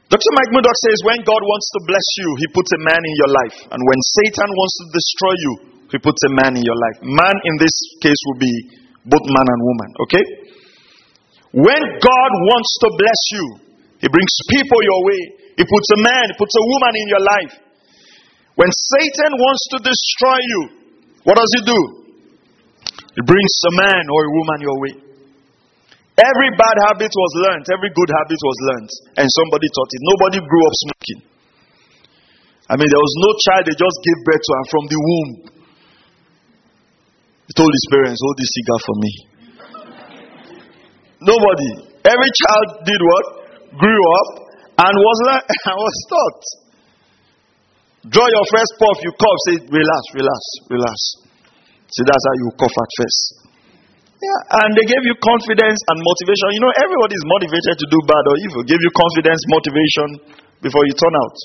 Dr. 0.06 0.32
Mike 0.38 0.54
Murdock 0.54 0.78
says 0.86 0.98
when 1.02 1.20
God 1.26 1.42
wants 1.42 1.68
to 1.74 1.80
bless 1.90 2.08
you, 2.22 2.30
he 2.46 2.48
puts 2.54 2.70
a 2.78 2.82
man 2.86 3.02
in 3.02 3.16
your 3.26 3.32
life. 3.42 3.58
And 3.74 3.82
when 3.82 4.00
Satan 4.22 4.50
wants 4.54 4.76
to 4.78 4.86
destroy 4.94 5.34
you, 5.34 5.54
he 5.92 5.98
puts 5.98 6.22
a 6.30 6.32
man 6.46 6.54
in 6.54 6.64
your 6.64 6.78
life. 6.78 6.98
Man 7.02 7.36
in 7.42 7.56
this 7.58 7.74
case 8.06 8.22
will 8.30 8.42
be 8.42 8.54
both 9.06 9.26
man 9.26 9.48
and 9.50 9.62
woman, 9.66 9.90
okay? 10.06 10.24
When 11.56 11.82
God 12.04 12.32
wants 12.52 12.72
to 12.84 12.88
bless 13.00 13.22
you, 13.32 13.46
he 14.04 14.08
brings 14.12 14.34
people 14.52 14.76
your 14.76 15.02
way. 15.08 15.22
He 15.56 15.64
puts 15.64 15.88
a 15.96 16.00
man, 16.04 16.24
he 16.28 16.36
puts 16.36 16.52
a 16.52 16.66
woman 16.68 16.94
in 17.00 17.08
your 17.08 17.24
life. 17.24 17.54
When 18.60 18.68
Satan 18.68 19.32
wants 19.40 19.64
to 19.72 19.78
destroy 19.80 20.40
you, 20.52 20.62
what 21.24 21.40
does 21.40 21.52
he 21.56 21.62
do? 21.64 21.80
He 22.92 23.22
brings 23.24 23.54
a 23.72 23.74
man 23.80 24.04
or 24.12 24.20
a 24.28 24.32
woman 24.36 24.60
your 24.68 24.78
way. 24.84 24.94
Every 26.20 26.52
bad 26.60 26.76
habit 26.92 27.12
was 27.12 27.32
learned, 27.48 27.68
every 27.72 27.92
good 27.92 28.12
habit 28.20 28.40
was 28.40 28.58
learned, 28.72 28.92
and 29.24 29.28
somebody 29.28 29.68
taught 29.72 29.92
it. 29.96 30.02
Nobody 30.12 30.40
grew 30.44 30.64
up 30.68 30.76
smoking. 30.84 31.20
I 32.68 32.76
mean, 32.76 32.88
there 32.92 33.00
was 33.00 33.16
no 33.24 33.32
child, 33.48 33.64
they 33.64 33.76
just 33.80 33.98
gave 34.04 34.20
birth 34.28 34.44
to, 34.44 34.52
and 34.60 34.68
from 34.72 34.84
the 34.92 35.00
womb, 35.00 35.32
he 37.48 37.52
told 37.56 37.72
his 37.72 37.88
parents, 37.92 38.20
Hold 38.20 38.36
this 38.44 38.52
cigar 38.52 38.80
for 38.84 38.96
me. 39.00 39.35
Nobody. 41.26 41.72
Every 42.06 42.32
child 42.46 42.68
did 42.86 43.02
what? 43.02 43.26
Grew 43.82 44.02
up 44.22 44.30
and 44.78 44.94
was, 44.94 45.18
was 45.86 45.98
taught. 46.10 46.42
Draw 48.06 48.28
your 48.30 48.46
first 48.54 48.72
puff, 48.78 48.98
you 49.02 49.12
cough, 49.18 49.40
say, 49.50 49.58
Relax, 49.66 50.02
relax, 50.14 50.42
relax. 50.70 50.98
See, 51.90 52.06
that's 52.06 52.22
how 52.22 52.36
you 52.38 52.48
cough 52.54 52.78
at 52.78 52.92
first. 53.02 53.22
Yeah, 54.22 54.62
and 54.62 54.70
they 54.78 54.86
gave 54.86 55.04
you 55.06 55.16
confidence 55.22 55.80
and 55.90 55.98
motivation. 56.00 56.48
You 56.54 56.62
know, 56.64 56.74
everybody 56.78 57.14
is 57.18 57.26
motivated 57.26 57.76
to 57.82 57.86
do 57.90 58.00
bad 58.06 58.24
or 58.30 58.36
evil. 58.46 58.62
Give 58.70 58.82
you 58.82 58.92
confidence, 58.94 59.42
motivation 59.50 60.08
before 60.62 60.86
you 60.86 60.94
turn 60.94 61.14
out. 61.18 61.38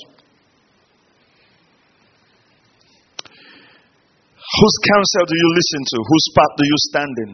Whose 4.37 4.77
counsel 4.85 5.25
do 5.25 5.35
you 5.35 5.49
listen 5.57 5.81
to? 5.81 5.97
Whose 6.05 6.25
path 6.37 6.53
do 6.57 6.63
you 6.67 6.77
stand 6.93 7.13
in? 7.25 7.31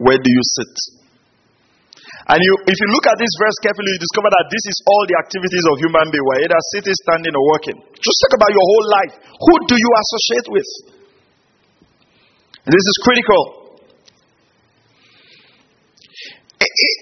Where 0.00 0.16
do 0.16 0.30
you 0.30 0.44
sit? 0.56 0.99
And 2.30 2.38
you, 2.38 2.52
if 2.62 2.78
you 2.78 2.88
look 2.94 3.10
at 3.10 3.18
this 3.18 3.34
verse 3.42 3.58
carefully, 3.58 3.90
you 3.90 3.98
discover 3.98 4.30
that 4.30 4.46
this 4.54 4.62
is 4.70 4.76
all 4.86 5.02
the 5.10 5.18
activities 5.18 5.66
of 5.66 5.82
human 5.82 6.06
being, 6.14 6.22
where 6.22 6.38
either 6.46 6.60
sitting, 6.78 6.94
standing, 7.02 7.34
or 7.34 7.44
working. 7.58 7.74
Just 7.74 8.16
think 8.22 8.38
about 8.38 8.54
your 8.54 8.62
whole 8.62 8.86
life. 9.02 9.14
Who 9.18 9.54
do 9.66 9.74
you 9.74 9.90
associate 9.98 10.46
with? 10.54 10.68
This 12.70 12.84
is 12.86 12.96
critical. 13.02 13.60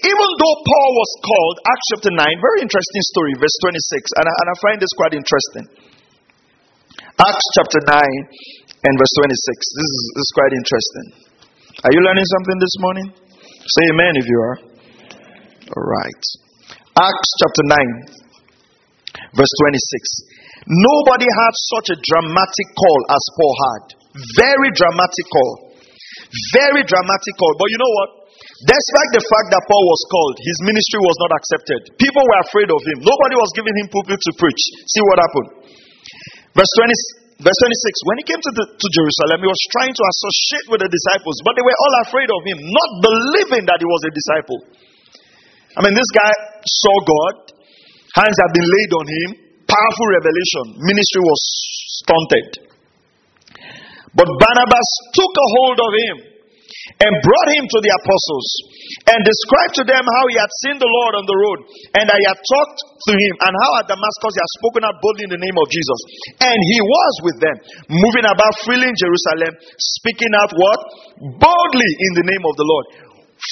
even 0.09 0.29
though 0.39 0.55
Paul 0.65 0.89
was 0.97 1.11
called, 1.21 1.55
Acts 1.67 1.87
chapter 1.93 2.11
9, 2.15 2.25
very 2.41 2.59
interesting 2.65 3.03
story, 3.13 3.37
verse 3.37 3.53
26, 3.61 4.17
and 4.17 4.25
I, 4.25 4.33
and 4.33 4.47
I 4.49 4.55
find 4.59 4.77
this 4.81 4.93
quite 4.97 5.13
interesting. 5.13 5.65
Acts 7.19 7.47
chapter 7.59 7.79
9 7.85 7.91
and 7.91 8.93
verse 8.97 9.13
26. 9.13 9.29
This 9.29 9.89
is, 9.93 10.03
this 10.15 10.25
is 10.25 10.33
quite 10.33 10.53
interesting. 10.55 11.05
Are 11.85 11.93
you 11.93 12.01
learning 12.01 12.25
something 12.25 12.57
this 12.59 12.75
morning? 12.79 13.07
Say 13.77 13.83
amen 13.93 14.13
if 14.17 14.25
you 14.25 14.39
are. 14.41 14.68
All 15.69 15.85
right. 15.85 16.23
Acts 16.97 17.29
chapter 17.45 17.63
9, 17.69 19.37
verse 19.37 19.53
26. 19.61 20.65
Nobody 20.65 21.29
had 21.29 21.53
such 21.77 21.93
a 21.93 21.97
dramatic 22.01 22.67
call 22.73 22.99
as 23.13 23.23
Paul 23.37 23.55
had. 23.69 23.83
Very 24.33 24.69
dramatic 24.73 25.25
call. 25.29 25.69
Very 26.57 26.81
dramatic 26.83 27.33
call. 27.37 27.53
But 27.61 27.69
you 27.69 27.77
know 27.77 27.93
what? 28.01 28.09
Despite 28.65 29.11
the 29.13 29.23
fact 29.23 29.47
that 29.53 29.63
Paul 29.69 29.85
was 29.87 30.01
called, 30.09 30.35
his 30.41 30.57
ministry 30.65 30.99
was 31.05 31.17
not 31.21 31.31
accepted. 31.37 31.79
People 32.01 32.25
were 32.25 32.41
afraid 32.43 32.67
of 32.73 32.81
him. 32.83 33.05
Nobody 33.05 33.35
was 33.37 33.53
giving 33.55 33.75
him 33.77 33.87
pulpit 33.93 34.19
to 34.19 34.31
preach. 34.35 34.61
See 34.89 35.03
what 35.05 35.21
happened. 35.21 35.49
Verse 36.57 36.73
20, 36.81 37.45
verse 37.45 37.59
26. 37.61 38.09
When 38.09 38.17
he 38.19 38.25
came 38.25 38.41
to, 38.41 38.51
the, 38.57 38.65
to 38.73 38.87
Jerusalem, 38.89 39.45
he 39.45 39.49
was 39.53 39.63
trying 39.79 39.93
to 39.93 40.03
associate 40.03 40.67
with 40.75 40.81
the 40.81 40.91
disciples, 40.91 41.39
but 41.45 41.55
they 41.55 41.63
were 41.63 41.77
all 41.77 41.95
afraid 42.09 42.27
of 42.27 42.41
him, 42.43 42.57
not 42.57 42.89
believing 43.05 43.63
that 43.69 43.79
he 43.79 43.87
was 43.87 44.01
a 44.03 44.11
disciple. 44.11 44.59
I 45.79 45.87
mean, 45.87 45.95
this 45.95 46.11
guy 46.11 46.33
saw 46.67 46.95
God, 47.07 47.35
hands 48.19 48.35
had 48.35 48.51
been 48.51 48.67
laid 48.67 48.91
on 48.99 49.05
him, 49.07 49.29
powerful 49.63 50.07
revelation. 50.11 50.65
Ministry 50.83 51.23
was 51.23 51.41
stunted. 52.03 52.47
But 54.11 54.27
Barnabas 54.27 54.89
took 55.15 55.33
a 55.39 55.47
hold 55.55 55.79
of 55.79 55.91
him 55.95 56.15
and 56.99 57.11
brought 57.23 57.49
him 57.55 57.65
to 57.69 57.79
the 57.79 57.91
apostles 57.95 58.47
and 59.13 59.19
described 59.23 59.73
to 59.79 59.85
them 59.85 60.03
how 60.03 60.23
he 60.27 60.35
had 60.35 60.51
seen 60.65 60.75
the 60.81 60.89
Lord 60.89 61.13
on 61.21 61.25
the 61.29 61.37
road 61.37 61.59
and 61.95 62.05
I 62.09 62.19
had 62.27 62.39
talked 62.41 62.79
to 62.81 63.13
him 63.13 63.33
and 63.45 63.53
how 63.53 63.71
at 63.79 63.87
Damascus 63.87 64.33
he 64.35 64.41
had 64.41 64.53
spoken 64.59 64.81
out 64.83 64.97
boldly 64.99 65.29
in 65.29 65.33
the 65.37 65.43
name 65.43 65.57
of 65.59 65.67
Jesus. 65.69 65.99
And 66.43 66.57
he 66.57 66.79
was 66.81 67.13
with 67.23 67.37
them, 67.39 67.55
moving 67.87 68.27
about 68.27 68.53
freely 68.65 68.89
in 68.89 68.97
Jerusalem, 68.97 69.53
speaking 69.79 70.33
out 70.35 70.51
what? 70.51 70.79
Boldly 71.39 71.91
in 72.09 72.11
the 72.19 72.25
name 72.25 72.43
of 72.43 72.53
the 72.57 72.67
Lord. 72.67 72.85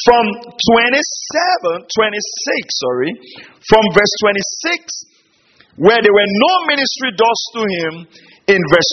From 0.05 0.25
27, 0.43 1.87
26, 1.87 2.83
sorry, 2.83 3.11
from 3.65 3.83
verse 3.95 4.13
26 4.21 5.07
where 5.77 6.01
there 6.01 6.13
were 6.13 6.31
no 6.41 6.53
ministry 6.73 7.13
doors 7.13 7.41
to 7.53 7.61
him, 7.61 7.93
in 8.49 8.61
verse 8.73 8.91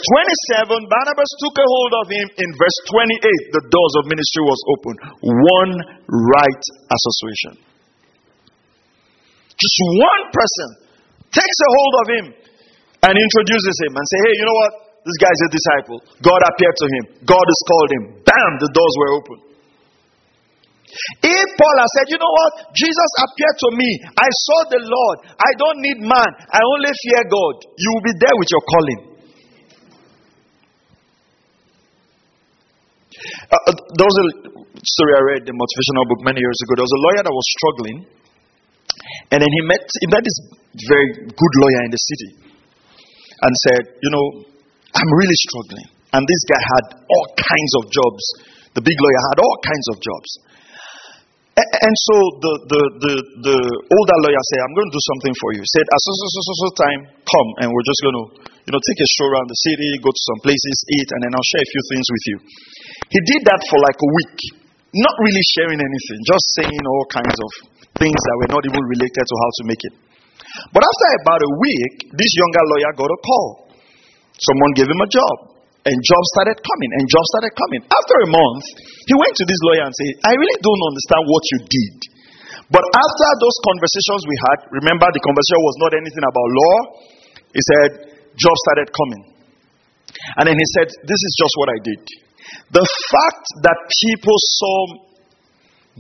27, 0.69 0.69
Barnabas 0.69 1.31
took 1.41 1.57
a 1.57 1.65
hold 1.65 1.93
of 2.05 2.07
him. 2.13 2.27
In 2.37 2.51
verse 2.61 2.79
28, 2.93 3.57
the 3.57 3.65
doors 3.73 3.95
of 4.03 4.03
ministry 4.13 4.45
was 4.45 4.61
open. 4.77 4.95
One 5.25 5.73
right 6.13 6.65
association. 6.93 7.55
Just 9.57 9.77
one 9.97 10.23
person 10.29 10.69
takes 11.33 11.59
a 11.65 11.71
hold 11.73 11.95
of 12.03 12.07
him 12.19 12.25
and 13.09 13.15
introduces 13.17 13.77
him 13.89 13.93
and 13.97 14.05
say, 14.05 14.19
hey, 14.29 14.35
you 14.37 14.45
know 14.45 14.59
what? 14.61 14.73
This 15.09 15.19
guy's 15.21 15.41
a 15.47 15.51
disciple. 15.53 15.99
God 16.21 16.41
appeared 16.53 16.77
to 16.85 16.87
him. 16.89 17.05
God 17.25 17.47
has 17.49 17.61
called 17.65 17.91
him. 17.97 18.03
Bam, 18.29 18.53
the 18.61 18.71
doors 18.77 18.95
were 19.01 19.13
open. 19.17 19.39
If 21.23 21.49
Paul 21.59 21.77
had 21.83 21.91
said, 21.99 22.07
you 22.15 22.19
know 22.23 22.31
what? 22.31 22.71
Jesus 22.71 23.11
appeared 23.27 23.57
to 23.67 23.69
me. 23.75 23.91
I 24.15 24.29
saw 24.31 24.59
the 24.71 24.81
Lord. 24.83 25.17
I 25.35 25.51
don't 25.59 25.79
need 25.83 25.99
man. 25.99 26.31
I 26.51 26.61
only 26.63 26.93
fear 27.03 27.23
God. 27.27 27.55
You 27.75 27.89
will 27.99 28.07
be 28.07 28.15
there 28.23 28.37
with 28.39 28.51
your 28.55 28.65
calling. 28.65 29.01
Uh, 33.25 33.57
uh, 33.57 33.75
there 33.97 34.07
was 34.07 34.19
a 34.21 34.27
story 34.85 35.13
I 35.17 35.23
read, 35.35 35.41
in 35.47 35.55
the 35.55 35.57
motivational 35.57 36.05
book 36.13 36.21
many 36.27 36.41
years 36.43 36.59
ago. 36.67 36.73
There 36.77 36.87
was 36.87 36.97
a 36.99 37.03
lawyer 37.09 37.23
that 37.25 37.35
was 37.35 37.47
struggling, 37.57 37.99
and 39.33 39.39
then 39.41 39.51
he 39.51 39.61
met 39.65 39.81
he 39.81 40.07
met 40.13 40.23
this 40.23 40.39
very 40.91 41.09
good 41.31 41.55
lawyer 41.63 41.83
in 41.89 41.93
the 41.95 42.03
city, 42.03 42.31
and 43.41 43.53
said, 43.71 43.83
"You 44.03 44.11
know, 44.13 44.27
I'm 44.93 45.11
really 45.17 45.39
struggling." 45.49 45.89
And 46.15 46.23
this 46.27 46.43
guy 46.47 46.61
had 46.63 46.85
all 47.01 47.27
kinds 47.39 47.73
of 47.81 47.83
jobs. 47.91 48.23
The 48.77 48.83
big 48.83 48.99
lawyer 48.99 49.23
had 49.35 49.39
all 49.43 49.57
kinds 49.63 49.87
of 49.95 49.97
jobs. 49.99 50.31
And 51.55 51.95
so 52.11 52.17
the, 52.43 52.55
the, 52.67 52.83
the, 52.99 53.15
the 53.47 53.59
older 53.87 54.19
lawyer 54.27 54.43
said, 54.51 54.59
I'm 54.59 54.75
going 54.75 54.91
to 54.91 54.95
do 54.99 55.05
something 55.07 55.35
for 55.39 55.49
you. 55.55 55.63
He 55.63 55.71
said, 55.71 55.87
at 55.87 56.01
so, 56.03 56.11
so, 56.11 56.27
so, 56.27 56.41
so, 56.43 56.55
so 56.59 56.69
time, 56.83 57.01
come 57.23 57.49
and 57.63 57.71
we're 57.71 57.87
just 57.87 58.03
going 58.03 58.19
to, 58.19 58.27
you 58.67 58.73
know, 58.75 58.83
take 58.83 58.99
a 58.99 59.07
stroll 59.15 59.31
around 59.31 59.47
the 59.47 59.61
city, 59.71 59.87
go 60.03 60.11
to 60.11 60.23
some 60.35 60.41
places, 60.43 60.77
eat, 60.99 61.09
and 61.15 61.21
then 61.23 61.31
I'll 61.31 61.51
share 61.55 61.63
a 61.63 61.71
few 61.71 61.83
things 61.95 62.07
with 62.11 62.25
you. 62.27 62.37
He 63.07 63.21
did 63.23 63.47
that 63.47 63.63
for 63.71 63.79
like 63.87 63.95
a 64.03 64.11
week, 64.19 64.39
not 64.99 65.15
really 65.23 65.45
sharing 65.55 65.79
anything, 65.79 66.19
just 66.27 66.47
saying 66.59 66.83
all 66.91 67.07
kinds 67.15 67.39
of 67.39 67.51
things 68.03 68.19
that 68.19 68.37
were 68.43 68.51
not 68.51 68.67
even 68.67 68.83
related 68.91 69.23
to 69.23 69.35
how 69.39 69.51
to 69.55 69.63
make 69.71 69.83
it. 69.87 69.95
But 70.75 70.83
after 70.83 71.07
about 71.23 71.39
a 71.39 71.53
week, 71.63 72.11
this 72.19 72.31
younger 72.35 72.65
lawyer 72.67 72.91
got 72.99 73.11
a 73.15 73.21
call. 73.23 73.49
Someone 74.43 74.75
gave 74.75 74.91
him 74.91 74.99
a 74.99 75.07
job. 75.07 75.54
And 75.85 75.97
jobs 76.01 76.29
started 76.33 76.57
coming, 76.65 76.91
and 76.97 77.05
jobs 77.13 77.29
started 77.37 77.53
coming. 77.61 77.83
After 77.93 78.17
a 78.25 78.29
month, 78.33 78.65
he 79.05 79.15
went 79.21 79.37
to 79.37 79.45
this 79.45 79.61
lawyer 79.69 79.85
and 79.85 79.93
said, 79.93 80.13
I 80.25 80.33
really 80.33 80.59
don't 80.65 80.83
understand 80.89 81.23
what 81.29 81.45
you 81.45 81.59
did. 81.69 81.97
But 82.73 82.85
after 82.89 83.29
those 83.45 83.57
conversations 83.69 84.21
we 84.25 84.37
had, 84.49 84.59
remember 84.73 85.05
the 85.13 85.21
conversation 85.21 85.61
was 85.61 85.77
not 85.85 85.93
anything 85.93 86.25
about 86.25 86.49
law. 86.49 86.77
He 87.53 87.61
said, 87.61 87.91
jobs 88.41 88.61
started 88.65 88.89
coming. 88.97 89.35
And 90.41 90.49
then 90.49 90.57
he 90.57 90.67
said, 90.79 90.89
This 91.05 91.21
is 91.21 91.33
just 91.37 91.55
what 91.61 91.69
I 91.69 91.79
did. 91.85 92.03
The 92.73 92.87
fact 93.13 93.45
that 93.69 93.79
people 94.09 94.37
saw 94.57 94.79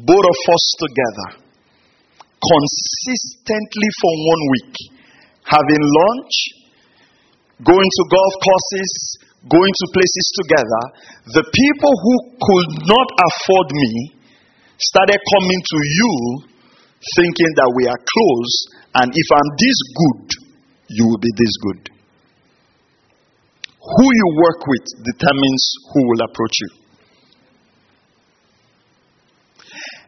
both 0.01 0.27
of 0.27 0.38
us 0.49 0.64
together 0.81 1.29
consistently 2.40 3.90
for 4.01 4.12
one 4.12 4.42
week, 4.53 4.75
having 5.44 5.81
lunch, 5.81 6.35
going 7.64 7.90
to 7.90 8.03
golf 8.11 8.35
courses, 8.42 8.92
going 9.44 9.74
to 9.76 9.87
places 9.92 10.26
together, 10.40 10.83
the 11.37 11.44
people 11.44 11.92
who 11.92 12.14
could 12.40 12.70
not 12.88 13.09
afford 13.28 13.68
me 13.72 14.16
started 14.80 15.20
coming 15.20 15.61
to 15.61 15.78
you 15.85 16.12
thinking 17.20 17.52
that 17.61 17.70
we 17.76 17.85
are 17.85 18.00
close, 18.00 18.52
and 19.04 19.09
if 19.12 19.28
I'm 19.28 19.50
this 19.61 19.78
good, 19.92 20.24
you 20.88 21.04
will 21.04 21.20
be 21.20 21.33
this 21.37 21.54
good. 21.68 21.83
Who 23.85 24.07
you 24.09 24.28
work 24.40 24.64
with 24.64 24.87
determines 25.04 25.64
who 25.92 26.00
will 26.09 26.22
approach 26.24 26.57
you. 26.64 26.70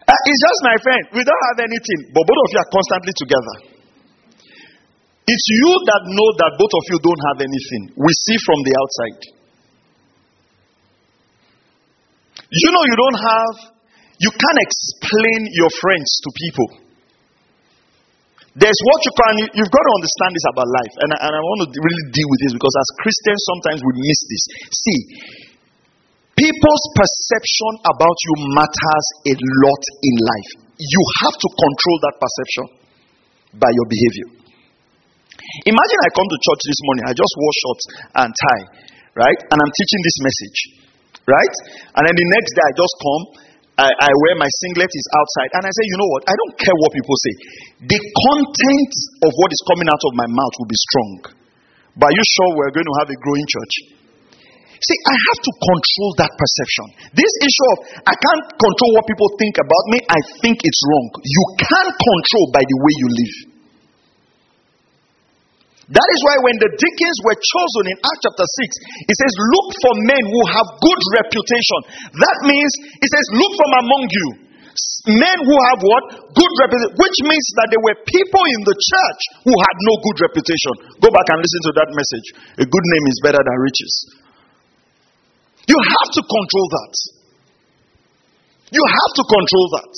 Uh, 0.07 0.21
it's 0.25 0.41
just 0.41 0.61
my 0.65 0.77
friend. 0.81 1.03
We 1.13 1.23
don't 1.27 1.45
have 1.53 1.61
anything, 1.67 2.01
but 2.15 2.25
both 2.25 2.41
of 2.41 2.49
you 2.55 2.59
are 2.63 2.71
constantly 2.73 3.13
together. 3.21 3.76
It's 5.27 5.47
you 5.51 5.73
that 5.91 6.03
know 6.07 6.31
that 6.39 6.55
both 6.55 6.71
of 6.71 6.85
you 6.87 6.99
don't 7.03 7.23
have 7.35 7.39
anything. 7.43 7.83
We 7.99 8.11
see 8.15 8.39
from 8.47 8.63
the 8.63 8.75
outside. 8.79 9.23
You 12.47 12.71
know, 12.71 12.85
you 12.87 12.95
don't 12.95 13.19
have, 13.27 13.55
you 14.23 14.31
can't 14.31 14.61
explain 14.63 15.51
your 15.51 15.71
friends 15.83 16.09
to 16.23 16.29
people. 16.31 16.69
There's 18.55 18.81
what 18.87 19.01
you 19.03 19.13
can, 19.13 19.35
you've 19.53 19.75
got 19.75 19.85
to 19.85 19.95
understand 19.99 20.31
this 20.33 20.47
about 20.49 20.69
life. 20.71 20.95
And 21.05 21.09
I, 21.13 21.19
and 21.27 21.33
I 21.35 21.43
want 21.43 21.61
to 21.67 21.69
really 21.75 22.07
deal 22.15 22.29
with 22.31 22.41
this 22.47 22.55
because 22.55 22.75
as 22.79 22.89
Christians, 23.03 23.41
sometimes 23.51 23.81
we 23.83 23.93
miss 23.99 24.21
this. 24.31 24.43
See, 24.73 25.01
people's 26.39 26.85
perception 26.95 27.73
about 27.83 28.17
you 28.17 28.35
matters 28.55 29.07
a 29.27 29.35
lot 29.35 29.83
in 30.07 30.15
life. 30.23 30.51
You 30.79 31.03
have 31.27 31.35
to 31.35 31.49
control 31.51 31.99
that 32.07 32.15
perception 32.17 32.67
by 33.59 33.69
your 33.75 33.87
behavior. 33.91 34.46
Imagine 35.69 35.99
I 36.03 36.11
come 36.15 36.29
to 36.29 36.39
church 36.43 36.63
this 36.67 36.81
morning, 36.91 37.05
I 37.07 37.15
just 37.15 37.33
wore 37.39 37.55
shorts 37.63 37.85
and 38.25 38.29
tie, 38.31 38.65
right? 39.15 39.41
And 39.53 39.59
I'm 39.59 39.73
teaching 39.73 40.01
this 40.03 40.19
message. 40.23 40.59
Right? 41.27 41.55
And 41.99 42.03
then 42.07 42.15
the 42.15 42.29
next 42.39 42.51
day 42.55 42.65
I 42.71 42.73
just 42.79 42.95
come, 43.03 43.23
I, 43.83 43.91
I, 43.91 44.11
wear 44.25 44.35
my 44.41 44.49
singlet 44.63 44.89
is 44.89 45.07
outside, 45.13 45.51
and 45.59 45.63
I 45.67 45.71
say, 45.75 45.85
you 45.91 45.99
know 46.01 46.09
what? 46.09 46.23
I 46.25 46.33
don't 46.33 46.55
care 46.57 46.77
what 46.81 46.95
people 46.97 47.17
say. 47.19 47.35
The 47.93 48.01
content 48.01 48.93
of 49.27 49.31
what 49.37 49.51
is 49.53 49.61
coming 49.69 49.91
out 49.91 50.01
of 50.01 50.13
my 50.17 50.29
mouth 50.33 50.55
will 50.57 50.71
be 50.71 50.81
strong. 50.81 51.11
But 51.99 52.09
are 52.09 52.17
you 52.17 52.25
sure 52.25 52.49
we're 52.57 52.73
going 52.73 52.89
to 52.89 52.97
have 53.05 53.11
a 53.13 53.19
growing 53.21 53.45
church? 53.53 53.75
See, 54.81 54.99
I 55.09 55.17
have 55.19 55.41
to 55.45 55.53
control 55.53 56.11
that 56.21 56.33
perception. 56.37 56.87
This 57.17 57.33
issue 57.43 57.67
of 57.75 57.79
I 58.07 58.15
can't 58.17 58.45
control 58.61 58.91
what 58.97 59.05
people 59.09 59.29
think 59.41 59.57
about 59.61 59.85
me, 59.93 59.99
I 60.09 60.21
think 60.41 60.57
it's 60.63 60.83
wrong. 60.87 61.07
You 61.21 61.45
can 61.65 61.87
control 61.91 62.47
by 62.55 62.65
the 62.65 62.77
way 62.81 62.93
you 62.97 63.09
live. 63.13 63.56
That 65.87 66.09
is 66.11 66.21
why 66.27 66.37
when 66.43 66.59
the 66.59 66.71
deacons 66.75 67.19
were 67.23 67.39
chosen 67.39 67.95
in 67.95 67.97
Acts 68.03 68.23
chapter 68.27 68.43
6, 68.43 69.07
it 69.07 69.17
says, 69.23 69.33
Look 69.39 69.69
for 69.79 69.93
men 70.03 70.23
who 70.27 70.41
have 70.51 70.67
good 70.83 71.03
reputation. 71.15 71.81
That 72.11 72.39
means, 72.43 72.73
it 72.99 73.07
says, 73.07 73.27
Look 73.39 73.53
from 73.55 73.73
among 73.87 74.05
you. 74.11 74.29
Men 75.07 75.39
who 75.47 75.57
have 75.71 75.79
what? 75.87 76.05
Good 76.35 76.53
reputation. 76.59 76.91
Which 76.99 77.19
means 77.23 77.47
that 77.63 77.71
there 77.71 77.79
were 77.79 77.95
people 78.03 78.45
in 78.59 78.61
the 78.67 78.75
church 78.75 79.21
who 79.47 79.55
had 79.55 79.77
no 79.87 79.95
good 80.03 80.19
reputation. 80.27 80.99
Go 80.99 81.09
back 81.15 81.31
and 81.31 81.39
listen 81.39 81.63
to 81.71 81.73
that 81.79 81.89
message. 81.95 82.27
A 82.59 82.67
good 82.67 82.87
name 82.99 83.05
is 83.07 83.23
better 83.23 83.39
than 83.39 83.57
riches. 83.63 83.93
You 85.71 85.79
have 85.79 86.11
to 86.19 86.23
control 86.27 86.67
that. 86.75 86.95
You 88.75 88.83
have 88.83 89.13
to 89.15 89.25
control 89.31 89.67
that. 89.79 89.93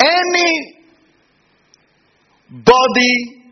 Any 0.00 0.75
body 2.50 3.46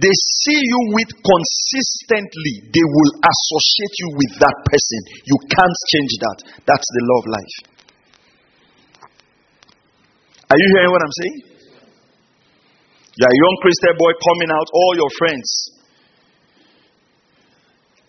they 0.00 0.14
see 0.14 0.56
you 0.56 0.80
with 0.96 1.12
consistently, 1.12 2.72
they 2.72 2.86
will 2.88 3.12
associate 3.20 3.94
you 4.00 4.08
with 4.16 4.32
that 4.40 4.56
person. 4.64 5.00
You 5.28 5.36
can't 5.52 5.78
change 5.92 6.12
that. 6.24 6.36
That's 6.64 6.88
the 6.88 7.02
law 7.04 7.18
of 7.20 7.26
life. 7.28 7.56
Are 10.48 10.56
you 10.56 10.68
hearing 10.72 10.90
what 10.90 11.02
I'm 11.04 11.16
saying? 11.20 11.38
You're 13.20 13.28
a 13.28 13.40
young 13.44 13.56
Christian 13.60 13.94
boy 14.00 14.12
coming 14.24 14.50
out, 14.56 14.66
all 14.72 14.92
your 14.96 15.12
friends 15.20 15.48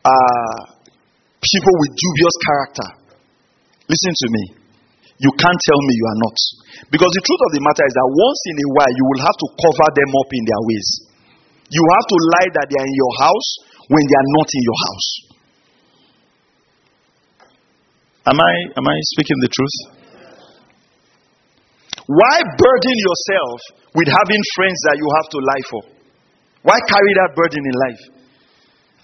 are 0.06 0.56
people 1.44 1.74
with 1.76 1.92
dubious 1.92 2.36
character. 2.48 2.88
Listen 3.90 4.14
to 4.16 4.28
me. 4.32 4.61
You 5.22 5.30
can't 5.38 5.62
tell 5.70 5.82
me 5.86 5.94
you 5.94 6.08
are 6.10 6.20
not. 6.26 6.38
Because 6.90 7.12
the 7.14 7.22
truth 7.22 7.42
of 7.46 7.52
the 7.54 7.62
matter 7.62 7.86
is 7.86 7.94
that 7.94 8.10
once 8.10 8.42
in 8.50 8.58
a 8.58 8.68
while, 8.74 8.94
you 8.98 9.06
will 9.06 9.22
have 9.22 9.38
to 9.38 9.48
cover 9.54 9.88
them 9.94 10.12
up 10.18 10.30
in 10.34 10.44
their 10.50 10.62
ways. 10.66 10.88
You 11.70 11.84
have 11.86 12.06
to 12.10 12.18
lie 12.18 12.50
that 12.58 12.66
they 12.74 12.78
are 12.82 12.90
in 12.90 12.98
your 12.98 13.14
house 13.22 13.50
when 13.86 14.02
they 14.02 14.18
are 14.18 14.30
not 14.34 14.50
in 14.50 14.64
your 14.66 14.80
house. 14.82 15.08
Am 18.34 18.38
I, 18.38 18.54
am 18.82 18.86
I 18.90 18.96
speaking 19.14 19.38
the 19.46 19.52
truth? 19.54 19.78
Why 22.10 22.36
burden 22.42 22.96
yourself 22.98 23.58
with 23.94 24.10
having 24.10 24.42
friends 24.58 24.80
that 24.90 24.98
you 24.98 25.08
have 25.22 25.28
to 25.32 25.40
lie 25.40 25.66
for? 25.70 25.82
Why 26.66 26.78
carry 26.90 27.14
that 27.22 27.38
burden 27.38 27.62
in 27.62 27.76
life? 27.78 28.04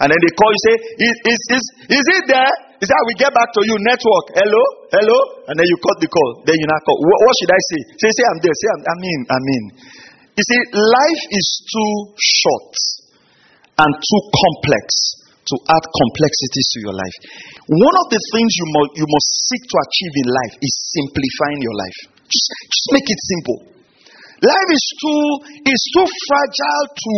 And 0.02 0.08
then 0.10 0.18
they 0.18 0.34
call 0.34 0.50
you, 0.50 0.62
say, 0.66 0.76
is, 0.98 1.16
is, 1.30 1.40
is, 1.58 1.64
is 1.94 2.06
it 2.10 2.24
there? 2.30 2.54
Is 2.78 2.88
that 2.94 3.02
we 3.10 3.14
get 3.18 3.34
back 3.34 3.50
to 3.58 3.62
you, 3.66 3.76
network. 3.82 4.26
Hello? 4.38 4.64
Hello? 4.94 5.18
And 5.50 5.58
then 5.58 5.66
you 5.66 5.78
cut 5.82 5.98
the 5.98 6.10
call. 6.10 6.46
Then 6.46 6.54
you 6.62 6.68
not 6.70 6.82
call. 6.86 6.98
What, 7.02 7.20
what 7.26 7.34
should 7.42 7.50
I 7.50 7.62
say? 7.74 7.80
Say, 7.98 8.10
say 8.14 8.24
I'm 8.30 8.40
there. 8.46 8.54
Say 8.54 8.68
I'm, 8.70 8.82
I 8.86 8.96
mean, 9.02 9.20
I 9.34 9.40
mean. 9.42 9.64
You 10.38 10.44
see, 10.46 10.62
life 10.78 11.24
is 11.34 11.48
too 11.66 11.94
short 12.22 12.74
and 13.82 13.92
too 13.98 14.22
complex 14.30 14.86
to 15.50 15.56
add 15.74 15.86
complexities 15.90 16.68
to 16.76 16.80
your 16.86 16.94
life. 16.94 17.18
One 17.66 17.98
of 17.98 18.08
the 18.14 18.22
things 18.36 18.52
you 18.54 18.68
must, 18.78 18.92
you 18.94 19.08
must 19.10 19.30
seek 19.50 19.64
to 19.66 19.78
achieve 19.82 20.14
in 20.22 20.28
life 20.30 20.54
is 20.62 20.74
simplifying 20.94 21.60
your 21.66 21.74
life. 21.74 22.00
Just, 22.30 22.48
just 22.70 22.90
make 22.94 23.08
it 23.10 23.22
simple. 23.26 23.60
Life 24.38 24.70
is 24.70 24.86
too 25.02 25.24
is 25.66 25.82
too 25.98 26.06
fragile 26.30 26.86
to 26.94 27.14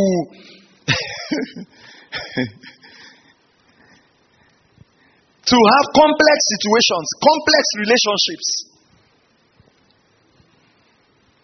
to 5.50 5.58
have 5.58 5.86
complex 5.98 6.38
situations, 6.54 7.08
complex 7.18 7.64
relationships. 7.82 8.48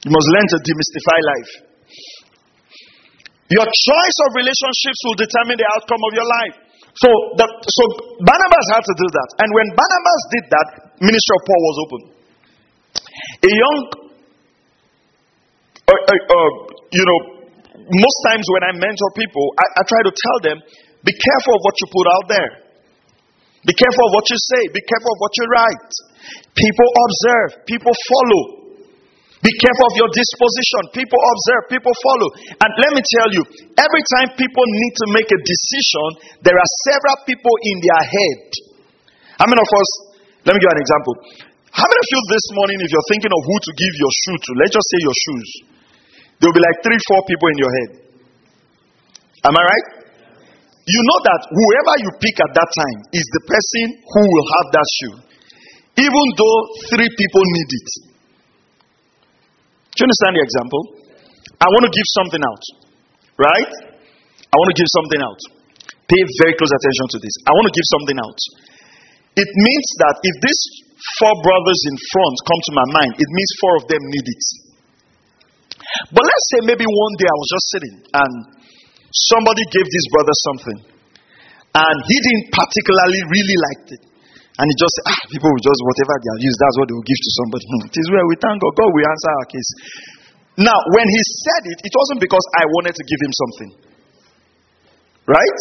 You 0.05 0.11
must 0.13 0.29
learn 0.29 0.47
to 0.53 0.57
demystify 0.61 1.19
life. 1.25 1.51
Your 3.49 3.65
choice 3.65 4.17
of 4.25 4.29
relationships 4.37 4.99
will 5.09 5.17
determine 5.17 5.57
the 5.57 5.69
outcome 5.73 6.01
of 6.01 6.11
your 6.13 6.27
life. 6.29 6.55
So, 7.01 7.09
the, 7.37 7.45
so 7.49 7.81
Barnabas 8.21 8.67
had 8.73 8.83
to 8.85 8.95
do 8.95 9.07
that. 9.09 9.29
And 9.41 9.49
when 9.53 9.67
Barnabas 9.73 10.21
did 10.33 10.45
that, 10.53 10.67
ministry 11.01 11.33
of 11.33 11.41
Paul 11.45 11.61
was 11.65 11.77
open. 11.85 12.01
A 13.41 13.51
young, 13.51 13.77
uh, 15.89 15.93
uh, 15.93 16.21
uh, 16.29 16.51
you 16.93 17.05
know, 17.05 17.19
most 17.85 18.17
times 18.29 18.45
when 18.53 18.63
I 18.69 18.71
mentor 18.77 19.11
people, 19.17 19.45
I, 19.57 19.65
I 19.77 19.81
try 19.85 20.01
to 20.05 20.13
tell 20.13 20.37
them, 20.45 20.57
be 21.05 21.13
careful 21.13 21.53
of 21.57 21.61
what 21.65 21.75
you 21.81 21.87
put 21.89 22.07
out 22.09 22.25
there. 22.29 22.64
Be 23.65 23.73
careful 23.73 24.03
of 24.07 24.11
what 24.13 24.25
you 24.29 24.37
say. 24.37 24.61
Be 24.71 24.83
careful 24.85 25.11
of 25.11 25.19
what 25.19 25.33
you 25.35 25.45
write. 25.49 25.91
People 26.53 26.89
observe. 27.09 27.49
People 27.65 27.93
follow. 27.93 28.65
Be 29.45 29.53
careful 29.61 29.85
of 29.93 29.95
your 30.01 30.09
disposition. 30.09 30.81
People 30.89 31.21
observe, 31.21 31.69
people 31.69 31.93
follow. 32.01 32.29
And 32.65 32.71
let 32.81 32.97
me 32.97 33.01
tell 33.05 33.29
you, 33.29 33.43
every 33.77 34.03
time 34.17 34.33
people 34.33 34.65
need 34.65 34.93
to 34.97 35.05
make 35.13 35.29
a 35.29 35.37
decision, 35.37 36.07
there 36.41 36.57
are 36.57 36.69
several 36.89 37.17
people 37.29 37.53
in 37.53 37.77
their 37.77 38.03
head. 38.09 38.41
How 39.37 39.45
many 39.45 39.61
of 39.61 39.69
us, 39.69 39.89
let 40.49 40.57
me 40.57 40.57
give 40.57 40.65
you 40.65 40.73
an 40.73 40.81
example. 40.81 41.13
How 41.69 41.85
many 41.85 41.99
of 42.01 42.09
you 42.09 42.19
this 42.33 42.45
morning, 42.57 42.77
if 42.81 42.89
you're 42.89 43.09
thinking 43.13 43.29
of 43.29 43.41
who 43.45 43.55
to 43.69 43.71
give 43.77 43.93
your 44.01 44.13
shoe 44.25 44.37
to, 44.49 44.51
let's 44.57 44.73
just 44.73 44.89
say 44.89 44.99
your 45.05 45.17
shoes, 45.29 45.49
there 46.41 46.49
will 46.49 46.57
be 46.57 46.65
like 46.65 46.81
three, 46.81 46.97
four 47.05 47.21
people 47.29 47.47
in 47.53 47.57
your 47.61 47.73
head. 47.77 47.89
Am 49.45 49.53
I 49.53 49.61
right? 49.61 49.87
You 50.85 51.01
know 51.01 51.19
that 51.25 51.41
whoever 51.49 51.93
you 52.05 52.09
pick 52.21 52.37
at 52.37 52.51
that 52.53 52.69
time 52.69 52.99
is 53.09 53.25
the 53.25 53.43
person 53.49 53.85
who 54.05 54.21
will 54.21 54.47
have 54.53 54.67
that 54.69 54.87
shoe, 55.01 55.15
even 55.97 56.25
though 56.37 56.59
three 56.93 57.09
people 57.09 57.43
need 57.57 57.69
it. 57.73 57.89
Do 59.97 59.97
you 59.97 60.05
understand 60.05 60.33
the 60.37 60.43
example? 60.45 60.81
I 61.57 61.67
want 61.73 61.89
to 61.89 61.93
give 61.93 62.07
something 62.21 62.43
out. 62.45 62.63
Right? 63.41 63.73
I 64.45 64.55
want 64.61 64.69
to 64.71 64.77
give 64.77 64.89
something 64.93 65.21
out. 65.25 65.39
Pay 66.05 66.21
very 66.45 66.53
close 66.53 66.69
attention 66.69 67.05
to 67.15 67.17
this. 67.17 67.33
I 67.49 67.51
want 67.57 67.65
to 67.65 67.73
give 67.73 67.87
something 67.89 68.17
out. 68.21 68.39
It 69.41 69.49
means 69.49 69.87
that 70.05 70.15
if 70.21 70.35
these 70.37 70.61
four 71.17 71.33
brothers 71.41 71.81
in 71.89 71.95
front 72.13 72.35
come 72.45 72.61
to 72.61 72.71
my 72.77 72.87
mind, 72.93 73.11
it 73.17 73.29
means 73.33 73.51
four 73.57 73.73
of 73.81 73.83
them 73.89 74.01
need 74.05 74.27
it. 74.29 74.43
But 76.13 76.23
let's 76.23 76.45
say 76.53 76.59
maybe 76.69 76.85
one 76.85 77.13
day 77.17 77.27
I 77.27 77.37
was 77.41 77.49
just 77.49 77.65
sitting 77.73 77.95
and 78.05 78.33
somebody 79.31 79.63
gave 79.71 79.87
this 79.87 80.07
brother 80.11 80.35
something 80.43 80.79
and 81.75 81.95
he 82.07 82.17
didn't 82.23 82.47
particularly 82.55 83.21
really 83.31 83.57
like 83.59 83.83
it. 83.99 84.03
And 84.55 84.65
he 84.71 84.75
just 84.79 84.93
said, 84.95 85.11
ah, 85.11 85.21
people 85.27 85.51
will 85.51 85.65
just, 85.67 85.79
whatever 85.83 86.15
they 86.15 86.31
have 86.31 86.43
used, 86.47 86.55
that's 86.55 86.77
what 86.79 86.87
they 86.87 86.95
will 86.95 87.03
give 87.03 87.19
to 87.19 87.31
somebody. 87.43 87.65
It 87.91 87.95
is 87.99 88.07
where 88.07 88.23
we 88.31 88.35
thank 88.39 88.55
God. 88.63 88.71
God 88.79 88.89
will 88.95 89.03
answer 89.03 89.31
our 89.35 89.47
case. 89.51 89.69
Now, 90.63 90.77
when 90.95 91.07
he 91.11 91.21
said 91.43 91.63
it, 91.75 91.79
it 91.83 91.91
wasn't 91.91 92.23
because 92.23 92.45
I 92.55 92.63
wanted 92.79 92.95
to 92.95 93.03
give 93.03 93.19
him 93.19 93.33
something. 93.35 93.71
Right? 95.27 95.59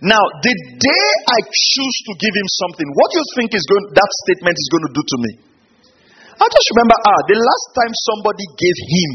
Now, 0.00 0.24
the 0.40 0.54
day 0.80 1.06
I 1.28 1.38
choose 1.44 1.96
to 2.08 2.12
give 2.16 2.32
him 2.32 2.48
something, 2.64 2.88
what 2.96 3.12
do 3.12 3.20
you 3.20 3.26
think 3.36 3.52
is 3.52 3.64
going, 3.68 3.84
that 3.92 4.10
statement 4.24 4.56
is 4.56 4.68
going 4.72 4.84
to 4.88 4.92
do 4.96 5.02
to 5.04 5.16
me? 5.20 5.32
I 6.40 6.46
just 6.48 6.68
remember, 6.72 6.96
ah, 7.04 7.20
the 7.28 7.36
last 7.36 7.66
time 7.76 7.92
somebody 7.92 8.44
gave 8.56 8.78
him, 8.88 9.12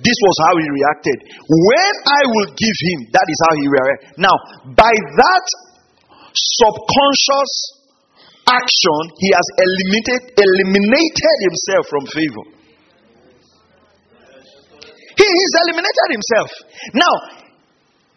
this 0.00 0.18
was 0.20 0.36
how 0.48 0.54
he 0.56 0.66
reacted. 0.68 1.18
When 1.44 1.94
I 2.08 2.22
will 2.32 2.50
give 2.56 2.76
him, 2.90 2.98
that 3.12 3.26
is 3.28 3.38
how 3.44 3.52
he 3.56 3.64
reacted. 3.68 3.98
Now, 4.20 4.36
by 4.72 4.94
that 4.94 5.46
subconscious 6.32 7.52
action, 8.48 9.00
he 9.20 9.28
has 9.30 9.48
eliminated, 9.60 10.20
eliminated 10.36 11.36
himself 11.46 11.84
from 11.88 12.04
favor. 12.10 12.44
He 15.20 15.28
has 15.28 15.52
eliminated 15.68 16.08
himself. 16.16 16.50
Now, 16.96 17.14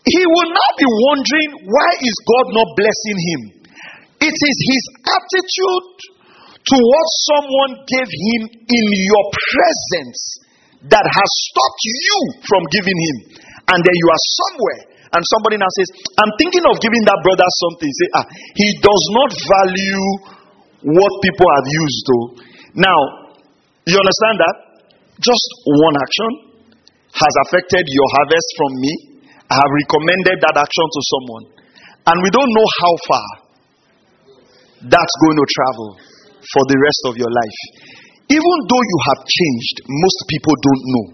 he 0.03 0.21
will 0.23 0.51
now 0.51 0.71
be 0.79 0.87
wondering 0.87 1.49
why 1.67 1.89
is 1.99 2.15
God 2.27 2.45
not 2.55 2.69
blessing 2.75 3.17
him? 3.19 3.41
It 4.23 4.35
is 4.35 4.57
his 4.71 4.83
attitude 5.03 5.87
towards 6.63 7.13
someone 7.27 7.71
gave 7.87 8.07
him 8.07 8.41
in 8.47 8.85
your 9.03 9.25
presence 9.31 10.42
that 10.89 11.05
has 11.05 11.29
stopped 11.51 11.83
you 11.83 12.17
from 12.43 12.61
giving 12.73 12.97
him. 12.97 13.17
And 13.63 13.79
then 13.79 13.95
you 13.95 14.07
are 14.11 14.23
somewhere 14.43 14.93
and 15.13 15.21
somebody 15.29 15.61
now 15.61 15.69
says, 15.77 15.89
I'm 16.17 16.33
thinking 16.41 16.65
of 16.65 16.81
giving 16.81 17.05
that 17.05 17.21
brother 17.21 17.45
something. 17.69 17.85
Say, 17.85 18.07
ah, 18.17 18.25
he 18.57 18.67
does 18.81 19.03
not 19.13 19.29
value 19.29 20.05
what 20.89 21.11
people 21.21 21.47
have 21.53 21.67
used, 21.69 22.01
though. 22.09 22.27
Now, 22.81 22.99
you 23.85 23.93
understand 23.93 24.35
that? 24.41 24.55
Just 25.21 25.45
one 25.69 25.95
action 26.01 26.31
has 27.13 27.33
affected 27.45 27.85
your 27.85 28.09
harvest 28.17 28.49
from 28.57 28.71
me. 28.81 28.93
I 29.53 29.55
have 29.61 29.71
recommended 29.85 30.41
that 30.49 30.55
action 30.65 30.87
to 30.89 31.01
someone. 31.13 31.45
And 32.09 32.17
we 32.25 32.33
don't 32.33 32.49
know 32.49 32.69
how 32.81 32.93
far 33.05 33.29
that's 34.89 35.15
going 35.21 35.37
to 35.37 35.45
travel 35.45 35.89
for 36.41 36.63
the 36.73 36.77
rest 36.81 37.01
of 37.05 37.13
your 37.21 37.29
life. 37.29 37.59
Even 38.33 38.57
though 38.65 38.83
you 38.89 38.97
have 39.13 39.21
changed, 39.29 39.75
most 39.85 40.19
people 40.25 40.55
don't 40.57 40.83
know. 40.89 41.05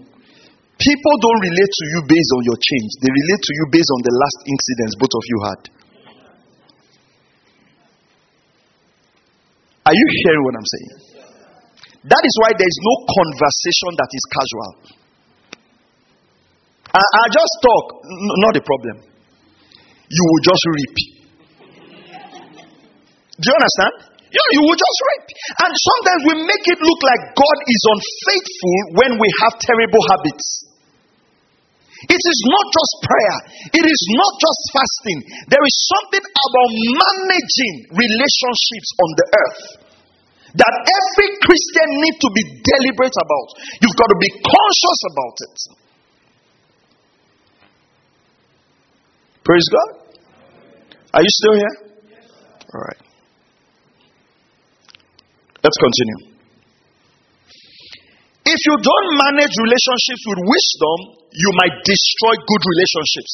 People 0.80 1.14
don't 1.20 1.40
relate 1.44 1.68
to 1.68 1.84
you 1.92 2.00
based 2.08 2.32
on 2.32 2.42
your 2.48 2.56
change, 2.56 2.90
they 3.04 3.12
relate 3.12 3.42
to 3.44 3.52
you 3.52 3.64
based 3.68 3.92
on 3.92 4.00
the 4.00 4.14
last 4.16 4.38
incidents 4.48 4.94
both 4.96 5.12
of 5.12 5.24
you 5.28 5.38
had. 5.44 5.60
Are 9.84 9.96
you 9.96 10.06
hearing 10.24 10.42
what 10.48 10.54
I'm 10.56 10.70
saying? 10.72 10.92
That 12.08 12.22
is 12.24 12.34
why 12.40 12.56
there 12.56 12.64
is 12.64 12.78
no 12.80 12.94
conversation 13.12 13.90
that 14.00 14.10
is 14.16 14.24
casual. 14.32 14.72
I, 16.96 17.04
I 17.04 17.24
just 17.28 17.54
talk, 17.60 17.84
n- 18.08 18.38
not 18.40 18.56
a 18.56 18.62
problem. 18.64 18.96
You 20.08 20.24
will 20.24 20.42
just 20.48 20.64
reap. 20.64 20.96
Do 23.36 23.44
you 23.44 23.56
understand? 23.60 24.09
You, 24.30 24.42
you 24.54 24.62
will 24.62 24.78
just 24.78 24.98
reap. 25.10 25.26
And 25.58 25.72
sometimes 25.74 26.20
we 26.30 26.34
make 26.46 26.64
it 26.70 26.78
look 26.78 27.00
like 27.02 27.22
God 27.34 27.58
is 27.66 27.82
unfaithful 27.90 28.76
when 29.02 29.12
we 29.18 29.28
have 29.42 29.58
terrible 29.58 30.02
habits. 30.06 30.70
It 32.00 32.16
is 32.16 32.38
not 32.48 32.66
just 32.72 32.92
prayer, 33.04 33.38
it 33.76 33.84
is 33.84 34.02
not 34.16 34.32
just 34.40 34.60
fasting. 34.72 35.18
There 35.52 35.64
is 35.66 35.76
something 35.84 36.24
about 36.24 36.70
managing 36.72 37.74
relationships 37.92 38.90
on 38.96 39.08
the 39.20 39.26
earth 39.36 39.62
that 40.56 40.74
every 40.80 41.30
Christian 41.44 41.88
needs 42.00 42.18
to 42.24 42.30
be 42.32 42.42
deliberate 42.64 43.14
about. 43.14 43.48
You've 43.84 43.98
got 43.98 44.08
to 44.08 44.18
be 44.18 44.30
conscious 44.40 45.00
about 45.12 45.36
it. 45.44 45.56
Praise 49.44 49.66
God. 49.68 49.90
Are 51.14 51.22
you 51.22 51.32
still 51.42 51.56
here? 51.58 51.74
All 52.72 52.80
right. 52.80 53.09
Let's 55.60 55.76
continue. 55.76 56.40
If 58.48 58.60
you 58.64 58.74
don't 58.80 59.08
manage 59.20 59.52
relationships 59.52 60.22
with 60.24 60.40
wisdom, 60.42 60.98
you 61.36 61.50
might 61.60 61.76
destroy 61.84 62.34
good 62.34 62.62
relationships. 62.64 63.32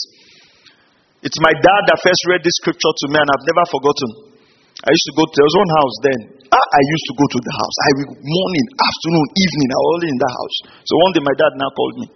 It's 1.23 1.39
my 1.41 1.55
dad 1.55 1.83
that 1.89 1.99
first 2.03 2.23
read 2.29 2.43
this 2.43 2.59
scripture 2.61 2.93
to 2.93 3.07
me, 3.09 3.17
and 3.17 3.31
I've 3.31 3.47
never 3.47 3.65
forgotten. 3.71 4.11
I 4.85 4.91
used 4.93 5.09
to 5.09 5.15
go 5.17 5.25
to 5.25 5.39
was 5.41 5.57
one 5.57 5.73
house 5.73 5.97
then. 6.05 6.21
I, 6.53 6.61
I 6.61 6.83
used 6.85 7.07
to 7.11 7.15
go 7.17 7.27
to 7.27 7.41
the 7.41 7.55
house. 7.57 7.77
I 7.81 7.91
morning, 8.13 8.67
afternoon, 8.77 9.27
evening, 9.35 9.69
I 9.73 9.79
was 9.81 9.91
only 9.97 10.09
in 10.13 10.21
the 10.21 10.31
house. 10.37 10.57
So 10.85 10.93
one 11.01 11.13
day 11.17 11.23
my 11.25 11.37
dad 11.39 11.53
now 11.57 11.71
called 11.73 11.97
me. 12.03 12.07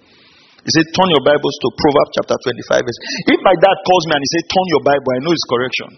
He 0.61 0.71
said, 0.77 0.87
Turn 0.93 1.09
your 1.09 1.25
Bibles 1.25 1.57
to 1.65 1.67
Proverbs 1.73 2.13
chapter 2.21 2.37
25. 2.37 2.85
If 3.33 3.41
my 3.41 3.57
dad 3.57 3.77
calls 3.81 4.05
me 4.11 4.13
and 4.19 4.23
he 4.23 4.31
said, 4.37 4.45
Turn 4.45 4.67
your 4.77 4.85
Bible, 4.85 5.11
I 5.17 5.19
know 5.25 5.33
it's 5.33 5.49
correction. 5.49 5.91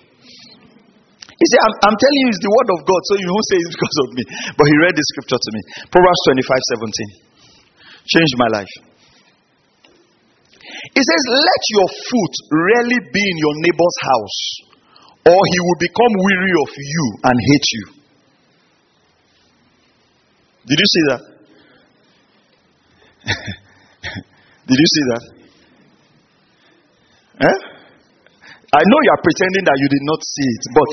He 1.32 1.46
said, 1.48 1.60
I'm, 1.64 1.74
I'm, 1.88 1.96
telling 1.96 2.20
you, 2.20 2.28
it's 2.28 2.44
the 2.44 2.52
word 2.52 2.68
of 2.76 2.80
God, 2.84 3.00
so 3.08 3.12
you 3.16 3.28
won't 3.32 3.48
say 3.48 3.56
it's 3.56 3.72
because 3.72 3.98
of 4.04 4.08
me. 4.12 4.22
But 4.52 4.66
he 4.68 4.74
read 4.84 4.94
the 4.94 5.04
scripture 5.16 5.40
to 5.40 5.50
me. 5.56 5.60
Proverbs 5.88 6.22
25 6.28 6.60
17. 6.84 8.04
Changed 8.04 8.36
my 8.36 8.50
life. 8.52 8.74
It 10.92 11.04
says, 11.04 11.22
Let 11.32 11.62
your 11.72 11.88
foot 11.88 12.34
really 12.52 13.00
be 13.12 13.22
in 13.22 13.36
your 13.40 13.54
neighbor's 13.64 13.98
house, 14.02 14.40
or 15.24 15.40
he 15.40 15.58
will 15.62 15.80
become 15.80 16.12
weary 16.20 16.54
of 16.58 16.70
you 16.76 17.04
and 17.24 17.36
hate 17.40 17.68
you. 17.72 17.86
Did 20.66 20.78
you 20.78 20.88
see 20.90 21.04
that? 21.10 21.22
did 24.68 24.78
you 24.78 24.88
see 24.90 25.04
that? 25.10 25.22
Eh? 27.42 27.71
I 28.72 28.80
know 28.80 28.98
you 29.04 29.12
are 29.12 29.20
pretending 29.20 29.64
that 29.68 29.76
you 29.84 29.88
did 29.92 30.04
not 30.08 30.20
see 30.24 30.48
it, 30.48 30.64
but 30.72 30.88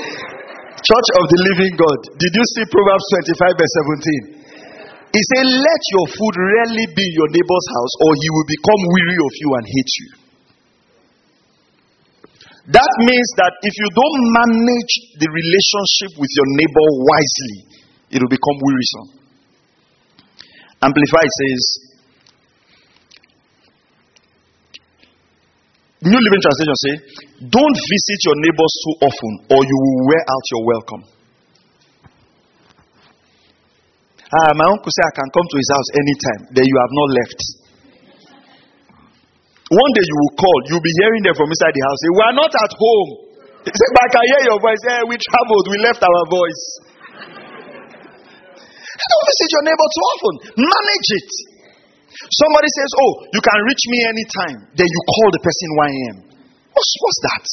Church 0.84 1.08
of 1.16 1.24
the 1.32 1.40
Living 1.48 1.72
God, 1.80 2.00
did 2.20 2.32
you 2.32 2.44
see 2.52 2.64
Proverbs 2.68 3.06
25, 3.40 3.56
verse 3.56 3.74
17? 4.36 5.16
He 5.16 5.22
said, 5.32 5.44
Let 5.48 5.82
your 5.96 6.06
food 6.12 6.34
rarely 6.36 6.86
be 6.92 7.08
in 7.08 7.14
your 7.16 7.30
neighbor's 7.32 7.66
house, 7.72 7.94
or 8.04 8.10
he 8.20 8.28
will 8.36 8.48
become 8.52 8.80
weary 8.84 9.18
of 9.24 9.32
you 9.32 9.48
and 9.56 9.64
hate 9.64 9.92
you. 9.96 10.08
That 12.76 12.92
means 13.00 13.28
that 13.40 13.52
if 13.64 13.72
you 13.72 13.88
don't 13.96 14.18
manage 14.28 14.92
the 15.16 15.28
relationship 15.32 16.20
with 16.20 16.32
your 16.36 16.48
neighbor 16.60 16.86
wisely, 17.00 17.56
it 18.12 18.20
will 18.20 18.28
become 18.28 18.56
wearisome. 18.60 19.08
Amplified 20.84 21.32
says, 21.32 21.60
New 26.00 26.16
Living 26.16 26.40
Translation 26.40 26.76
say, 26.80 26.94
Don't 27.44 27.76
visit 27.76 28.18
your 28.24 28.36
neighbors 28.40 28.72
too 28.80 28.94
often, 29.04 29.32
or 29.52 29.60
you 29.60 29.76
will 29.76 30.00
wear 30.08 30.22
out 30.24 30.44
your 30.48 30.62
welcome. 30.64 31.02
Ah, 34.32 34.56
my 34.56 34.64
uncle 34.64 34.88
said 34.88 35.12
I 35.12 35.14
can 35.20 35.28
come 35.28 35.44
to 35.44 35.56
his 35.60 35.68
house 35.68 35.88
anytime. 35.92 36.40
Then 36.56 36.64
you 36.64 36.76
have 36.80 36.92
not 36.96 37.08
left. 37.20 37.40
One 39.68 39.90
day 39.92 40.04
you 40.08 40.16
will 40.24 40.34
call, 40.40 40.58
you'll 40.72 40.80
be 40.80 40.94
hearing 41.04 41.20
them 41.20 41.36
from 41.36 41.52
inside 41.52 41.76
the 41.76 41.84
house. 41.84 41.98
Say, 42.00 42.10
We 42.16 42.22
are 42.32 42.36
not 42.48 42.52
at 42.54 42.72
home. 42.72 43.10
He 43.60 43.70
said, 43.74 43.90
But 43.92 44.02
I 44.08 44.08
can 44.08 44.24
hear 44.24 44.42
your 44.56 44.58
voice. 44.62 44.80
Hey, 44.88 45.04
we 45.04 45.20
traveled, 45.20 45.66
we 45.68 45.78
left 45.84 46.00
our 46.00 46.22
voice. 46.32 46.62
Don't 49.04 49.24
visit 49.28 49.48
your 49.52 49.64
neighbor 49.68 49.88
too 49.92 50.04
often. 50.16 50.34
Manage 50.64 51.08
it. 51.20 51.49
Somebody 52.10 52.68
says, 52.74 52.90
Oh, 52.98 53.12
you 53.30 53.40
can 53.40 53.58
reach 53.70 53.84
me 53.86 53.98
anytime. 54.02 54.58
Then 54.74 54.88
you 54.88 55.00
call 55.06 55.28
the 55.30 55.42
person 55.46 55.68
1 55.78 55.94
a.m. 55.94 56.16
What's, 56.74 56.92
what's 56.98 57.20
that? 57.22 57.44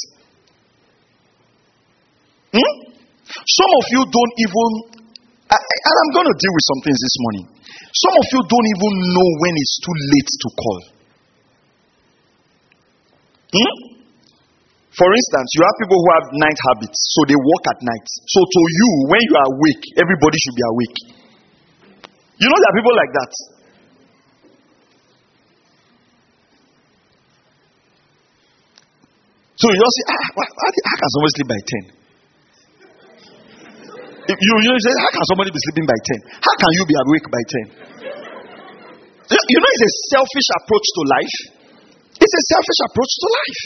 Hmm? 2.57 2.73
Some 3.27 3.71
of 3.77 3.85
you 3.91 4.01
don't 4.07 4.33
even, 4.39 4.69
I, 5.51 5.57
and 5.57 5.95
I'm 6.01 6.11
going 6.15 6.29
to 6.31 6.37
deal 6.37 6.53
with 6.55 6.65
some 6.65 6.81
things 6.83 6.99
this 6.99 7.15
morning. 7.21 7.45
Some 7.91 8.15
of 8.17 8.25
you 8.33 8.41
don't 8.49 8.67
even 8.77 8.93
know 9.13 9.27
when 9.45 9.53
it's 9.57 9.75
too 9.83 9.95
late 9.95 10.31
to 10.31 10.49
call. 10.57 10.79
Hmm? 13.51 13.75
For 14.97 15.09
instance, 15.13 15.49
you 15.53 15.61
have 15.61 15.77
people 15.77 15.97
who 16.01 16.09
have 16.17 16.25
night 16.41 16.57
habits, 16.73 16.97
so 17.13 17.19
they 17.29 17.37
work 17.37 17.63
at 17.69 17.79
night. 17.85 18.05
So 18.33 18.39
to 18.41 18.61
you, 18.65 18.89
when 19.13 19.21
you 19.21 19.33
are 19.37 19.47
awake, 19.53 19.83
everybody 20.01 20.37
should 20.41 20.57
be 20.57 20.65
awake. 20.73 20.97
You 22.41 22.47
know 22.49 22.57
there 22.57 22.71
are 22.73 22.79
people 22.81 22.95
like 22.97 23.13
that. 23.13 23.31
So 29.57 29.65
you 29.73 29.77
just 29.81 29.95
say, 29.97 30.05
ah, 30.13 30.27
how, 30.37 30.95
can 31.01 31.09
somebody 31.17 31.33
sleep 31.33 31.49
by 31.49 31.61
10? 31.65 31.97
If 34.29 34.37
you, 34.37 34.53
you 34.61 34.73
say, 34.77 34.93
how 35.01 35.11
can 35.17 35.25
somebody 35.33 35.49
be 35.49 35.57
sleeping 35.65 35.89
by 35.89 35.97
10? 35.97 36.45
How 36.45 36.55
can 36.61 36.71
you 36.77 36.83
be 36.85 36.93
awake 36.93 37.25
by 37.25 37.41
10? 37.73 37.97
You 39.33 39.57
know, 39.57 39.69
it's 39.73 39.85
a 39.89 39.93
selfish 40.13 40.47
approach 40.61 40.85
to 40.93 41.01
life. 41.09 41.35
It's 42.21 42.35
a 42.37 42.43
selfish 42.53 42.79
approach 42.85 43.11
to 43.17 43.27
life. 43.33 43.61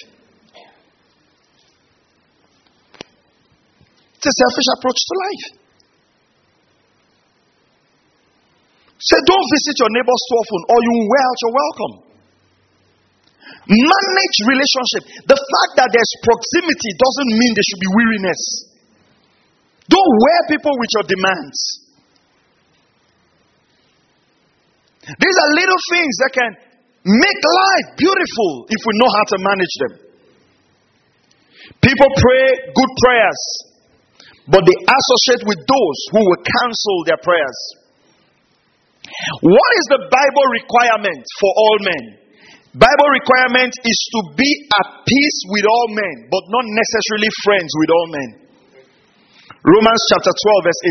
It's 4.15 4.27
a 4.31 4.35
selfish 4.47 4.67
approach 4.79 4.99
to 5.01 5.13
life. 5.27 5.45
Say, 8.95 9.19
don't 9.27 9.47
visit 9.59 9.75
your 9.75 9.91
neighbors 9.91 10.21
too 10.29 10.37
often, 10.39 10.61
or 10.71 10.77
you 10.79 10.93
will 11.03 11.19
out 11.19 11.37
your 11.41 11.51
welcome. 11.51 12.10
Manage 13.67 14.37
relationship. 14.47 15.03
The 15.27 15.39
fact 15.39 15.71
that 15.79 15.89
there's 15.93 16.13
proximity 16.25 16.91
doesn't 16.97 17.31
mean 17.39 17.51
there 17.53 17.67
should 17.67 17.83
be 17.83 17.91
weariness. 17.95 18.41
Don't 19.87 20.13
wear 20.23 20.39
people 20.51 20.73
with 20.75 20.91
your 20.97 21.05
demands. 21.07 21.59
These 25.07 25.37
are 25.41 25.49
little 25.57 25.81
things 25.91 26.13
that 26.23 26.31
can 26.31 26.51
make 27.03 27.41
life 27.41 27.87
beautiful 27.97 28.51
if 28.69 28.81
we 28.85 28.91
know 29.01 29.09
how 29.09 29.25
to 29.33 29.37
manage 29.41 29.75
them. 29.81 29.93
People 31.81 32.09
pray 32.21 32.45
good 32.71 32.91
prayers, 33.01 33.41
but 34.47 34.61
they 34.61 34.77
associate 34.85 35.43
with 35.49 35.59
those 35.65 35.97
who 36.13 36.21
will 36.21 36.41
cancel 36.45 36.97
their 37.09 37.21
prayers. 37.21 37.59
What 39.41 39.71
is 39.75 39.85
the 39.89 40.01
Bible 40.07 40.45
requirement 40.61 41.23
for 41.41 41.51
all 41.51 41.77
men? 41.81 42.20
Bible 42.71 43.09
requirement 43.19 43.75
is 43.83 43.99
to 44.15 44.19
be 44.39 44.47
at 44.79 45.03
peace 45.03 45.37
with 45.51 45.65
all 45.67 45.87
men, 45.91 46.31
but 46.31 46.43
not 46.47 46.63
necessarily 46.71 47.27
friends 47.43 47.71
with 47.75 47.89
all 47.91 48.07
men. 48.07 48.29
Romans 49.59 50.01
chapter 50.07 50.31
12, 50.31 50.63
verse 50.63 50.81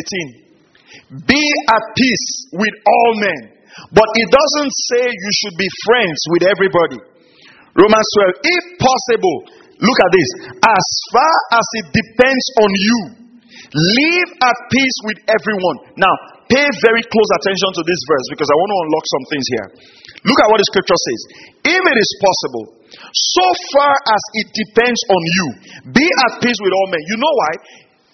18. 1.17 1.25
Be 1.25 1.45
at 1.73 1.85
peace 1.97 2.29
with 2.53 2.77
all 2.85 3.13
men, 3.17 3.41
but 3.97 4.09
it 4.13 4.29
doesn't 4.29 4.73
say 4.93 5.09
you 5.09 5.33
should 5.41 5.57
be 5.57 5.69
friends 5.89 6.21
with 6.37 6.43
everybody. 6.53 7.01
Romans 7.73 8.09
12, 8.29 8.45
if 8.45 8.65
possible, 8.77 9.37
look 9.81 9.99
at 10.05 10.13
this. 10.13 10.31
As 10.61 10.87
far 11.17 11.35
as 11.57 11.67
it 11.81 11.87
depends 11.97 12.45
on 12.61 12.71
you, 12.77 13.20
live 13.73 14.31
at 14.43 14.57
peace 14.71 14.97
with 15.07 15.19
everyone. 15.31 15.77
Now, 15.95 16.15
pay 16.51 16.67
very 16.83 17.03
close 17.07 17.31
attention 17.39 17.71
to 17.79 17.83
this 17.87 18.01
verse 18.11 18.27
because 18.35 18.51
I 18.51 18.57
want 18.59 18.71
to 18.71 18.79
unlock 18.83 19.07
some 19.07 19.25
things 19.31 19.47
here. 19.55 19.67
Look 20.27 20.39
at 20.43 20.49
what 20.51 20.59
the 20.59 20.69
scripture 20.69 20.99
says. 20.99 21.21
If 21.71 21.83
it 21.87 21.99
is 21.99 22.11
possible, 22.19 22.65
so 23.15 23.47
far 23.73 23.95
as 23.95 24.23
it 24.43 24.47
depends 24.51 25.01
on 25.07 25.23
you, 25.23 25.47
be 25.95 26.07
at 26.29 26.43
peace 26.43 26.59
with 26.59 26.75
all 26.75 26.89
men. 26.91 27.03
You 27.07 27.17
know 27.23 27.35
why? 27.35 27.53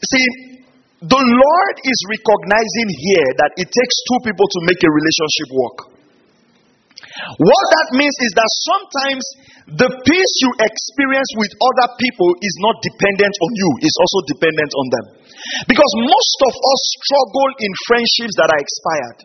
See, 0.04 0.26
the 1.00 1.22
Lord 1.24 1.74
is 1.84 1.98
recognizing 2.08 2.88
here 3.00 3.28
that 3.40 3.50
it 3.56 3.68
takes 3.68 3.96
two 4.12 4.20
people 4.28 4.44
to 4.44 4.60
make 4.68 4.80
a 4.84 4.90
relationship 4.92 5.48
work. 5.52 5.95
What 7.16 7.64
that 7.72 7.88
means 7.96 8.16
is 8.22 8.32
that 8.36 8.50
sometimes 8.68 9.24
the 9.80 9.90
peace 10.04 10.34
you 10.44 10.50
experience 10.62 11.30
with 11.40 11.52
other 11.58 11.88
people 11.96 12.30
is 12.44 12.54
not 12.60 12.76
dependent 12.84 13.34
on 13.40 13.50
you, 13.56 13.70
it's 13.82 13.98
also 13.98 14.18
dependent 14.36 14.72
on 14.76 14.86
them. 14.92 15.06
Because 15.64 15.92
most 15.96 16.38
of 16.44 16.54
us 16.54 16.82
struggle 17.00 17.50
in 17.62 17.70
friendships 17.88 18.34
that 18.36 18.48
are 18.52 18.60
expired. 18.60 19.18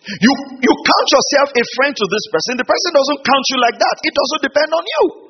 You, 0.00 0.32
you 0.64 0.72
count 0.72 1.08
yourself 1.12 1.48
a 1.54 1.64
friend 1.76 1.92
to 1.92 2.06
this 2.08 2.24
person, 2.32 2.56
the 2.56 2.68
person 2.68 2.90
doesn't 2.96 3.20
count 3.20 3.44
you 3.52 3.58
like 3.60 3.76
that. 3.76 3.96
It 4.00 4.14
doesn't 4.16 4.42
depend 4.44 4.70
on 4.72 4.84
you. 4.84 5.29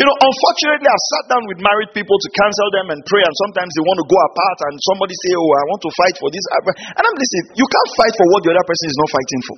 You 0.00 0.04
know, 0.08 0.16
unfortunately, 0.16 0.88
I've 0.88 1.06
sat 1.12 1.24
down 1.28 1.44
with 1.44 1.60
married 1.60 1.92
people 1.92 2.16
to 2.16 2.28
counsel 2.32 2.68
them 2.72 2.86
and 2.94 3.00
pray, 3.04 3.20
and 3.20 3.34
sometimes 3.44 3.70
they 3.76 3.84
want 3.84 3.98
to 4.00 4.06
go 4.08 4.16
apart, 4.16 4.58
and 4.70 4.74
somebody 4.88 5.12
say, 5.12 5.32
Oh, 5.36 5.50
I 5.52 5.64
want 5.68 5.82
to 5.84 5.92
fight 5.92 6.16
for 6.16 6.28
this. 6.32 6.44
And 6.96 7.04
I'm 7.04 7.16
listening, 7.20 7.46
you 7.60 7.66
can't 7.68 7.90
fight 7.92 8.14
for 8.16 8.26
what 8.32 8.40
the 8.42 8.50
other 8.56 8.66
person 8.66 8.86
is 8.88 8.98
not 8.98 9.10
fighting 9.12 9.42
for. 9.44 9.56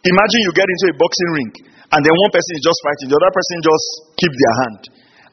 Imagine 0.00 0.40
you 0.48 0.52
get 0.56 0.64
into 0.64 0.86
a 0.90 0.94
boxing 0.96 1.30
ring, 1.36 1.50
and 1.92 2.00
then 2.00 2.14
one 2.24 2.32
person 2.32 2.52
is 2.56 2.64
just 2.64 2.80
fighting, 2.80 3.06
the 3.12 3.18
other 3.20 3.32
person 3.36 3.56
just 3.60 3.86
keep 4.16 4.32
their 4.32 4.54
hand. 4.64 4.80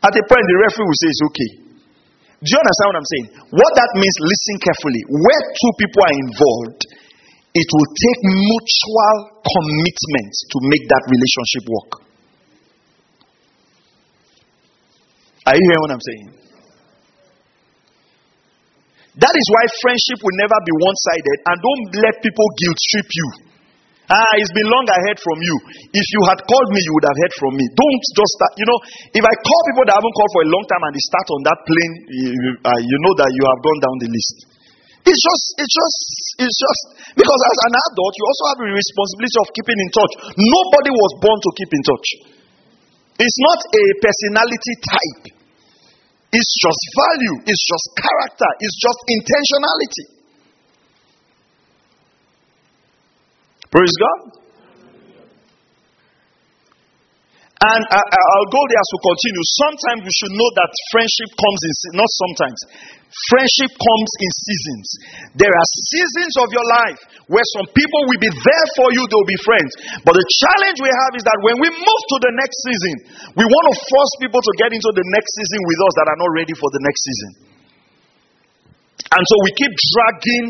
At 0.04 0.14
a 0.14 0.24
point, 0.28 0.46
the 0.46 0.58
referee 0.68 0.88
will 0.88 1.02
say, 1.02 1.10
It's 1.10 1.24
okay. 1.32 1.52
Do 2.44 2.48
you 2.52 2.60
understand 2.62 2.88
what 2.94 3.00
I'm 3.02 3.12
saying? 3.18 3.28
What 3.50 3.72
that 3.74 3.92
means, 3.98 4.16
listen 4.22 4.56
carefully. 4.62 5.02
Where 5.10 5.42
two 5.58 5.72
people 5.82 6.02
are 6.06 6.16
involved, 6.22 6.82
it 7.50 7.70
will 7.74 7.90
take 7.98 8.20
mutual 8.30 9.16
commitment 9.42 10.32
to 10.36 10.58
make 10.70 10.86
that 10.86 11.04
relationship 11.10 11.66
work. 11.66 12.07
Are 15.48 15.56
you 15.56 15.64
hearing 15.64 15.84
what 15.88 15.96
I'm 15.96 16.04
saying? 16.04 16.28
That 19.18 19.34
is 19.34 19.48
why 19.50 19.64
friendship 19.80 20.20
will 20.20 20.38
never 20.44 20.60
be 20.62 20.74
one 20.78 20.98
sided, 21.08 21.38
and 21.48 21.56
don't 21.58 21.84
let 22.04 22.20
people 22.20 22.48
guilt 22.60 22.78
trip 22.92 23.10
you. 23.10 23.28
Ah, 24.08 24.32
it's 24.40 24.52
been 24.56 24.68
long 24.68 24.88
I 24.88 25.00
heard 25.08 25.20
from 25.20 25.40
you. 25.44 25.56
If 25.92 26.06
you 26.16 26.22
had 26.32 26.40
called 26.48 26.70
me, 26.72 26.80
you 26.80 26.92
would 26.96 27.08
have 27.08 27.20
heard 27.28 27.36
from 27.36 27.60
me. 27.60 27.66
Don't 27.76 28.00
just 28.16 28.32
start. 28.40 28.56
You 28.56 28.68
know, 28.68 28.80
if 29.20 29.24
I 29.24 29.34
call 29.44 29.60
people 29.68 29.84
that 29.84 29.96
I 29.96 30.00
haven't 30.00 30.16
called 30.16 30.32
for 30.32 30.44
a 30.48 30.50
long 30.52 30.64
time 30.68 30.84
and 30.88 30.94
they 30.96 31.04
start 31.12 31.28
on 31.28 31.42
that 31.44 31.60
plane, 31.68 31.94
you, 32.08 32.52
uh, 32.64 32.80
you 32.80 32.98
know 33.04 33.14
that 33.20 33.30
you 33.36 33.44
have 33.52 33.60
gone 33.60 33.80
down 33.84 33.96
the 34.00 34.10
list. 34.12 34.36
It's 35.12 35.22
just, 35.24 35.44
it's 35.60 35.74
just, 35.76 36.00
it's 36.44 36.58
just 36.60 36.82
because 37.20 37.42
as 37.52 37.58
an 37.68 37.74
adult, 37.92 38.14
you 38.16 38.24
also 38.28 38.44
have 38.52 38.60
a 38.64 38.68
responsibility 38.76 39.38
of 39.44 39.48
keeping 39.56 39.80
in 39.80 39.90
touch. 39.92 40.14
Nobody 40.40 40.92
was 40.92 41.12
born 41.24 41.40
to 41.40 41.50
keep 41.56 41.72
in 41.72 41.84
touch. 41.84 42.08
It's 43.20 43.40
not 43.44 43.60
a 43.60 43.84
personality 44.04 44.74
type. 44.88 45.37
It's 46.38 46.54
just 46.62 46.82
value. 46.94 47.36
It's 47.50 47.66
just 47.66 47.86
character. 47.98 48.50
It's 48.62 48.78
just 48.78 49.00
intentionality. 49.10 50.06
Praise 53.74 53.96
God. 53.98 54.38
And 57.58 57.82
I, 57.90 57.98
will 57.98 58.52
go 58.54 58.62
there 58.70 58.78
as 58.78 58.92
continue. 59.02 59.44
Sometimes 59.66 60.06
we 60.06 60.14
should 60.14 60.34
know 60.38 60.50
that 60.62 60.72
friendship 60.94 61.34
comes 61.34 61.62
in, 61.66 61.74
not 61.98 62.12
sometimes. 62.22 62.60
Friendship 63.08 63.72
comes 63.72 64.12
in 64.20 64.32
seasons. 64.36 64.88
There 65.40 65.54
are 65.54 65.68
seasons 65.96 66.34
of 66.44 66.48
your 66.52 66.68
life 66.68 67.00
where 67.32 67.48
some 67.56 67.68
people 67.72 68.02
will 68.04 68.20
be 68.20 68.32
there 68.36 68.68
for 68.76 68.88
you, 68.92 69.08
they'll 69.08 69.32
be 69.32 69.42
friends. 69.48 69.72
But 70.04 70.12
the 70.12 70.28
challenge 70.44 70.78
we 70.84 70.92
have 70.92 71.14
is 71.16 71.24
that 71.24 71.40
when 71.40 71.56
we 71.64 71.70
move 71.72 72.04
to 72.12 72.18
the 72.20 72.34
next 72.36 72.58
season, 72.68 72.96
we 73.40 73.46
want 73.48 73.66
to 73.72 73.76
force 73.80 74.14
people 74.20 74.44
to 74.44 74.54
get 74.60 74.76
into 74.76 74.92
the 74.92 75.06
next 75.08 75.32
season 75.40 75.60
with 75.72 75.80
us 75.88 75.94
that 76.04 76.08
are 76.12 76.20
not 76.20 76.32
ready 76.36 76.56
for 76.60 76.70
the 76.76 76.82
next 76.84 77.02
season. 77.08 77.32
And 79.08 79.24
so 79.24 79.36
we 79.48 79.52
keep 79.56 79.72
dragging 79.72 80.46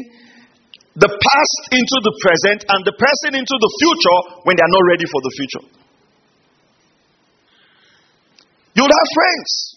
the 0.98 1.12
past 1.14 1.62
into 1.78 1.98
the 2.02 2.14
present 2.26 2.66
and 2.74 2.82
the 2.90 2.96
present 2.98 3.38
into 3.38 3.54
the 3.54 3.72
future 3.86 4.20
when 4.50 4.58
they 4.58 4.66
are 4.66 4.74
not 4.74 4.86
ready 4.90 5.06
for 5.06 5.22
the 5.22 5.34
future. 5.38 5.66
You'll 8.74 8.90
have 8.90 9.10
friends 9.14 9.77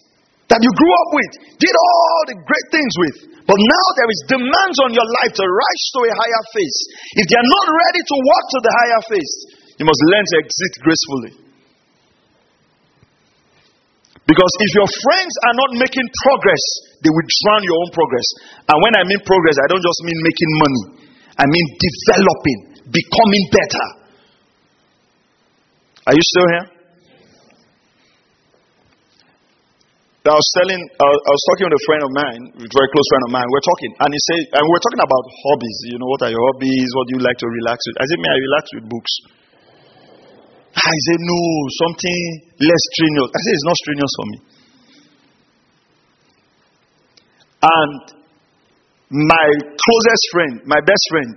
that 0.51 0.59
you 0.59 0.73
grew 0.75 0.95
up 1.07 1.11
with, 1.15 1.33
did 1.63 1.75
all 1.79 2.23
the 2.27 2.37
great 2.43 2.69
things 2.75 2.93
with, 2.99 3.17
but 3.47 3.55
now 3.55 3.87
there 3.95 4.11
is 4.11 4.21
demands 4.35 4.79
on 4.83 4.91
your 4.91 5.07
life 5.23 5.33
to 5.39 5.47
rise 5.47 5.85
to 5.95 6.01
a 6.11 6.15
higher 6.15 6.45
phase. 6.51 6.79
If 7.23 7.25
they 7.31 7.39
are 7.39 7.51
not 7.55 7.67
ready 7.71 8.03
to 8.03 8.17
walk 8.19 8.45
to 8.51 8.59
the 8.67 8.73
higher 8.75 9.03
phase, 9.15 9.35
you 9.79 9.87
must 9.87 10.03
learn 10.11 10.25
to 10.27 10.35
exit 10.43 10.73
gracefully. 10.83 11.33
Because 14.27 14.53
if 14.63 14.71
your 14.79 14.87
friends 14.87 15.35
are 15.47 15.57
not 15.59 15.71
making 15.79 16.07
progress, 16.23 16.63
they 17.03 17.11
will 17.11 17.27
drown 17.43 17.63
your 17.67 17.79
own 17.83 17.91
progress. 17.91 18.27
And 18.71 18.79
when 18.79 18.95
I 18.95 19.03
mean 19.07 19.19
progress, 19.27 19.59
I 19.59 19.67
don't 19.71 19.83
just 19.83 20.01
mean 20.07 20.19
making 20.19 20.51
money, 20.63 20.83
I 21.35 21.45
mean 21.47 21.67
developing, 21.79 22.59
becoming 22.91 23.45
better. 23.55 23.87
Are 26.11 26.15
you 26.15 26.25
still 26.27 26.47
here? 26.47 26.80
I 30.21 30.37
was 30.37 30.49
telling, 30.53 30.77
I 30.85 31.33
was 31.33 31.45
talking 31.49 31.65
with 31.65 31.81
a 31.81 31.85
friend 31.89 32.03
of 32.05 32.13
mine, 32.13 32.43
a 32.61 32.69
very 32.69 32.89
close 32.93 33.09
friend 33.09 33.25
of 33.25 33.33
mine. 33.33 33.49
We're 33.49 33.65
talking, 33.65 33.93
and 34.05 34.11
he 34.13 34.21
said, 34.29 34.53
and 34.53 34.65
we're 34.69 34.85
talking 34.85 35.01
about 35.01 35.25
hobbies. 35.49 35.79
You 35.89 35.97
know, 35.97 36.09
what 36.13 36.21
are 36.29 36.33
your 36.33 36.45
hobbies? 36.53 36.89
What 36.93 37.09
do 37.09 37.13
you 37.17 37.23
like 37.25 37.41
to 37.41 37.49
relax 37.49 37.81
with? 37.89 37.97
I 37.97 38.05
said, 38.05 38.21
me, 38.21 38.29
I 38.29 38.37
relax 38.37 38.65
with 38.77 38.85
books. 38.85 39.13
Ah, 40.77 40.93
I 40.93 40.99
said, 41.09 41.21
no, 41.25 41.41
something 41.89 42.21
less 42.61 42.83
strenuous. 42.93 43.31
I 43.33 43.39
said, 43.41 43.55
it's 43.57 43.69
not 43.73 43.79
strenuous 43.81 44.13
for 44.13 44.27
me. 44.29 44.39
And 47.65 48.01
my 49.25 49.47
closest 49.57 50.25
friend, 50.37 50.55
my 50.69 50.85
best 50.85 51.05
friend, 51.09 51.35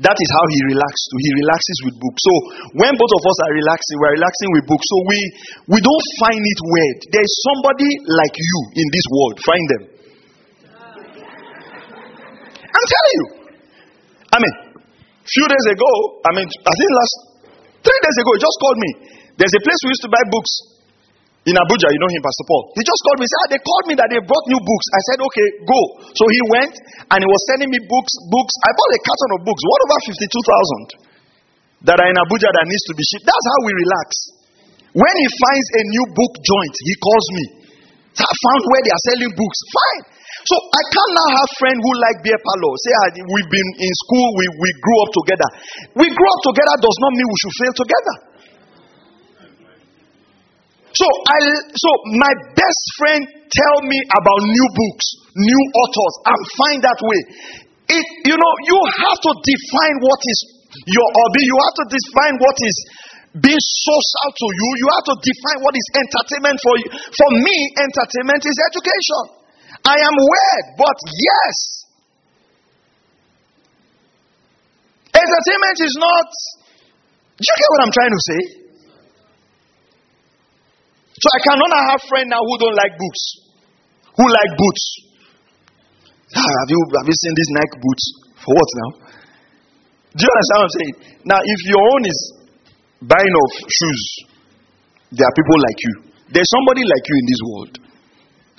that 0.00 0.16
is 0.16 0.30
how 0.32 0.44
he 0.48 0.58
relaxes. 0.72 1.08
He 1.12 1.30
relaxes 1.44 1.78
with 1.84 1.94
books. 2.00 2.20
So 2.24 2.34
when 2.80 2.92
both 2.96 3.12
of 3.12 3.22
us 3.22 3.38
are 3.44 3.52
relaxing, 3.52 3.96
we're 4.00 4.16
relaxing 4.16 4.50
with 4.56 4.64
books. 4.68 4.86
So 4.88 4.96
we 5.06 5.18
we 5.76 5.78
don't 5.80 6.06
find 6.24 6.40
it 6.40 6.60
weird. 6.64 6.98
There's 7.12 7.34
somebody 7.44 7.90
like 8.08 8.34
you 8.34 8.58
in 8.80 8.86
this 8.92 9.06
world. 9.12 9.36
Find 9.44 9.66
them. 9.68 9.82
I'm 12.70 12.86
telling 12.86 13.14
you. 13.18 13.26
I 14.30 14.38
mean, 14.38 14.54
few 15.26 15.46
days 15.50 15.66
ago, 15.74 15.90
I 16.22 16.30
mean, 16.38 16.46
I 16.46 16.72
think 16.78 16.90
last 16.94 17.30
Three 17.80 18.00
days 18.04 18.16
ago, 18.20 18.30
he 18.36 18.40
just 18.44 18.58
called 18.60 18.78
me. 18.78 18.90
There's 19.40 19.56
a 19.56 19.62
place 19.64 19.78
we 19.88 19.90
used 19.96 20.04
to 20.04 20.12
buy 20.12 20.20
books 20.28 20.52
in 21.48 21.56
Abuja. 21.56 21.88
You 21.88 22.00
know 22.00 22.12
him, 22.12 22.20
Pastor 22.20 22.44
Paul. 22.44 22.62
He 22.76 22.82
just 22.84 23.00
called 23.00 23.18
me. 23.20 23.24
He 23.24 23.30
said, 23.32 23.40
ah, 23.40 23.48
They 23.56 23.60
called 23.64 23.86
me 23.88 23.94
that 23.96 24.08
they 24.12 24.20
brought 24.20 24.44
new 24.50 24.60
books. 24.60 24.86
I 24.92 25.00
said, 25.08 25.18
Okay, 25.24 25.46
go. 25.64 25.80
So 26.12 26.24
he 26.28 26.40
went 26.52 26.74
and 27.16 27.18
he 27.24 27.28
was 27.28 27.40
sending 27.48 27.70
me 27.72 27.80
books, 27.88 28.12
books. 28.28 28.54
I 28.60 28.70
bought 28.76 28.92
a 28.92 29.00
carton 29.00 29.30
of 29.36 29.40
books, 29.48 29.62
what 29.64 29.80
over 29.88 29.98
52,000 31.00 31.88
that 31.88 31.96
are 31.96 32.08
in 32.12 32.18
Abuja 32.20 32.48
that 32.52 32.66
needs 32.68 32.84
to 32.92 32.94
be 32.96 33.04
shipped. 33.08 33.24
That's 33.24 33.46
how 33.56 33.58
we 33.64 33.72
relax. 33.72 34.08
When 34.92 35.14
he 35.16 35.26
finds 35.40 35.68
a 35.80 35.82
new 35.96 36.04
book 36.12 36.32
joint, 36.44 36.74
he 36.84 36.94
calls 37.00 37.26
me. 37.40 37.44
So 38.12 38.22
I 38.26 38.34
found 38.36 38.60
where 38.68 38.82
they 38.84 38.92
are 38.92 39.04
selling 39.08 39.32
books. 39.32 39.58
Fine. 39.70 40.02
So 40.44 40.56
I 40.56 40.82
can't 40.92 41.12
now 41.14 41.28
have 41.40 41.50
friends 41.60 41.78
who 41.80 41.90
like 42.00 42.18
beer 42.24 42.40
parlor. 42.40 42.72
Say 42.84 42.92
ah, 43.00 43.08
we've 43.16 43.50
been 43.52 43.68
in 43.80 43.92
school, 44.04 44.26
we, 44.36 44.44
we 44.60 44.68
grew 44.82 44.98
up 45.04 45.10
together. 45.14 45.48
We 46.04 46.06
grew 46.10 46.28
up 46.32 46.42
together 46.52 46.74
does 46.80 46.98
not 47.00 47.12
mean 47.16 47.28
we 47.28 47.38
should 47.44 47.56
fail 47.60 47.74
together. 47.80 48.14
So 51.00 51.08
I 51.08 51.40
so 51.80 51.90
my 52.20 52.32
best 52.52 52.84
friend 53.00 53.20
tell 53.48 53.76
me 53.88 53.98
about 54.04 54.40
new 54.44 54.68
books, 54.76 55.06
new 55.32 55.62
authors. 55.80 56.14
I'm 56.28 56.44
fine 56.60 56.80
that 56.84 57.00
way. 57.00 57.20
It 57.96 58.04
you 58.28 58.36
know 58.36 58.52
you 58.68 58.78
have 59.00 59.16
to 59.16 59.32
define 59.40 59.96
what 60.04 60.20
is 60.20 60.38
your 60.76 61.08
hobby. 61.08 61.42
You 61.48 61.56
have 61.56 61.76
to 61.80 61.86
define 61.88 62.34
what 62.36 62.56
is 62.60 62.76
being 63.40 63.64
social 63.64 64.28
to 64.28 64.46
you. 64.52 64.68
You 64.76 64.88
have 64.92 65.06
to 65.08 65.16
define 65.24 65.58
what 65.64 65.72
is 65.72 65.86
entertainment 65.96 66.58
for 66.60 66.74
you. 66.84 66.88
For 66.92 67.30
me, 67.32 67.56
entertainment 67.80 68.44
is 68.44 68.56
education. 68.68 69.40
I 69.80 69.96
am 69.96 70.14
weird, 70.20 70.64
but 70.76 70.96
yes. 71.08 71.56
Entertainment 75.16 75.78
is 75.80 75.94
not. 75.96 76.28
Do 77.40 77.42
you 77.48 77.56
get 77.56 77.68
what 77.72 77.80
I'm 77.88 77.94
trying 77.96 78.12
to 78.12 78.22
say? 78.28 78.59
So 81.20 81.26
I 81.28 81.40
cannot 81.44 81.70
have 81.92 82.00
friends 82.08 82.28
now 82.32 82.40
who 82.40 82.54
don't 82.56 82.76
like 82.80 82.96
books, 82.96 83.22
who 84.16 84.24
like 84.24 84.52
boots. 84.56 84.84
Ah, 86.32 86.40
have 86.64 86.70
you 86.72 86.80
have 86.96 87.08
you 87.08 87.16
seen 87.20 87.34
these 87.36 87.52
Nike 87.60 87.76
boots? 87.76 88.04
For 88.40 88.52
what 88.56 88.70
now? 88.80 88.90
Do 90.16 90.20
you 90.24 90.32
understand 90.32 90.56
what 90.56 90.64
I'm 90.64 90.76
saying? 90.80 90.94
Now, 91.28 91.40
if 91.44 91.58
your 91.68 91.82
own 91.92 92.02
is 92.08 92.20
buying 93.04 93.34
of 93.36 93.50
shoes, 93.68 94.04
there 95.12 95.28
are 95.28 95.36
people 95.36 95.58
like 95.60 95.78
you. 95.84 95.94
There's 96.32 96.50
somebody 96.56 96.82
like 96.88 97.04
you 97.04 97.16
in 97.20 97.26
this 97.28 97.42
world. 97.52 97.72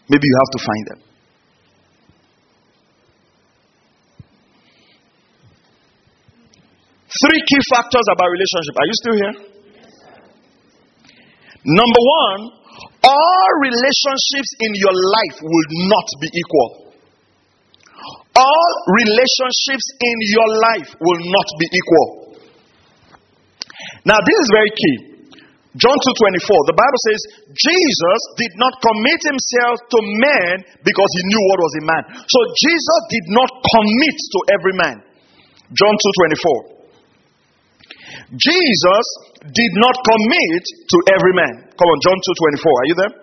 Maybe 0.06 0.26
you 0.28 0.38
have 0.38 0.52
to 0.54 0.62
find 0.62 0.84
them. 0.86 1.00
Three 7.26 7.42
key 7.42 7.62
factors 7.74 8.08
about 8.14 8.30
relationship. 8.30 8.76
Are 8.78 8.88
you 8.88 8.96
still 9.02 9.18
here? 9.18 9.36
Number 11.66 12.02
one, 12.26 12.42
all 13.06 13.50
relationships 13.62 14.52
in 14.62 14.72
your 14.78 14.96
life 14.96 15.38
will 15.42 15.70
not 15.90 16.08
be 16.22 16.30
equal. 16.34 16.70
All 18.34 18.72
relationships 18.98 19.86
in 20.00 20.18
your 20.34 20.50
life 20.58 20.90
will 20.98 21.22
not 21.30 21.48
be 21.60 21.68
equal. 21.70 22.08
Now, 24.06 24.18
this 24.26 24.38
is 24.42 24.50
very 24.54 24.72
key. 24.74 25.12
John 25.80 25.96
2:24 25.96 26.68
the 26.68 26.76
Bible 26.76 27.02
says 27.08 27.22
Jesus 27.56 28.20
did 28.36 28.52
not 28.60 28.76
commit 28.84 29.20
himself 29.24 29.80
to 29.88 30.00
man 30.20 30.68
because 30.84 31.12
he 31.16 31.24
knew 31.32 31.44
what 31.48 31.60
was 31.64 31.74
a 31.80 31.84
man. 31.88 32.04
So 32.28 32.40
Jesus 32.60 33.00
did 33.08 33.26
not 33.32 33.48
commit 33.48 34.18
to 34.20 34.40
every 34.52 34.76
man. 34.76 34.98
John 35.72 35.96
2:24 35.96 36.84
Jesus 38.36 39.06
did 39.42 39.74
not 39.74 39.96
commit 40.06 40.64
to 40.86 40.98
every 41.18 41.34
man. 41.34 41.66
Come 41.74 41.90
on, 41.90 42.00
John 42.06 42.18
2:24. 42.22 42.70
Are 42.70 42.88
you 42.88 42.96
there? 42.96 43.14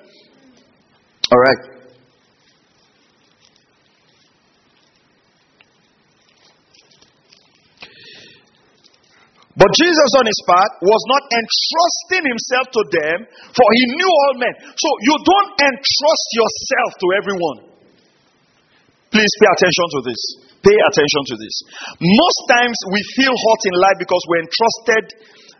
All 1.30 1.38
right. 1.38 1.78
But 9.58 9.74
Jesus, 9.74 10.10
on 10.14 10.26
his 10.26 10.38
part, 10.46 10.70
was 10.86 11.02
not 11.10 11.22
entrusting 11.34 12.24
himself 12.30 12.66
to 12.78 12.82
them, 12.94 13.16
for 13.50 13.66
he 13.74 13.82
knew 13.90 14.06
all 14.06 14.34
men. 14.38 14.54
So 14.54 14.88
you 15.02 15.14
don't 15.18 15.50
entrust 15.66 16.28
yourself 16.38 16.90
to 16.94 17.06
everyone. 17.18 17.58
Please 19.10 19.32
pay 19.42 19.50
attention 19.50 19.86
to 19.98 20.00
this. 20.06 20.20
Pay 20.62 20.78
attention 20.78 21.22
to 21.30 21.34
this. 21.42 21.54
Most 21.98 22.40
times 22.54 22.76
we 22.94 23.02
feel 23.18 23.34
hot 23.34 23.62
in 23.66 23.74
life 23.82 23.98
because 23.98 24.22
we're 24.30 24.46
entrusted 24.46 25.04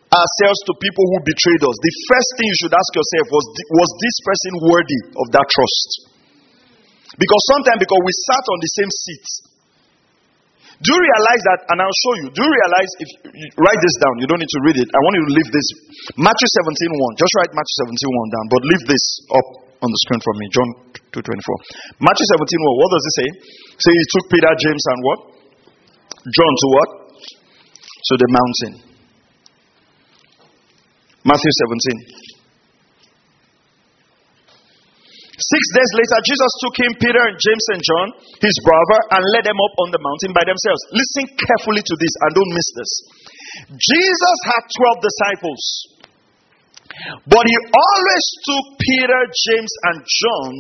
ourselves 0.08 0.60
to 0.68 0.72
people 0.80 1.04
who 1.12 1.18
betrayed 1.28 1.62
us. 1.62 1.76
The 1.84 1.94
first 2.08 2.30
thing 2.40 2.46
you 2.48 2.58
should 2.64 2.74
ask 2.74 2.90
yourself 2.96 3.26
was 3.28 3.44
was 3.76 3.90
this 4.00 4.16
person 4.24 4.52
worthy 4.64 5.00
of 5.20 5.26
that 5.36 5.46
trust? 5.48 5.90
Because 7.18 7.42
sometimes 7.56 7.82
because 7.82 8.02
we 8.04 8.14
sat 8.30 8.44
on 8.48 8.58
the 8.62 8.70
same 8.78 8.90
seat. 8.92 9.26
Do 10.78 10.94
you 10.94 11.00
realize 11.02 11.42
that? 11.50 11.60
And 11.74 11.76
I'll 11.82 12.00
show 12.06 12.14
you. 12.22 12.26
Do 12.30 12.38
you 12.38 12.52
realize 12.54 12.90
if 13.02 13.08
you 13.34 13.46
write 13.58 13.80
this 13.82 13.96
down? 13.98 14.14
You 14.22 14.30
don't 14.30 14.38
need 14.38 14.54
to 14.54 14.62
read 14.62 14.78
it. 14.78 14.88
I 14.94 15.00
want 15.02 15.14
you 15.18 15.24
to 15.26 15.34
leave 15.34 15.50
this. 15.50 15.66
Matthew 16.14 16.48
17 16.62 16.70
1. 16.70 17.18
Just 17.18 17.32
write 17.42 17.50
Matthew 17.50 17.76
17 17.90 17.98
1 17.98 18.34
down, 18.34 18.44
but 18.46 18.60
leave 18.62 18.84
this 18.86 19.04
up 19.34 19.48
on 19.82 19.88
the 19.90 20.00
screen 20.06 20.22
for 20.22 20.34
me. 20.38 20.44
John 20.54 20.68
2.24. 21.14 22.02
Matthew 22.02 22.26
17, 22.38 22.66
well, 22.66 22.76
what 22.78 22.90
does 22.94 23.04
it 23.06 23.14
say? 23.18 23.28
Say 23.78 23.92
he 23.94 24.04
took 24.14 24.24
Peter, 24.30 24.52
James, 24.58 24.84
and 24.86 25.00
what? 25.02 25.18
John 26.26 26.52
to 26.52 26.66
what? 26.74 26.90
To 27.18 28.14
the 28.18 28.28
mountain. 28.30 28.87
Matthew 31.28 31.52
17. 32.24 32.28
Six 35.38 35.62
days 35.70 35.92
later, 35.94 36.18
Jesus 36.24 36.52
took 36.64 36.74
him, 36.82 36.92
Peter, 36.98 37.22
and 37.30 37.36
James, 37.38 37.64
and 37.70 37.80
John, 37.84 38.08
his 38.42 38.56
brother, 38.64 38.98
and 39.14 39.22
led 39.36 39.44
them 39.46 39.54
up 39.54 39.74
on 39.86 39.94
the 39.94 40.00
mountain 40.02 40.32
by 40.34 40.42
themselves. 40.42 40.82
Listen 40.90 41.30
carefully 41.36 41.84
to 41.84 41.94
this 41.94 42.14
and 42.26 42.30
don't 42.34 42.52
miss 42.56 42.68
this. 42.74 42.92
Jesus 43.76 44.38
had 44.50 44.64
12 44.66 45.08
disciples. 45.08 45.62
But 47.30 47.44
he 47.46 47.58
always 47.70 48.26
took 48.42 48.64
Peter, 48.78 49.20
James, 49.46 49.72
and 49.86 49.96
John 50.02 50.52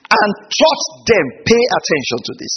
and 0.00 0.30
taught 0.48 0.84
them. 1.04 1.26
Pay 1.44 1.64
attention 1.76 2.18
to 2.24 2.32
this. 2.40 2.52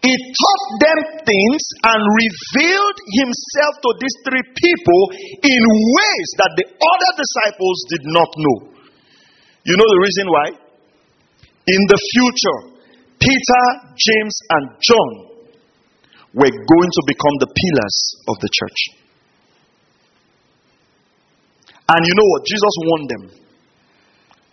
He 0.00 0.14
taught 0.16 0.66
them 0.80 0.98
things 1.20 1.62
and 1.84 2.00
revealed 2.00 2.98
himself 3.20 3.72
to 3.84 3.90
these 4.00 4.16
three 4.24 4.46
people 4.56 5.02
in 5.44 5.62
ways 5.68 6.28
that 6.40 6.52
the 6.56 6.66
other 6.72 7.10
disciples 7.20 7.78
did 7.92 8.04
not 8.08 8.30
know. 8.32 8.58
You 9.68 9.76
know 9.76 9.88
the 9.92 10.00
reason 10.00 10.26
why? 10.32 10.46
In 11.68 11.82
the 11.84 12.00
future, 12.16 12.58
Peter, 13.20 13.64
James, 13.92 14.36
and 14.56 14.64
John 14.80 15.10
were 16.32 16.48
going 16.48 16.90
to 16.96 17.02
become 17.06 17.36
the 17.44 17.50
pillars 17.52 17.96
of 18.28 18.36
the 18.40 18.48
church. 18.48 18.80
And 21.90 22.00
you 22.06 22.14
know 22.14 22.28
what? 22.30 22.42
Jesus 22.46 22.74
warned 22.86 23.08
them. 23.10 23.24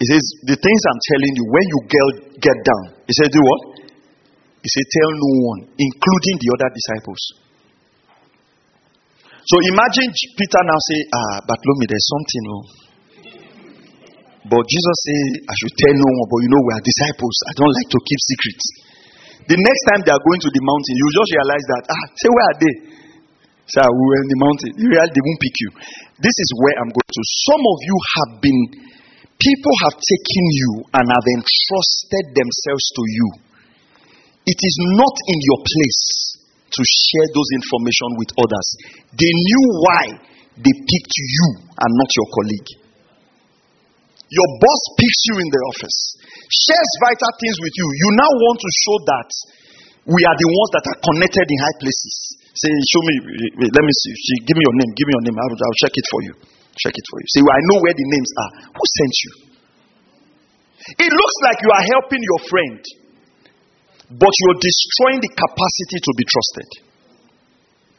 He 0.02 0.06
says, 0.10 0.26
The 0.50 0.58
things 0.58 0.82
I'm 0.90 1.02
telling 1.14 1.34
you, 1.38 1.46
when 1.54 1.66
you 1.70 1.80
get, 1.86 2.06
get 2.42 2.58
down, 2.66 2.84
he 3.06 3.14
said, 3.14 3.30
Do 3.30 3.42
what? 3.42 3.62
He 4.62 4.70
said, 4.74 4.86
Tell 4.90 5.12
no 5.14 5.32
one, 5.46 5.62
including 5.78 6.36
the 6.42 6.50
other 6.58 6.70
disciples. 6.74 7.22
So 9.48 9.56
imagine 9.70 10.10
Peter 10.34 10.62
now 10.66 10.80
say, 10.82 11.00
Ah, 11.14 11.36
Bartholomew, 11.46 11.88
there's 11.88 12.10
something. 12.10 12.44
Oh. 12.50 12.66
But 14.48 14.64
Jesus 14.66 14.98
said, 15.06 15.28
I 15.46 15.54
should 15.62 15.76
tell 15.78 15.94
no 15.94 16.10
one, 16.10 16.28
but 16.30 16.40
you 16.42 16.50
know, 16.52 16.62
we 16.66 16.72
are 16.74 16.84
disciples. 16.84 17.36
I 17.48 17.54
don't 17.54 17.74
like 17.74 17.90
to 17.94 18.00
keep 18.02 18.22
secrets. 18.34 18.66
The 19.48 19.58
next 19.62 19.82
time 19.94 20.02
they 20.04 20.14
are 20.14 20.24
going 20.24 20.42
to 20.42 20.52
the 20.52 20.62
mountain, 20.66 20.96
you 21.00 21.08
just 21.16 21.30
realize 21.38 21.66
that, 21.70 21.84
ah, 21.86 22.06
say, 22.18 22.30
where 22.34 22.48
are 22.50 22.60
they? 22.60 22.74
Ah, 23.76 23.92
we 23.92 24.04
were 24.08 24.22
in 24.24 24.30
the 24.32 24.40
mountain. 24.40 24.72
They 24.80 25.24
won't 25.28 25.42
pick 25.44 25.58
you. 25.60 25.70
This 26.24 26.38
is 26.40 26.50
where 26.64 26.76
I'm 26.80 26.88
going 26.88 27.12
to. 27.12 27.24
Some 27.52 27.64
of 27.68 27.78
you 27.84 27.98
have 28.16 28.32
been, 28.40 28.60
people 29.36 29.74
have 29.84 29.96
taken 30.00 30.46
you 30.56 30.72
and 30.96 31.04
have 31.04 31.28
entrusted 31.36 32.26
themselves 32.32 32.86
to 32.96 33.04
you. 33.04 33.28
It 34.48 34.60
is 34.64 34.76
not 34.96 35.16
in 35.28 35.40
your 35.44 35.60
place 35.68 36.04
to 36.72 36.82
share 36.82 37.28
those 37.36 37.50
information 37.60 38.10
with 38.16 38.32
others. 38.40 38.68
They 39.12 39.34
knew 39.36 39.64
why 39.84 40.04
they 40.56 40.74
picked 40.88 41.16
you 41.20 41.46
and 41.68 41.92
not 41.92 42.10
your 42.16 42.28
colleague. 42.32 42.70
Your 44.32 44.50
boss 44.64 44.82
picks 44.96 45.22
you 45.32 45.36
in 45.44 45.50
the 45.52 45.62
office, 45.76 45.98
shares 46.52 46.92
vital 47.04 47.32
things 47.40 47.58
with 47.64 47.76
you. 47.76 47.88
You 47.88 48.10
now 48.16 48.32
want 48.32 48.60
to 48.60 48.72
show 48.72 48.98
that 49.12 49.30
we 50.08 50.20
are 50.24 50.38
the 50.40 50.50
ones 50.52 50.72
that 50.76 50.86
are 50.88 51.00
connected 51.04 51.48
in 51.48 51.58
high 51.60 51.78
places. 51.84 52.16
Say, 52.58 52.74
show 52.90 53.02
me, 53.06 53.16
let 53.62 53.84
me 53.86 53.94
see. 53.94 54.14
Give 54.50 54.58
me 54.58 54.64
your 54.66 54.78
name. 54.82 54.92
Give 54.98 55.06
me 55.06 55.14
your 55.14 55.26
name. 55.30 55.38
I'll, 55.38 55.54
I'll 55.54 55.80
check 55.82 55.94
it 55.94 56.08
for 56.10 56.20
you. 56.26 56.34
Check 56.74 56.94
it 56.98 57.06
for 57.06 57.18
you. 57.22 57.28
Say, 57.30 57.42
well, 57.46 57.54
I 57.54 57.62
know 57.70 57.78
where 57.86 57.94
the 57.94 58.08
names 58.10 58.32
are. 58.34 58.52
Who 58.74 58.84
sent 58.98 59.14
you? 59.22 59.32
It 61.06 61.12
looks 61.12 61.38
like 61.46 61.58
you 61.62 61.70
are 61.70 61.86
helping 61.98 62.22
your 62.24 62.42
friend, 62.48 62.80
but 64.18 64.34
you're 64.42 64.60
destroying 64.62 65.20
the 65.22 65.32
capacity 65.36 65.98
to 66.00 66.12
be 66.16 66.26
trusted. 66.26 66.70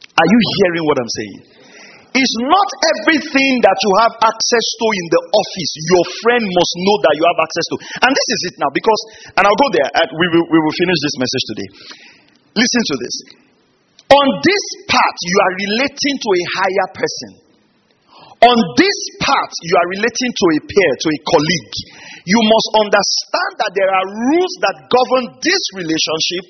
Are 0.09 0.27
you 0.27 0.39
hearing 0.59 0.83
what 0.89 0.97
I'm 0.99 1.13
saying? 1.13 1.39
It's 2.09 2.35
not 2.41 2.69
everything 2.97 3.53
that 3.61 3.77
you 3.85 3.91
have 4.01 4.13
access 4.17 4.65
to 4.81 4.85
in 4.89 5.05
the 5.13 5.21
office. 5.29 5.71
Your 5.93 6.03
friend 6.25 6.41
must 6.41 6.73
know 6.81 6.97
that 7.05 7.13
you 7.13 7.23
have 7.29 7.39
access 7.39 7.65
to. 7.69 7.75
And 8.01 8.11
this 8.11 8.27
is 8.33 8.41
it 8.49 8.55
now 8.57 8.71
because, 8.73 9.01
and 9.37 9.43
I'll 9.45 9.61
go 9.61 9.69
there. 9.77 9.87
we, 10.17 10.25
will, 10.33 10.47
we 10.49 10.57
will 10.57 10.75
finish 10.81 10.99
this 11.05 11.15
message 11.21 11.43
today. 11.53 11.69
Listen 12.57 12.81
to 12.81 12.95
this. 12.97 13.15
On 14.09 14.25
this 14.41 14.65
part, 14.89 15.15
you 15.21 15.37
are 15.37 15.53
relating 15.53 16.15
to 16.17 16.29
a 16.33 16.43
higher 16.57 16.89
person. 16.97 17.31
On 18.39 18.57
this 18.79 18.97
part, 19.19 19.51
you 19.67 19.75
are 19.75 19.87
relating 19.99 20.31
to 20.31 20.45
a 20.55 20.59
peer, 20.63 20.91
to 20.95 21.07
a 21.11 21.19
colleague. 21.27 21.75
You 22.23 22.39
must 22.39 22.69
understand 22.81 23.51
that 23.61 23.71
there 23.75 23.91
are 23.91 24.05
rules 24.07 24.53
that 24.63 24.75
govern 24.87 25.25
this 25.43 25.63
relationship 25.75 26.45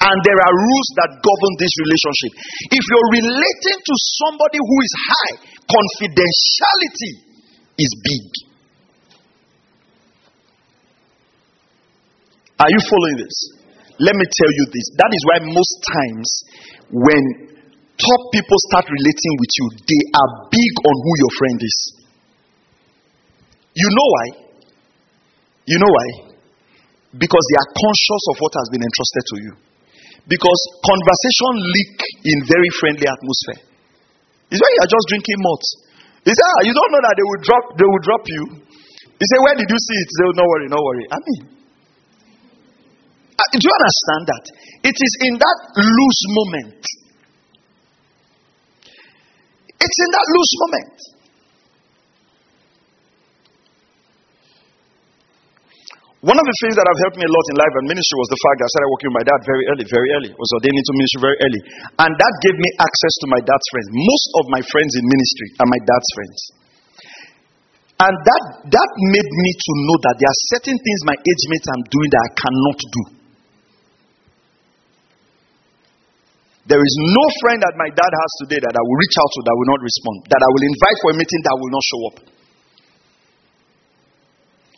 and 0.00 0.16
there 0.24 0.40
are 0.40 0.54
rules 0.54 0.88
that 1.02 1.10
govern 1.20 1.54
this 1.58 1.74
relationship. 1.76 2.32
If 2.70 2.82
you're 2.86 3.10
relating 3.20 3.78
to 3.82 3.94
somebody 4.24 4.58
who 4.62 4.76
is 4.80 4.94
high, 4.94 5.34
confidentiality 5.68 7.12
is 7.82 7.90
big. 8.00 8.26
Are 12.62 12.70
you 12.70 12.80
following 12.88 13.18
this? 13.26 13.53
Let 13.98 14.14
me 14.18 14.26
tell 14.26 14.52
you 14.52 14.64
this. 14.74 14.86
That 14.98 15.10
is 15.14 15.22
why 15.28 15.36
most 15.54 15.74
times 15.86 16.28
when 16.90 17.22
top 17.94 18.20
people 18.34 18.58
start 18.70 18.90
relating 18.90 19.34
with 19.38 19.52
you, 19.54 19.66
they 19.86 20.02
are 20.18 20.30
big 20.50 20.72
on 20.82 20.94
who 20.98 21.12
your 21.22 21.32
friend 21.38 21.58
is. 21.62 21.78
You 23.74 23.88
know 23.90 24.08
why? 24.10 24.26
You 25.66 25.78
know 25.78 25.90
why? 25.90 26.08
Because 27.14 27.44
they 27.50 27.58
are 27.62 27.70
conscious 27.70 28.22
of 28.34 28.36
what 28.42 28.52
has 28.58 28.66
been 28.74 28.82
entrusted 28.82 29.24
to 29.30 29.36
you. 29.38 29.52
Because 30.26 30.60
conversation 30.82 31.52
leak 31.62 31.96
in 32.26 32.38
very 32.50 32.70
friendly 32.80 33.06
atmosphere. 33.06 33.62
It's 34.50 34.58
when 34.58 34.72
you 34.74 34.82
are 34.82 34.90
just 34.90 35.06
drinking 35.10 35.38
malt. 35.38 35.64
He 36.24 36.32
said, 36.32 36.46
ah, 36.56 36.60
you 36.64 36.72
don't 36.74 36.90
know 36.90 37.02
that 37.04 37.14
they 37.14 37.26
will 37.26 37.42
drop, 37.44 37.64
they 37.76 37.84
will 37.86 38.02
drop 38.02 38.24
you. 38.26 38.42
He 39.14 39.24
said, 39.30 39.40
where 39.44 39.56
did 39.60 39.68
you 39.68 39.78
see 39.78 39.96
it? 40.02 40.08
He 40.08 40.14
said, 40.18 40.26
no 40.34 40.46
worry, 40.48 40.66
no 40.72 40.80
worry. 40.80 41.04
I 41.12 41.18
mean, 41.20 41.53
Uh, 43.34 43.48
do 43.50 43.58
you 43.58 43.74
understand 43.74 44.22
that? 44.30 44.44
It 44.86 44.96
is 44.96 45.12
in 45.26 45.34
that 45.38 45.58
loose 45.74 46.22
moment. 46.38 46.82
It's 49.74 49.98
in 50.00 50.10
that 50.14 50.26
loose 50.32 50.54
moment. 50.64 50.96
One 56.24 56.40
of 56.40 56.46
the 56.48 56.56
things 56.64 56.72
that 56.80 56.88
have 56.88 57.00
helped 57.04 57.20
me 57.20 57.28
a 57.28 57.32
lot 57.36 57.46
in 57.52 57.56
life 57.60 57.74
and 57.84 57.84
ministry 57.84 58.16
was 58.16 58.32
the 58.32 58.40
fact 58.48 58.56
that 58.56 58.64
I 58.64 58.72
started 58.72 58.90
working 58.96 59.08
with 59.12 59.18
my 59.20 59.26
dad 59.28 59.40
very 59.44 59.64
early, 59.68 59.84
very 59.84 60.08
early. 60.16 60.30
I 60.32 60.40
was 60.40 60.52
ordained 60.56 60.80
into 60.80 60.92
ministry 60.96 61.20
very 61.20 61.38
early. 61.44 61.60
And 62.00 62.10
that 62.16 62.34
gave 62.40 62.56
me 62.56 62.70
access 62.80 63.14
to 63.20 63.26
my 63.28 63.40
dad's 63.44 63.66
friends. 63.68 63.88
Most 63.92 64.26
of 64.40 64.44
my 64.48 64.62
friends 64.72 64.92
in 64.96 65.04
ministry 65.04 65.48
are 65.60 65.68
my 65.68 65.80
dad's 65.84 66.10
friends. 66.16 66.38
And 68.08 68.14
that, 68.16 68.42
that 68.72 68.90
made 69.12 69.30
me 69.36 69.50
to 69.52 69.72
know 69.84 69.96
that 70.00 70.16
there 70.16 70.30
are 70.32 70.40
certain 70.56 70.80
things 70.80 70.98
my 71.04 71.18
age 71.20 71.44
mates 71.52 71.68
are 71.68 71.82
doing 71.92 72.08
that 72.08 72.22
I 72.24 72.32
cannot 72.40 72.78
do. 72.80 73.02
There 76.64 76.80
is 76.80 76.94
no 76.96 77.24
friend 77.44 77.60
that 77.60 77.76
my 77.76 77.92
dad 77.92 78.08
has 78.08 78.30
today 78.40 78.56
that 78.56 78.72
I 78.72 78.82
will 78.82 78.98
reach 78.98 79.16
out 79.20 79.30
to 79.36 79.40
that 79.44 79.54
will 79.54 79.70
not 79.76 79.82
respond, 79.84 80.16
that 80.32 80.40
I 80.40 80.48
will 80.48 80.64
invite 80.64 80.96
for 81.04 81.08
a 81.12 81.16
meeting 81.20 81.40
that 81.44 81.54
will 81.60 81.72
not 81.72 81.84
show 81.84 82.00
up. 82.08 82.16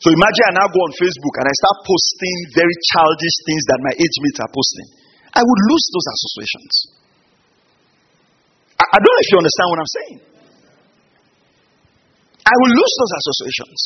So 0.02 0.10
imagine 0.10 0.44
I 0.50 0.52
now 0.62 0.68
go 0.70 0.82
on 0.82 0.92
Facebook 0.98 1.34
and 1.40 1.46
I 1.46 1.54
start 1.54 1.76
posting 1.86 2.36
very 2.58 2.76
childish 2.90 3.36
things 3.46 3.62
that 3.70 3.78
my 3.86 3.94
age 3.96 4.16
mates 4.22 4.38
are 4.42 4.50
posting. 4.50 4.86
I 5.30 5.42
would 5.42 5.60
lose 5.70 5.84
those 5.94 6.08
associations. 6.10 6.74
I, 8.82 8.84
I 8.86 8.98
don't 8.98 9.12
know 9.14 9.22
if 9.22 9.30
you 9.30 9.38
understand 9.38 9.66
what 9.70 9.78
I'm 9.78 9.92
saying. 9.94 10.16
I 12.46 12.54
will 12.54 12.72
lose 12.78 12.92
those 12.98 13.12
associations. 13.14 13.78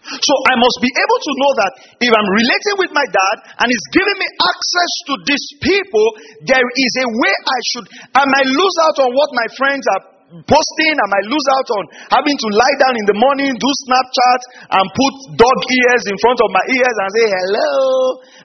So 0.00 0.34
I 0.48 0.54
must 0.56 0.78
be 0.80 0.88
able 0.96 1.20
to 1.20 1.32
know 1.36 1.52
that 1.60 1.72
if 2.00 2.08
I'm 2.08 2.28
relating 2.40 2.76
with 2.80 2.92
my 2.96 3.04
dad 3.04 3.36
and 3.60 3.66
he's 3.68 3.86
giving 3.92 4.16
me 4.16 4.28
access 4.40 4.92
to 5.12 5.14
these 5.28 5.46
people, 5.60 6.06
there 6.48 6.64
is 6.64 6.92
a 7.04 7.08
way 7.20 7.34
I 7.36 7.60
should. 7.68 7.86
I 8.16 8.24
might 8.24 8.48
lose 8.48 8.76
out 8.88 8.96
on 9.04 9.12
what 9.12 9.28
my 9.36 9.48
friends 9.60 9.84
are 9.92 10.02
posting, 10.30 10.94
Am 10.94 11.10
I 11.10 11.22
lose 11.26 11.48
out 11.58 11.68
on 11.74 11.84
having 12.14 12.38
to 12.38 12.48
lie 12.54 12.76
down 12.78 12.94
in 12.94 13.06
the 13.10 13.18
morning, 13.18 13.50
do 13.50 13.70
Snapchat, 13.82 14.40
and 14.78 14.86
put 14.94 15.14
dog 15.34 15.58
ears 15.66 16.04
in 16.06 16.16
front 16.22 16.38
of 16.38 16.48
my 16.54 16.64
ears 16.70 16.96
and 17.02 17.08
say 17.18 17.26
hello. 17.26 17.70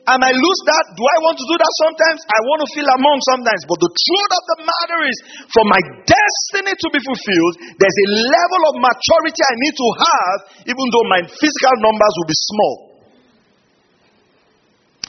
Am 0.09 0.21
I 0.21 0.33
lose 0.33 0.61
that. 0.65 0.85
Do 0.97 1.03
I 1.05 1.17
want 1.21 1.37
to 1.37 1.45
do 1.45 1.55
that 1.61 1.73
sometimes? 1.85 2.19
I 2.25 2.39
want 2.49 2.59
to 2.65 2.69
feel 2.73 2.89
among 2.89 3.17
sometimes. 3.29 3.61
But 3.69 3.77
the 3.85 3.91
truth 3.93 4.31
of 4.33 4.43
the 4.49 4.57
matter 4.65 4.99
is, 5.05 5.17
for 5.53 5.63
my 5.69 5.81
destiny 6.09 6.73
to 6.73 6.87
be 6.89 6.99
fulfilled, 7.05 7.53
there's 7.77 7.99
a 8.01 8.09
level 8.33 8.61
of 8.73 8.73
maturity 8.81 9.41
I 9.45 9.55
need 9.61 9.75
to 9.77 9.89
have, 10.01 10.37
even 10.65 10.85
though 10.89 11.05
my 11.05 11.21
physical 11.37 11.75
numbers 11.85 12.13
will 12.17 12.29
be 12.33 12.39
small. 12.49 12.75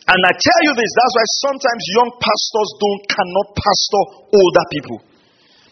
And 0.06 0.20
I 0.22 0.32
tell 0.38 0.60
you 0.70 0.72
this, 0.76 0.90
that's 0.92 1.14
why 1.16 1.26
sometimes 1.50 1.82
young 1.98 2.10
pastors 2.20 2.70
don't 2.78 3.02
cannot 3.10 3.48
pastor 3.58 4.02
older 4.28 4.66
people. 4.70 5.15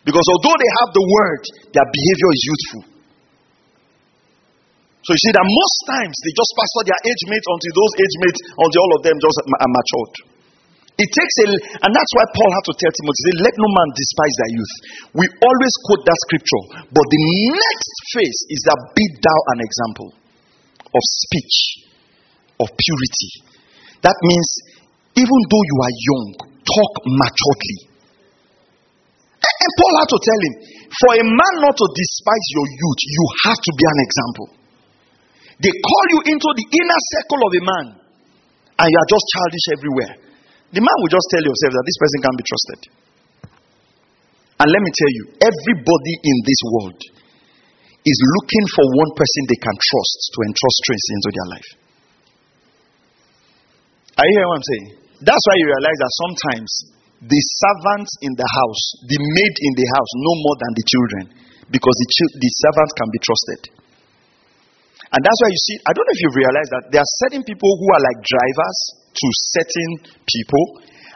Because 0.05 0.27
although 0.37 0.57
they 0.61 0.71
have 0.85 0.91
the 0.93 1.05
word, 1.05 1.43
their 1.73 1.89
behavior 1.89 2.31
is 2.37 2.43
youthful. 2.45 2.83
So 5.05 5.13
you 5.13 5.21
see 5.21 5.35
that 5.37 5.45
most 5.45 5.79
times 5.89 6.17
they 6.25 6.33
just 6.33 6.53
pastor 6.57 6.85
their 6.89 7.01
age 7.09 7.23
mates 7.29 7.45
until 7.45 7.73
those 7.77 7.93
age 8.01 8.17
mates, 8.25 8.41
until 8.57 8.81
all 8.85 8.93
of 8.97 9.03
them 9.05 9.17
just 9.21 9.37
are 9.45 9.73
matured. 9.73 10.15
It 10.95 11.11
takes 11.11 11.35
a, 11.43 11.47
and 11.85 11.91
that's 11.91 12.13
why 12.15 12.25
Paul 12.31 12.51
had 12.55 12.65
to 12.71 12.75
tell 12.79 12.93
Timothy, 12.95 13.21
say, 13.27 13.35
let 13.43 13.55
no 13.59 13.69
man 13.69 13.89
despise 13.99 14.35
thy 14.39 14.51
youth. 14.55 14.75
We 15.19 15.25
always 15.43 15.75
quote 15.91 16.03
that 16.07 16.19
scripture, 16.31 16.63
but 16.89 17.03
the 17.05 17.21
next 17.51 17.95
phase 18.15 18.39
is 18.55 18.61
that 18.71 18.79
be 18.95 19.05
thou 19.19 19.39
an 19.59 19.61
example 19.61 20.09
of 20.95 21.03
speech, 21.03 21.57
of 22.63 22.69
purity. 22.71 23.33
That 24.07 24.15
means 24.23 24.49
even 25.19 25.39
though 25.51 25.65
you 25.67 25.79
are 25.83 25.95
young, 25.99 26.27
talk 26.63 26.93
maturedly. 27.11 27.94
And 29.45 29.71
Paul 29.77 29.95
had 30.01 30.09
to 30.09 30.21
tell 30.21 30.41
him, 30.45 30.55
for 30.95 31.11
a 31.21 31.25
man 31.25 31.55
not 31.65 31.75
to 31.77 31.87
despise 31.93 32.47
your 32.55 32.67
youth, 32.69 33.01
you 33.05 33.25
have 33.49 33.61
to 33.61 33.73
be 33.75 33.85
an 33.85 34.01
example. 34.05 34.49
They 35.61 35.75
call 35.75 36.05
you 36.17 36.21
into 36.35 36.49
the 36.55 36.67
inner 36.67 37.01
circle 37.15 37.41
of 37.45 37.53
a 37.55 37.63
man, 37.63 37.87
and 38.79 38.87
you 38.91 38.99
are 38.99 39.11
just 39.11 39.25
childish 39.31 39.67
everywhere. 39.79 40.13
The 40.75 40.83
man 40.83 40.97
will 40.99 41.13
just 41.13 41.29
tell 41.31 41.45
yourself 41.45 41.73
that 41.77 41.85
this 41.87 41.99
person 42.03 42.19
can't 42.25 42.39
be 42.39 42.47
trusted. 42.47 42.81
And 44.59 44.69
let 44.71 44.81
me 44.83 44.91
tell 44.91 45.13
you, 45.13 45.25
everybody 45.45 46.15
in 46.25 46.37
this 46.47 46.61
world 46.75 47.01
is 48.05 48.19
looking 48.39 48.67
for 48.75 48.85
one 49.01 49.13
person 49.17 49.41
they 49.49 49.61
can 49.61 49.77
trust 49.77 50.19
to 50.35 50.39
entrust 50.45 50.77
strength 50.85 51.09
into 51.15 51.31
their 51.33 51.49
life. 51.59 51.71
Are 54.19 54.27
you 54.27 54.35
hearing 54.35 54.51
what 54.51 54.61
I'm 54.63 54.69
saying? 54.71 54.89
That's 55.27 55.45
why 55.49 55.55
you 55.59 55.67
realize 55.67 55.99
that 55.99 56.13
sometimes 56.23 56.71
the 57.23 57.41
servants 57.63 58.11
in 58.27 58.33
the 58.35 58.49
house, 58.49 58.83
the 59.07 59.19
maid 59.21 59.55
in 59.55 59.73
the 59.79 59.87
house, 59.95 60.11
no 60.19 60.33
more 60.43 60.57
than 60.59 60.73
the 60.75 60.85
children 60.91 61.25
because 61.71 61.97
the, 61.97 62.09
ch- 62.11 62.35
the 62.41 62.51
servants 62.61 62.93
can 62.99 63.09
be 63.09 63.21
trusted. 63.23 63.61
And 65.15 65.21
that's 65.23 65.39
why 65.47 65.51
you 65.51 65.61
see, 65.71 65.77
I 65.87 65.91
don't 65.95 66.03
know 66.03 66.17
if 66.19 66.23
you 66.27 66.31
realize 66.35 66.69
that 66.75 66.85
there 66.91 66.99
are 66.99 67.13
certain 67.23 67.47
people 67.47 67.71
who 67.71 67.87
are 67.95 68.03
like 68.03 68.19
drivers 68.19 68.79
to 69.15 69.27
certain 69.55 69.91
people, 70.27 70.65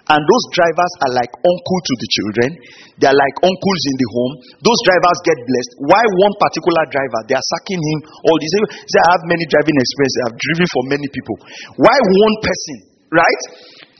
and 0.08 0.20
those 0.24 0.44
drivers 0.56 0.92
are 1.04 1.12
like 1.18 1.28
uncle 1.34 1.80
to 1.84 1.94
the 2.00 2.08
children. 2.08 2.50
They 2.96 3.10
are 3.10 3.18
like 3.18 3.36
uncles 3.44 3.82
in 3.92 3.96
the 4.00 4.08
home. 4.08 4.32
Those 4.64 4.80
drivers 4.88 5.18
get 5.20 5.36
blessed. 5.36 5.72
Why 5.84 6.00
one 6.00 6.34
particular 6.40 6.84
driver? 6.88 7.20
They 7.28 7.36
are 7.36 7.48
sacking 7.58 7.76
him. 7.76 7.98
All 8.24 8.36
these. 8.40 8.54
Say, 8.56 9.00
I 9.04 9.08
have 9.20 9.24
many 9.28 9.44
driving 9.52 9.76
experiences. 9.76 10.20
I've 10.24 10.38
driven 10.40 10.66
for 10.72 10.82
many 10.88 11.08
people. 11.12 11.36
Why 11.84 11.92
one 11.92 12.36
person? 12.40 12.76
Right? 13.12 13.42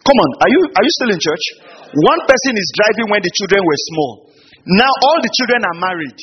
Come 0.05 0.19
on. 0.19 0.31
Are 0.45 0.51
you 0.51 0.61
are 0.75 0.85
you 0.85 0.93
still 0.99 1.13
in 1.13 1.21
church? 1.21 1.45
One 1.95 2.21
person 2.29 2.55
is 2.55 2.69
driving 2.77 3.09
when 3.11 3.23
the 3.25 3.33
children 3.33 3.63
were 3.65 3.81
small. 3.95 4.13
Now 4.69 4.93
all 5.09 5.19
the 5.25 5.33
children 5.33 5.65
are 5.65 5.79
married. 5.81 6.19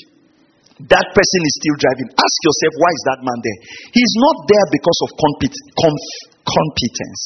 That 0.92 1.08
person 1.16 1.40
is 1.48 1.54
still 1.56 1.78
driving. 1.80 2.12
Ask 2.12 2.38
yourself, 2.44 2.74
why 2.84 2.92
is 2.92 3.04
that 3.08 3.20
man 3.24 3.40
there? 3.40 3.60
He's 3.96 4.14
not 4.20 4.44
there 4.44 4.68
because 4.76 5.00
of 5.08 5.10
compet- 5.16 5.66
competence. 6.44 7.24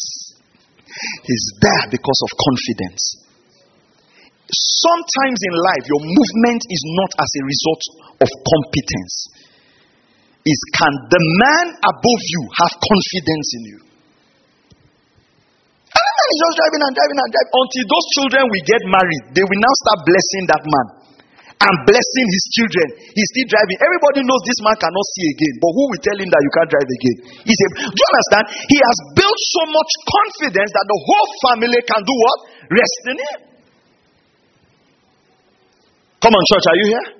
He's 1.26 1.45
there 1.58 1.86
because 1.89 2.20
of 2.24 2.32
confidence. 2.38 3.02
Sometimes 4.54 5.39
in 5.45 5.54
life, 5.54 5.86
your 5.86 6.02
movement 6.02 6.62
is 6.62 6.82
not 6.93 7.12
as 7.18 7.30
a 7.30 7.43
result 7.45 7.82
of 8.22 8.30
competence. 8.30 9.14
Is 10.45 10.60
can 10.78 10.93
the 11.10 11.22
man 11.41 11.66
above 11.89 12.22
you 12.22 12.41
have 12.64 12.74
confidence 12.78 13.47
in 13.58 13.64
you? 13.66 13.80
Is 16.30 16.39
just 16.39 16.55
driving 16.61 16.82
and 16.86 16.93
driving 16.93 17.19
and 17.19 17.30
driving 17.34 17.53
until 17.57 17.86
those 17.89 18.05
children 18.15 18.43
will 18.47 18.65
get 18.65 18.82
married. 18.86 19.23
They 19.34 19.45
will 19.45 19.61
now 19.61 19.73
start 19.84 19.99
blessing 20.05 20.43
that 20.53 20.63
man 20.63 20.88
and 21.59 21.75
blessing 21.84 22.27
his 22.32 22.45
children. 22.55 22.88
He's 23.11 23.30
still 23.36 23.47
driving. 23.51 23.77
Everybody 23.84 24.23
knows 24.23 24.39
this 24.47 24.59
man 24.63 24.80
cannot 24.80 25.05
see 25.11 25.25
again, 25.36 25.55
but 25.59 25.71
who 25.75 25.84
will 25.91 26.01
tell 26.01 26.15
him 26.15 26.30
that 26.32 26.41
you 26.41 26.51
can't 26.55 26.69
drive 26.71 26.88
again? 26.88 27.17
He 27.43 27.53
said, 27.53 27.69
Do 27.84 27.99
you 27.99 28.07
understand? 28.15 28.43
He 28.71 28.77
has 28.80 28.97
built 29.19 29.39
so 29.59 29.63
much 29.75 29.91
confidence 30.07 30.71
that 30.71 30.86
the 30.88 30.99
whole 31.03 31.30
family 31.51 31.82
can 31.84 32.01
do 32.07 32.15
what? 32.15 32.39
Rest 32.71 33.03
in 33.11 33.17
him. 33.19 33.39
Come 36.23 36.34
on, 36.36 36.43
church, 36.47 36.65
are 36.67 36.80
you 36.80 36.88
here? 36.95 37.18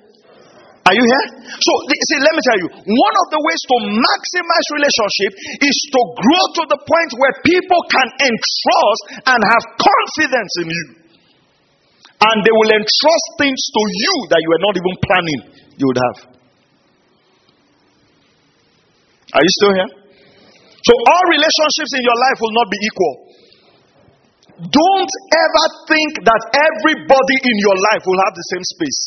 Are 0.80 0.96
you 0.96 1.04
here? 1.04 1.26
So, 1.60 1.72
see, 1.92 2.18
let 2.24 2.32
me 2.32 2.40
tell 2.40 2.58
you, 2.64 2.68
one 2.88 3.16
of 3.20 3.26
the 3.36 3.40
ways 3.44 3.62
to 3.68 3.76
maximize 4.00 4.66
relationship 4.80 5.32
is 5.60 5.76
to 5.92 6.00
grow 6.16 6.44
to 6.56 6.62
the 6.72 6.80
point 6.80 7.10
where 7.20 7.34
people 7.44 7.80
can 7.92 8.08
entrust 8.16 9.02
and 9.28 9.38
have 9.44 9.64
confidence 9.76 10.52
in 10.64 10.68
you. 10.72 10.86
And 12.20 12.36
they 12.44 12.52
will 12.52 12.72
entrust 12.72 13.28
things 13.40 13.60
to 13.60 13.82
you 13.92 14.14
that 14.32 14.40
you 14.40 14.48
were 14.48 14.64
not 14.64 14.74
even 14.76 14.94
planning 15.04 15.40
you 15.76 15.86
would 15.88 16.00
have. 16.00 16.18
Are 19.36 19.44
you 19.44 19.52
still 19.62 19.74
here? 19.76 19.90
So, 20.80 20.92
all 20.96 21.24
relationships 21.28 21.92
in 21.92 22.02
your 22.08 22.18
life 22.18 22.38
will 22.40 22.56
not 22.56 22.68
be 22.72 22.78
equal. 22.88 23.14
Don't 24.64 25.12
ever 25.12 25.64
think 25.88 26.24
that 26.24 26.42
everybody 26.56 27.36
in 27.36 27.56
your 27.64 27.76
life 27.92 28.04
will 28.04 28.20
have 28.20 28.34
the 28.36 28.46
same 28.52 28.64
space. 28.64 29.00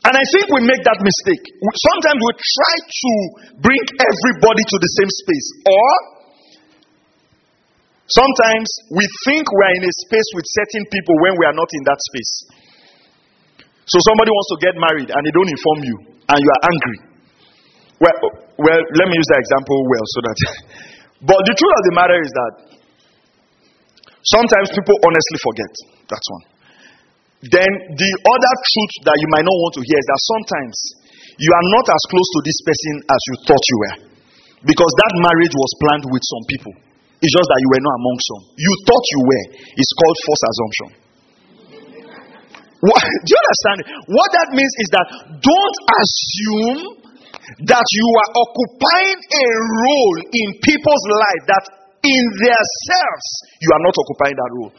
And 0.00 0.16
I 0.16 0.24
think 0.32 0.48
we 0.48 0.64
make 0.64 0.80
that 0.88 0.96
mistake. 0.96 1.44
Sometimes 1.60 2.20
we 2.24 2.32
try 2.40 2.74
to 2.88 3.12
bring 3.60 3.82
everybody 4.00 4.64
to 4.64 4.76
the 4.80 4.90
same 4.96 5.10
space. 5.12 5.46
Or 5.68 5.90
sometimes 8.08 8.68
we 8.96 9.04
think 9.28 9.44
we're 9.44 9.76
in 9.76 9.84
a 9.84 9.92
space 10.08 10.28
with 10.40 10.46
certain 10.56 10.84
people 10.88 11.14
when 11.20 11.36
we 11.36 11.44
are 11.44 11.56
not 11.56 11.68
in 11.68 11.82
that 11.84 12.00
space. 12.00 12.32
So 13.92 14.00
somebody 14.08 14.32
wants 14.32 14.48
to 14.56 14.58
get 14.64 14.74
married 14.80 15.08
and 15.12 15.20
they 15.20 15.34
don't 15.36 15.52
inform 15.52 15.80
you 15.84 15.96
and 16.32 16.38
you 16.40 16.48
are 16.48 16.62
angry. 16.64 16.98
Well, 18.00 18.16
well, 18.56 18.80
let 18.96 19.04
me 19.04 19.14
use 19.20 19.28
that 19.36 19.40
example 19.44 19.76
well 19.84 20.06
so 20.16 20.18
that. 20.24 20.38
but 21.28 21.40
the 21.44 21.54
truth 21.60 21.74
of 21.76 21.84
the 21.84 21.94
matter 22.00 22.18
is 22.24 22.32
that 22.32 22.52
sometimes 24.24 24.72
people 24.72 24.96
honestly 25.04 25.38
forget. 25.44 25.72
That's 26.08 26.28
one. 26.32 26.44
Then 27.40 27.70
the 27.96 28.12
other 28.20 28.54
truth 28.68 28.94
that 29.08 29.16
you 29.16 29.28
might 29.32 29.46
not 29.48 29.56
want 29.64 29.72
to 29.80 29.82
hear 29.84 29.96
is 29.96 30.08
that 30.12 30.22
sometimes 30.28 30.76
you 31.40 31.48
are 31.48 31.66
not 31.72 31.86
as 31.88 32.02
close 32.12 32.28
to 32.36 32.40
this 32.44 32.58
person 32.60 32.94
as 33.08 33.20
you 33.24 33.34
thought 33.48 33.64
you 33.64 33.78
were. 33.80 33.96
Because 34.60 34.92
that 34.92 35.12
marriage 35.24 35.56
was 35.56 35.72
planned 35.80 36.04
with 36.04 36.20
some 36.20 36.44
people. 36.52 36.74
It's 37.24 37.32
just 37.32 37.48
that 37.48 37.60
you 37.64 37.68
were 37.72 37.84
not 37.84 37.96
among 37.96 38.18
some. 38.28 38.42
You 38.60 38.72
thought 38.84 39.04
you 39.08 39.20
were. 39.24 39.46
It's 39.72 39.92
called 39.96 40.16
false 40.20 40.44
assumption. 40.52 40.88
What, 42.80 43.00
do 43.00 43.28
you 43.28 43.40
understand? 43.40 43.78
What 44.08 44.28
that 44.36 44.48
means 44.56 44.72
is 44.80 44.88
that 44.92 45.06
don't 45.40 45.78
assume 46.00 46.80
that 47.68 47.86
you 47.88 48.06
are 48.20 48.30
occupying 48.36 49.20
a 49.20 49.46
role 49.80 50.16
in 50.28 50.48
people's 50.60 51.06
life 51.08 51.42
that 51.48 51.64
in 52.04 52.24
themselves 52.40 53.28
you 53.60 53.68
are 53.72 53.82
not 53.84 53.94
occupying 53.96 54.36
that 54.36 54.50
role. 54.56 54.72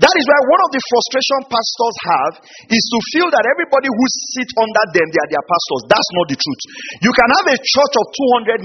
That 0.00 0.14
is 0.16 0.24
why 0.24 0.40
one 0.48 0.62
of 0.64 0.70
the 0.72 0.80
frustration 0.88 1.40
pastors 1.52 1.96
have 2.08 2.34
is 2.72 2.84
to 2.88 2.98
feel 3.12 3.28
that 3.28 3.44
everybody 3.44 3.92
who 3.92 4.04
sits 4.32 4.52
under 4.56 4.84
them, 4.96 5.06
they 5.12 5.20
are 5.20 5.30
their 5.36 5.44
pastors. 5.44 5.82
That's 5.92 6.10
not 6.16 6.26
the 6.32 6.38
truth. 6.40 6.62
You 7.04 7.12
can 7.12 7.28
have 7.28 7.46
a 7.52 7.58
church 7.60 7.94
of 8.00 8.06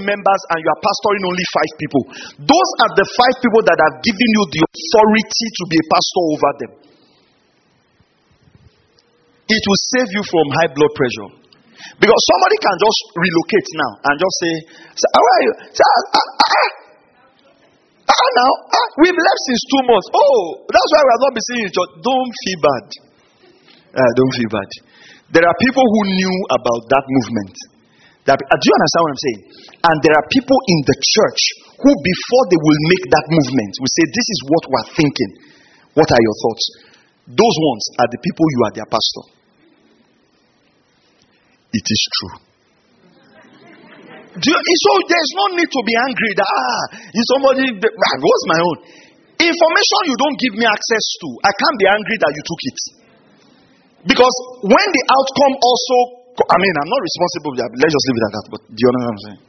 members 0.00 0.40
and 0.56 0.58
you 0.64 0.68
are 0.72 0.80
pastoring 0.80 1.24
only 1.28 1.46
five 1.52 1.72
people. 1.76 2.02
Those 2.40 2.70
are 2.88 2.92
the 2.96 3.04
five 3.04 3.36
people 3.44 3.62
that 3.68 3.76
have 3.76 3.94
given 4.00 4.28
you 4.32 4.42
the 4.48 4.60
authority 4.64 5.46
to 5.60 5.62
be 5.68 5.76
a 5.76 5.86
pastor 5.92 6.24
over 6.32 6.50
them. 6.56 6.72
It 9.52 9.62
will 9.62 9.82
save 9.92 10.08
you 10.16 10.22
from 10.24 10.46
high 10.56 10.72
blood 10.72 10.92
pressure. 10.96 11.30
Because 12.00 12.22
somebody 12.32 12.56
can 12.64 12.76
just 12.80 13.00
relocate 13.12 13.68
now 13.76 13.92
and 14.08 14.14
just 14.16 14.36
say, 14.40 14.54
How 15.12 15.20
are 15.20 15.42
you? 15.44 15.52
Say, 15.68 15.84
ah, 15.84 16.02
ah, 16.16 16.28
ah, 16.48 16.85
Ah, 18.06 18.28
now, 18.38 18.50
ah, 18.70 18.88
we've 19.02 19.18
left 19.18 19.40
since 19.50 19.62
two 19.66 19.82
months. 19.90 20.08
Oh, 20.14 20.62
that's 20.70 20.90
why 20.94 21.02
we 21.02 21.10
have 21.10 21.24
not 21.26 21.32
been 21.34 21.46
seeing 21.50 21.64
each 21.66 21.78
other. 21.78 21.94
Don't 21.98 22.32
feel 22.46 22.60
bad. 22.62 22.86
Uh, 23.98 24.10
don't 24.14 24.34
feel 24.38 24.50
bad. 24.52 24.70
There 25.34 25.42
are 25.42 25.56
people 25.58 25.82
who 25.82 26.00
knew 26.14 26.36
about 26.54 26.80
that 26.86 27.04
movement. 27.10 27.56
That, 28.30 28.38
uh, 28.38 28.56
do 28.58 28.64
you 28.66 28.74
understand 28.78 29.02
what 29.02 29.12
I'm 29.14 29.24
saying? 29.26 29.42
And 29.90 29.96
there 30.06 30.14
are 30.14 30.26
people 30.30 30.58
in 30.70 30.78
the 30.86 30.96
church 30.98 31.40
who, 31.82 31.90
before 31.90 32.44
they 32.50 32.60
will 32.62 32.80
make 32.90 33.04
that 33.10 33.26
movement, 33.26 33.72
will 33.82 33.94
say, 33.94 34.06
This 34.06 34.28
is 34.30 34.40
what 34.46 34.64
we're 34.70 34.88
thinking. 34.94 35.30
What 35.98 36.10
are 36.10 36.22
your 36.22 36.36
thoughts? 36.46 36.64
Those 37.26 37.56
ones 37.58 37.84
are 37.98 38.08
the 38.10 38.20
people 38.22 38.46
you 38.54 38.60
are 38.70 38.74
their 38.74 38.90
pastor. 38.90 39.24
It 41.74 41.86
is 41.86 42.02
true. 42.22 42.36
You, 44.36 44.52
so 44.52 44.90
there's 45.08 45.32
no 45.32 45.44
need 45.56 45.70
to 45.72 45.82
be 45.88 45.94
angry 45.96 46.32
that 46.36 46.44
ah, 46.44 46.82
is 47.08 47.24
somebody 47.32 47.64
ah, 47.72 48.16
what's 48.20 48.46
my 48.52 48.60
own? 48.60 48.76
Information 49.40 50.00
you 50.12 50.16
don't 50.16 50.36
give 50.36 50.54
me 50.60 50.64
access 50.68 51.04
to, 51.24 51.28
I 51.40 51.52
can't 51.56 51.78
be 51.80 51.88
angry 51.88 52.16
that 52.20 52.30
you 52.36 52.42
took 52.44 52.62
it. 52.68 52.78
Because 54.12 54.36
when 54.60 54.88
the 54.92 55.04
outcome 55.08 55.54
also 55.56 55.96
I 56.36 56.56
mean 56.60 56.74
I'm 56.76 56.90
not 56.92 57.00
responsible 57.00 57.52
let's 57.80 57.92
just 57.96 58.06
leave 58.12 58.18
it 58.20 58.26
at 58.28 58.32
that, 58.36 58.46
but 58.52 58.60
do 58.68 58.76
you 58.76 58.90
know 58.92 59.00
what 59.00 59.12
I'm 59.16 59.22
saying? 59.24 59.40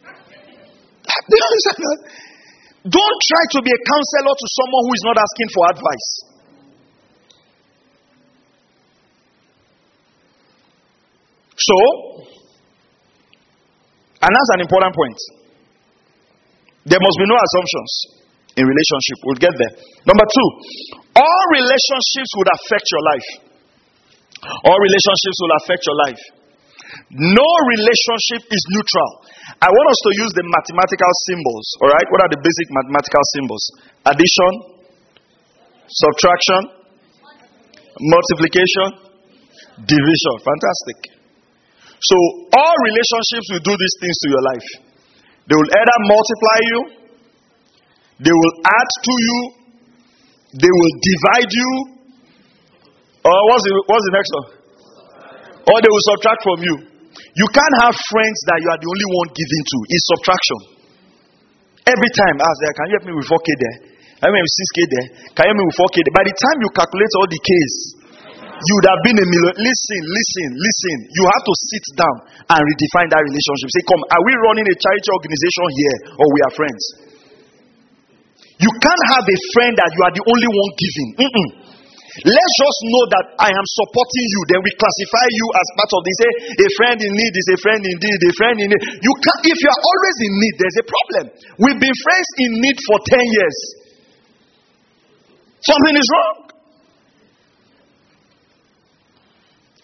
That? 1.04 2.00
Don't 2.88 3.20
try 3.28 3.44
to 3.52 3.60
be 3.60 3.72
a 3.76 3.82
counselor 3.84 4.34
to 4.40 4.48
someone 4.56 4.84
who 4.88 4.94
is 4.96 5.04
not 5.04 5.18
asking 5.20 5.50
for 5.52 5.64
advice. 5.68 6.10
So, 11.60 11.78
and 14.22 14.30
that's 14.34 14.52
an 14.58 14.62
important 14.66 14.94
point. 14.96 15.20
There 16.88 17.02
must 17.04 17.18
be 17.20 17.28
no 17.28 17.38
assumptions 17.38 17.92
in 18.58 18.64
relationship. 18.66 19.18
We'll 19.28 19.44
get 19.44 19.54
there. 19.54 19.74
Number 20.08 20.26
two, 20.26 20.48
all 21.20 21.44
relationships 21.54 22.32
would 22.40 22.50
affect 22.58 22.86
your 22.90 23.04
life. 23.04 23.30
All 24.64 24.80
relationships 24.80 25.38
will 25.44 25.54
affect 25.62 25.82
your 25.86 25.98
life. 26.08 26.24
No 27.12 27.50
relationship 27.76 28.48
is 28.48 28.64
neutral. 28.72 29.12
I 29.60 29.68
want 29.68 29.88
us 29.92 30.00
to 30.08 30.12
use 30.24 30.32
the 30.32 30.46
mathematical 30.48 31.12
symbols. 31.28 31.66
All 31.84 31.92
right? 31.92 32.08
What 32.16 32.22
are 32.24 32.32
the 32.32 32.40
basic 32.40 32.68
mathematical 32.72 33.24
symbols? 33.36 33.64
Addition, 34.08 34.52
subtraction, 35.92 36.62
multiplication, 38.00 38.88
division. 39.84 40.36
Fantastic. 40.40 41.17
So, 41.98 42.16
all 42.54 42.76
relationships 42.86 43.48
will 43.52 43.66
do 43.66 43.74
these 43.74 43.96
things 44.02 44.18
to 44.22 44.28
your 44.30 44.44
life. 44.54 44.68
They 45.50 45.56
will 45.58 45.72
either 45.74 45.98
multiply 46.06 46.60
you, 46.62 46.80
they 48.22 48.36
will 48.36 48.56
add 48.66 48.90
to 49.02 49.14
you, 49.18 49.38
they 50.62 50.72
will 50.72 50.94
divide 51.02 51.52
you, 51.52 51.72
or 53.26 53.36
what's 53.52 53.64
the, 53.66 53.72
what's 53.90 54.06
the 54.08 54.16
next 54.16 54.32
one? 54.32 54.48
Or 55.68 55.76
they 55.84 55.92
will 55.92 56.06
subtract 56.16 56.42
from 56.46 56.60
you. 56.64 56.76
You 57.38 57.48
can't 57.50 57.76
have 57.84 57.96
friends 58.14 58.38
that 58.50 58.58
you 58.62 58.70
are 58.72 58.80
the 58.80 58.90
only 58.90 59.08
one 59.18 59.28
giving 59.34 59.64
to. 59.68 59.78
It's 59.92 60.06
subtraction. 60.10 60.60
Every 61.88 62.12
time, 62.14 62.36
as 62.40 62.56
there, 62.62 62.74
can 62.76 62.86
you 62.88 62.96
help 63.00 63.06
me 63.08 63.14
with 63.16 63.28
4K 63.32 63.50
there? 63.58 63.78
Kayemi 64.18 64.42
with 64.42 64.56
6K 64.58 64.80
there, 64.90 65.08
Can 65.38 65.44
you 65.46 65.52
help 65.54 65.60
me 65.62 65.66
with 65.70 65.78
4K 65.78 65.98
there. 66.02 66.16
By 66.18 66.26
the 66.26 66.36
time 66.36 66.58
you 66.66 66.70
calculate 66.74 67.14
all 67.16 67.28
the 67.30 67.42
Ks, 67.42 67.74
you 68.58 68.74
would 68.82 68.90
have 68.90 69.02
been 69.06 69.18
a 69.22 69.28
million. 69.28 69.54
Listen, 69.62 70.02
listen, 70.10 70.50
listen. 70.58 70.98
You 71.14 71.24
have 71.30 71.44
to 71.46 71.54
sit 71.70 71.86
down 71.94 72.16
and 72.50 72.60
redefine 72.62 73.10
that 73.14 73.22
relationship. 73.22 73.70
Say, 73.70 73.84
come, 73.86 74.02
are 74.10 74.24
we 74.26 74.34
running 74.50 74.66
a 74.66 74.76
charity 74.76 75.10
organization 75.14 75.66
here 75.78 75.98
or 76.18 76.26
we 76.26 76.40
are 76.42 76.54
friends? 76.58 76.84
You 78.58 78.72
can't 78.82 79.04
have 79.14 79.26
a 79.30 79.38
friend 79.54 79.74
that 79.78 79.90
you 79.94 80.02
are 80.02 80.14
the 80.18 80.26
only 80.26 80.50
one 80.50 80.72
giving. 80.74 81.10
Mm-mm. 81.22 81.50
Let's 82.26 82.54
just 82.58 82.80
know 82.90 83.04
that 83.14 83.26
I 83.38 83.54
am 83.54 83.68
supporting 83.78 84.26
you. 84.26 84.42
Then 84.50 84.66
we 84.66 84.74
classify 84.74 85.28
you 85.30 85.48
as 85.54 85.68
part 85.78 85.92
of 85.94 86.02
this. 86.02 86.18
A 86.58 86.68
friend 86.82 86.98
in 86.98 87.14
need 87.14 87.34
is 87.38 87.48
a 87.54 87.58
friend 87.62 87.82
indeed, 87.86 88.18
a 88.18 88.34
friend 88.42 88.58
in 88.58 88.74
need. 88.74 88.84
You 89.06 89.14
can't, 89.22 89.42
if 89.46 89.58
you 89.62 89.70
are 89.70 89.82
always 89.86 90.18
in 90.26 90.34
need, 90.34 90.56
there's 90.58 90.80
a 90.82 90.88
problem. 90.90 91.24
We've 91.62 91.78
been 91.78 91.94
friends 91.94 92.30
in 92.42 92.52
need 92.58 92.78
for 92.90 92.98
10 93.06 93.22
years. 93.22 93.58
Something 95.62 95.96
is 96.02 96.08
wrong. 96.10 96.57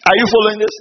Are 0.04 0.16
you 0.20 0.26
following 0.28 0.60
this? 0.60 0.74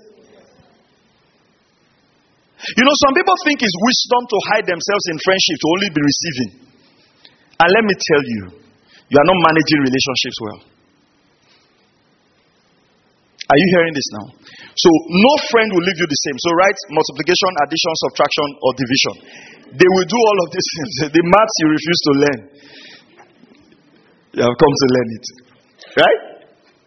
You 2.64 2.84
know, 2.88 2.96
some 3.08 3.14
people 3.16 3.36
think 3.44 3.60
it's 3.60 3.76
wisdom 3.76 4.22
to 4.24 4.38
hide 4.52 4.66
themselves 4.68 5.06
in 5.12 5.16
friendship 5.20 5.58
to 5.60 5.68
only 5.68 5.90
be 5.92 6.02
receiving. 6.04 6.52
And 7.60 7.68
let 7.72 7.84
me 7.84 7.96
tell 7.96 8.24
you, 8.24 8.44
you 9.12 9.18
are 9.20 9.28
not 9.28 9.40
managing 9.52 9.80
relationships 9.84 10.38
well. 10.40 10.60
Are 13.52 13.60
you 13.60 13.68
hearing 13.76 13.94
this 13.94 14.08
now? 14.16 14.28
So, 14.80 14.90
no 14.90 15.34
friend 15.52 15.68
will 15.76 15.84
leave 15.84 16.00
you 16.00 16.08
the 16.08 16.22
same. 16.24 16.38
So, 16.40 16.50
write 16.56 16.80
multiplication, 16.90 17.52
addition, 17.68 17.94
subtraction, 18.08 18.48
or 18.64 18.72
division. 18.80 19.16
They 19.76 19.90
will 20.00 20.08
do 20.08 20.20
all 20.20 20.38
of 20.44 20.48
these 20.56 20.70
things. 20.72 20.92
the 21.20 21.24
maths 21.28 21.56
you 21.60 21.68
refuse 21.68 22.02
to 22.08 22.12
learn. 22.24 22.40
You 24.40 24.42
have 24.48 24.56
come 24.56 24.74
to 24.74 24.88
learn 24.96 25.10
it. 25.20 25.26
Right? 26.00 26.22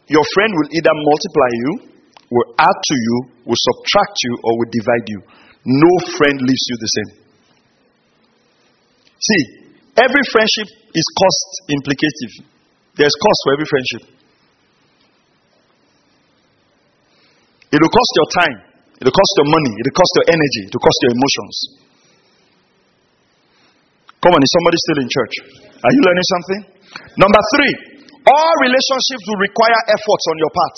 Your 0.08 0.24
friend 0.34 0.50
will 0.56 0.70
either 0.72 0.94
multiply 0.96 1.50
you, 1.52 1.70
will 2.30 2.48
add 2.58 2.78
to 2.78 2.94
you, 2.94 3.16
will 3.46 3.58
subtract 3.58 4.16
you, 4.24 4.32
or 4.42 4.50
will 4.58 4.72
divide 4.72 5.06
you. 5.06 5.20
No 5.66 5.92
friend 6.18 6.36
leaves 6.42 6.64
you 6.70 6.76
the 6.78 6.90
same. 6.94 7.10
See, 9.18 9.42
every 9.98 10.22
friendship 10.30 10.68
is 10.94 11.06
cost 11.18 11.48
implicative. 11.70 12.32
There's 12.94 13.14
cost 13.18 13.38
for 13.44 13.50
every 13.54 13.68
friendship. 13.68 14.02
It 17.72 17.78
will 17.82 17.92
cost 17.92 18.12
your 18.14 18.28
time, 18.40 18.58
it 19.02 19.04
will 19.04 19.16
cost 19.16 19.32
your 19.42 19.48
money, 19.50 19.72
it 19.76 19.84
will 19.90 19.98
cost 19.98 20.12
your 20.16 20.26
energy, 20.32 20.62
it 20.70 20.72
will 20.72 20.86
cost 20.86 20.98
your 21.02 21.12
emotions. 21.12 21.56
Come 24.22 24.32
on, 24.32 24.40
is 24.40 24.52
somebody 24.54 24.78
still 24.80 24.98
in 25.02 25.08
church? 25.10 25.34
Are 25.82 25.92
you 25.92 26.02
learning 26.02 26.26
something? 26.30 26.60
Number 27.20 27.42
three, 27.52 27.72
all 28.26 28.52
relationships 28.64 29.24
will 29.28 29.42
require 29.44 29.80
efforts 29.92 30.24
on 30.30 30.36
your 30.40 30.52
part. 30.54 30.76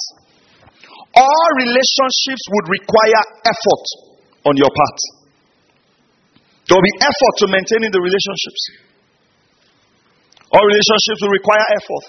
All 1.15 1.49
relationships 1.57 2.45
would 2.53 2.67
require 2.69 3.23
effort 3.49 3.87
on 4.45 4.55
your 4.57 4.69
part. 4.69 4.99
There 6.69 6.77
will 6.77 6.85
be 6.85 6.99
effort 7.01 7.35
to 7.41 7.47
maintaining 7.49 7.89
the 7.89 8.03
relationships. 8.03 8.63
All 10.53 10.65
relationships 10.65 11.21
will 11.25 11.33
require 11.33 11.67
effort. 11.81 12.05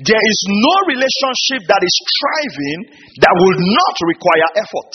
There 0.00 0.24
is 0.26 0.38
no 0.48 0.74
relationship 0.90 1.70
that 1.70 1.82
is 1.84 1.94
striving 1.94 2.78
that 3.20 3.34
will 3.36 3.58
not 3.62 3.94
require 4.10 4.48
effort. 4.58 4.90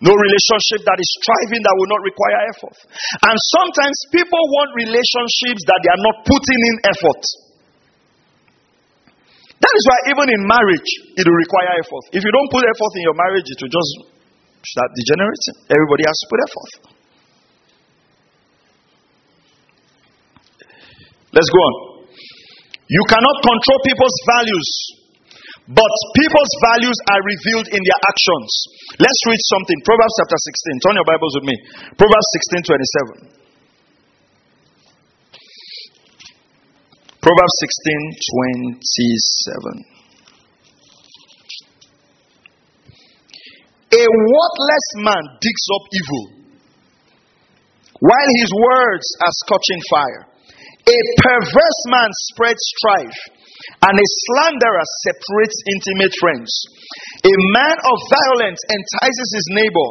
No 0.00 0.16
relationship 0.16 0.80
that 0.88 0.96
is 0.96 1.10
striving 1.20 1.60
that 1.60 1.74
will 1.76 1.90
not 1.92 2.00
require 2.00 2.40
effort. 2.56 2.76
And 3.20 3.36
sometimes 3.36 3.96
people 4.08 4.40
want 4.40 4.72
relationships 4.80 5.60
that 5.68 5.78
they 5.84 5.92
are 5.92 6.04
not 6.08 6.16
putting 6.24 6.60
in 6.72 6.76
effort. 6.88 7.22
That 9.60 9.74
is 9.76 9.84
why 9.84 9.98
even 10.16 10.26
in 10.32 10.40
marriage, 10.48 10.90
it 11.20 11.24
will 11.28 11.36
require 11.36 11.76
effort. 11.84 12.04
If 12.16 12.24
you 12.24 12.32
don't 12.32 12.48
put 12.48 12.64
effort 12.64 12.92
in 12.96 13.02
your 13.04 13.16
marriage, 13.16 13.44
it 13.44 13.58
will 13.60 13.72
just 13.72 13.92
start 14.64 14.88
degenerating. 14.96 15.56
Everybody 15.68 16.04
has 16.08 16.16
to 16.16 16.26
put 16.32 16.40
effort. 16.48 16.70
Let's 21.36 21.50
go 21.52 21.60
on. 21.60 21.74
You 22.90 23.04
cannot 23.06 23.36
control 23.44 23.78
people's 23.86 24.18
values, 24.26 24.68
but 25.70 25.92
people's 26.18 26.54
values 26.58 26.98
are 27.06 27.22
revealed 27.22 27.68
in 27.70 27.78
their 27.78 28.00
actions. 28.10 28.50
Let's 28.98 29.20
read 29.30 29.42
something. 29.46 29.78
Proverbs 29.86 30.14
chapter 30.24 30.38
16. 30.40 30.84
Turn 30.88 30.96
your 30.98 31.06
Bibles 31.06 31.32
with 31.38 31.46
me. 31.46 31.54
Proverbs 31.94 32.28
16 32.58 33.30
27. 33.30 33.39
Proverbs 37.20 37.56
16 37.60 38.16
27. 38.80 39.84
A 43.92 44.04
worthless 44.08 44.86
man 45.04 45.24
digs 45.40 45.66
up 45.76 45.84
evil, 45.92 46.24
while 48.00 48.30
his 48.40 48.50
words 48.56 49.04
are 49.20 49.34
scorching 49.44 49.82
fire. 49.90 50.24
A 50.88 50.98
perverse 51.20 51.82
man 51.92 52.08
spreads 52.32 52.64
strife, 52.78 53.20
and 53.84 53.94
a 53.94 54.06
slanderer 54.26 54.86
separates 55.04 55.58
intimate 55.68 56.14
friends. 56.20 56.50
A 57.22 57.34
man 57.52 57.76
of 57.76 57.96
violence 58.08 58.60
entices 58.66 59.30
his 59.36 59.46
neighbor 59.56 59.88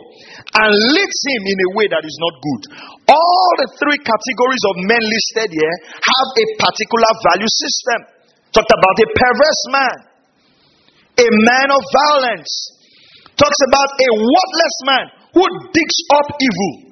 and 0.58 0.72
leads 0.98 1.20
him 1.30 1.42
in 1.50 1.58
a 1.58 1.70
way 1.78 1.86
that 1.90 2.04
is 2.04 2.18
not 2.18 2.36
good. 2.42 2.62
All 3.14 3.52
the 3.62 3.70
three 3.78 4.00
categories 4.02 4.64
of 4.74 4.76
men 4.90 5.04
listed 5.06 5.50
here 5.54 5.76
have 5.94 6.30
a 6.34 6.46
particular 6.58 7.12
value 7.30 7.52
system. 7.54 8.00
Talked 8.50 8.74
about 8.74 8.98
a 8.98 9.08
perverse 9.14 9.64
man, 9.70 9.98
a 11.22 11.28
man 11.30 11.68
of 11.70 11.82
violence, 11.86 12.50
talks 13.38 13.62
about 13.70 13.90
a 13.94 14.10
worthless 14.18 14.76
man 14.90 15.06
who 15.38 15.44
digs 15.70 15.98
up 16.18 16.28
evil. 16.42 16.89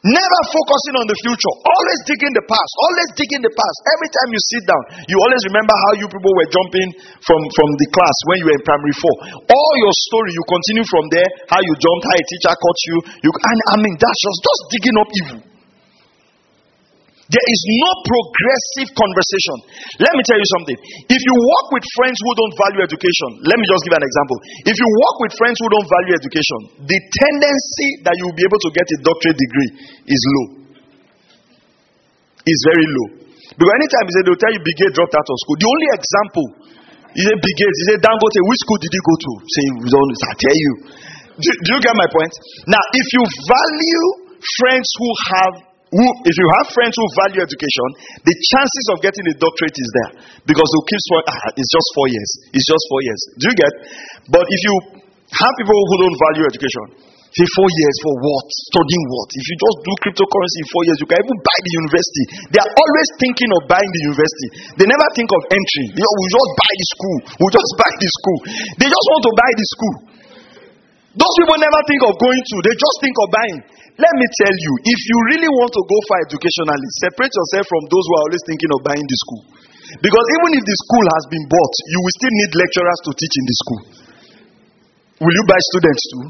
Never 0.00 0.40
focusing 0.48 0.96
on 0.96 1.06
the 1.12 1.18
future. 1.20 1.54
Always 1.60 2.00
digging 2.08 2.32
the 2.32 2.44
past. 2.48 2.72
Always 2.88 3.08
digging 3.20 3.44
the 3.44 3.52
past. 3.52 3.76
Every 3.84 4.08
time 4.08 4.28
you 4.32 4.40
sit 4.48 4.64
down, 4.64 4.82
you 5.12 5.16
always 5.20 5.42
remember 5.52 5.76
how 5.76 5.92
you 6.00 6.06
people 6.08 6.32
were 6.32 6.48
jumping 6.48 6.88
from, 7.20 7.40
from 7.52 7.68
the 7.76 7.88
class 7.92 8.16
when 8.32 8.36
you 8.40 8.46
were 8.48 8.56
in 8.56 8.64
primary 8.64 8.96
four. 8.96 9.14
All 9.44 9.72
your 9.76 9.94
story, 10.08 10.32
you 10.32 10.44
continue 10.48 10.86
from 10.88 11.04
there, 11.12 11.28
how 11.52 11.60
you 11.60 11.72
jumped, 11.76 12.04
how 12.08 12.16
a 12.16 12.24
teacher 12.24 12.54
caught 12.56 12.80
you. 12.88 12.96
you 13.28 13.30
and 13.30 13.58
I 13.68 13.74
mean, 13.76 13.94
that's 14.00 14.20
just, 14.24 14.38
just 14.40 14.60
digging 14.72 14.96
up 14.96 15.08
evil. 15.12 15.40
There 17.30 17.46
is 17.46 17.60
no 17.78 17.90
progressive 18.10 18.90
conversation. 18.90 19.56
Let 20.02 20.12
me 20.18 20.22
tell 20.26 20.34
you 20.34 20.48
something. 20.58 20.78
If 21.06 21.20
you 21.22 21.34
work 21.38 21.66
with 21.78 21.84
friends 21.94 22.18
who 22.18 22.32
don't 22.34 22.54
value 22.58 22.82
education, 22.82 23.30
let 23.46 23.54
me 23.54 23.66
just 23.70 23.82
give 23.86 23.94
an 23.94 24.02
example. 24.02 24.36
If 24.66 24.74
you 24.74 24.88
work 24.90 25.16
with 25.22 25.32
friends 25.38 25.56
who 25.62 25.68
don't 25.70 25.86
value 25.86 26.14
education, 26.18 26.58
the 26.90 26.98
tendency 26.98 27.88
that 28.02 28.18
you 28.18 28.26
will 28.26 28.34
be 28.34 28.42
able 28.42 28.58
to 28.58 28.70
get 28.74 28.82
a 28.82 28.98
doctorate 29.06 29.38
degree 29.38 29.70
is 30.10 30.22
low. 30.26 30.46
Is 32.50 32.60
very 32.66 32.86
low. 32.98 33.08
Because 33.54 33.74
anytime 33.78 34.04
they 34.10 34.14
say 34.18 34.22
they'll 34.26 34.42
tell 34.42 34.54
you 34.54 34.62
Bill 34.66 34.78
Gates 34.82 34.94
dropped 34.98 35.14
out 35.14 35.28
of 35.30 35.36
school, 35.46 35.54
the 35.54 35.70
only 35.70 35.88
example 35.94 36.46
is 37.14 37.26
a 37.30 37.36
Bill 37.38 37.56
Gates, 37.62 37.78
is 37.86 37.90
a 37.94 37.98
Dangote, 38.02 38.40
which 38.42 38.60
school 38.66 38.78
did 38.82 38.90
he 38.90 39.00
go 39.06 39.14
to? 39.14 39.32
Say, 39.54 39.64
I 39.70 40.34
tell 40.34 40.58
you. 40.58 40.72
Do, 41.38 41.46
do 41.46 41.68
you 41.78 41.82
get 41.82 41.94
my 41.94 42.10
point? 42.10 42.32
Now, 42.66 42.82
if 42.90 43.06
you 43.14 43.22
value 43.22 44.06
friends 44.58 44.88
who 44.98 45.08
have 45.30 45.69
who, 45.90 46.06
if 46.22 46.34
you 46.38 46.46
have 46.62 46.66
friends 46.70 46.94
who 46.94 47.06
value 47.26 47.42
education, 47.42 47.88
the 48.22 48.30
chances 48.30 48.84
of 48.94 49.02
getting 49.02 49.26
a 49.26 49.34
doctorate 49.34 49.74
is 49.74 49.90
there 49.98 50.10
because 50.46 50.66
they'll 50.70 50.90
keep 50.90 51.02
swearing, 51.10 51.28
ah, 51.34 51.50
it's 51.58 51.70
just 51.70 51.88
four 51.98 52.06
years. 52.06 52.30
It's 52.54 52.66
just 52.66 52.84
four 52.86 53.02
years. 53.02 53.20
Do 53.42 53.44
you 53.50 53.56
get? 53.58 53.72
But 54.30 54.46
if 54.46 54.60
you 54.70 54.74
have 55.34 55.52
people 55.58 55.74
who 55.74 55.94
don't 56.06 56.18
value 56.30 56.46
education, 56.46 57.10
say 57.34 57.46
four 57.58 57.66
years 57.66 57.96
for 58.06 58.14
what? 58.22 58.46
Studying 58.70 59.04
what? 59.10 59.28
If 59.34 59.44
you 59.50 59.56
just 59.58 59.78
do 59.82 59.92
cryptocurrency 60.06 60.58
in 60.62 60.68
four 60.70 60.82
years, 60.86 60.98
you 61.02 61.08
can 61.10 61.18
even 61.22 61.38
buy 61.42 61.58
the 61.58 61.72
university. 61.82 62.24
They 62.54 62.60
are 62.62 62.70
always 62.70 63.08
thinking 63.18 63.50
of 63.54 63.60
buying 63.70 63.90
the 63.90 64.02
university. 64.14 64.48
They 64.78 64.86
never 64.86 65.06
think 65.18 65.30
of 65.30 65.40
entry. 65.50 65.86
You 65.94 66.02
know, 66.02 66.14
we 66.22 66.26
just 66.30 66.50
buy 66.54 66.72
the 66.74 66.86
school. 66.94 67.16
We 67.34 67.46
just 67.50 67.72
buy 67.82 67.92
the 67.98 68.10
school. 68.14 68.38
They 68.78 68.88
just 68.90 69.06
want 69.10 69.22
to 69.26 69.32
buy 69.34 69.50
the 69.58 69.66
school. 69.74 69.96
Those 71.10 71.34
people 71.42 71.58
never 71.58 71.80
think 71.90 72.00
of 72.06 72.14
going 72.22 72.38
to, 72.38 72.56
they 72.62 72.74
just 72.78 72.96
think 73.02 73.16
of 73.18 73.28
buying. 73.34 73.60
Let 73.98 74.14
me 74.14 74.26
tell 74.30 74.54
you, 74.54 74.72
if 74.86 75.00
you 75.10 75.16
really 75.34 75.50
want 75.50 75.74
to 75.74 75.82
go 75.82 75.98
far 76.06 76.18
educationally, 76.22 76.88
separate 77.02 77.34
yourself 77.34 77.66
from 77.66 77.82
those 77.90 78.04
who 78.06 78.14
are 78.14 78.24
always 78.30 78.44
thinking 78.46 78.70
of 78.78 78.80
buying 78.86 79.02
the 79.02 79.18
school. 79.26 79.42
Because 79.98 80.26
even 80.38 80.50
if 80.54 80.62
the 80.62 80.76
school 80.86 81.06
has 81.10 81.24
been 81.26 81.44
bought, 81.50 81.74
you 81.90 81.98
will 81.98 82.14
still 82.14 82.34
need 82.38 82.50
lecturers 82.54 83.00
to 83.02 83.10
teach 83.18 83.34
in 83.34 83.46
the 83.50 83.56
school. 83.58 83.80
Will 85.26 85.34
you 85.34 85.44
buy 85.50 85.60
students 85.74 86.02
too? 86.14 86.24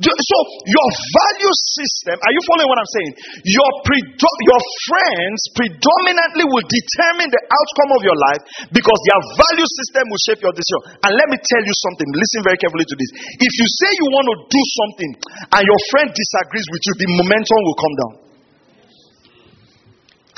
So, 0.00 0.38
your 0.64 0.88
value 1.12 1.54
system, 1.76 2.16
are 2.16 2.32
you 2.32 2.42
following 2.48 2.68
what 2.72 2.80
I'm 2.80 2.92
saying? 2.96 3.12
Your, 3.44 3.70
predo- 3.84 4.40
your 4.48 4.62
friends 4.88 5.38
predominantly 5.52 6.48
will 6.48 6.64
determine 6.64 7.28
the 7.28 7.42
outcome 7.44 7.90
of 8.00 8.02
your 8.08 8.16
life 8.16 8.42
because 8.72 8.98
their 9.04 9.20
value 9.36 9.68
system 9.68 10.08
will 10.08 10.22
shape 10.24 10.40
your 10.40 10.56
decision. 10.56 10.96
And 11.04 11.12
let 11.12 11.28
me 11.28 11.36
tell 11.36 11.60
you 11.60 11.74
something, 11.76 12.08
listen 12.16 12.40
very 12.48 12.56
carefully 12.56 12.88
to 12.88 12.96
this. 12.96 13.10
If 13.44 13.52
you 13.52 13.66
say 13.68 13.90
you 14.00 14.08
want 14.08 14.26
to 14.32 14.36
do 14.48 14.62
something 14.80 15.10
and 15.52 15.62
your 15.68 15.80
friend 15.92 16.08
disagrees 16.08 16.66
with 16.72 16.82
you, 16.88 16.92
the 16.96 17.08
momentum 17.20 17.60
will 17.60 17.78
come 17.78 17.94
down. 18.00 18.12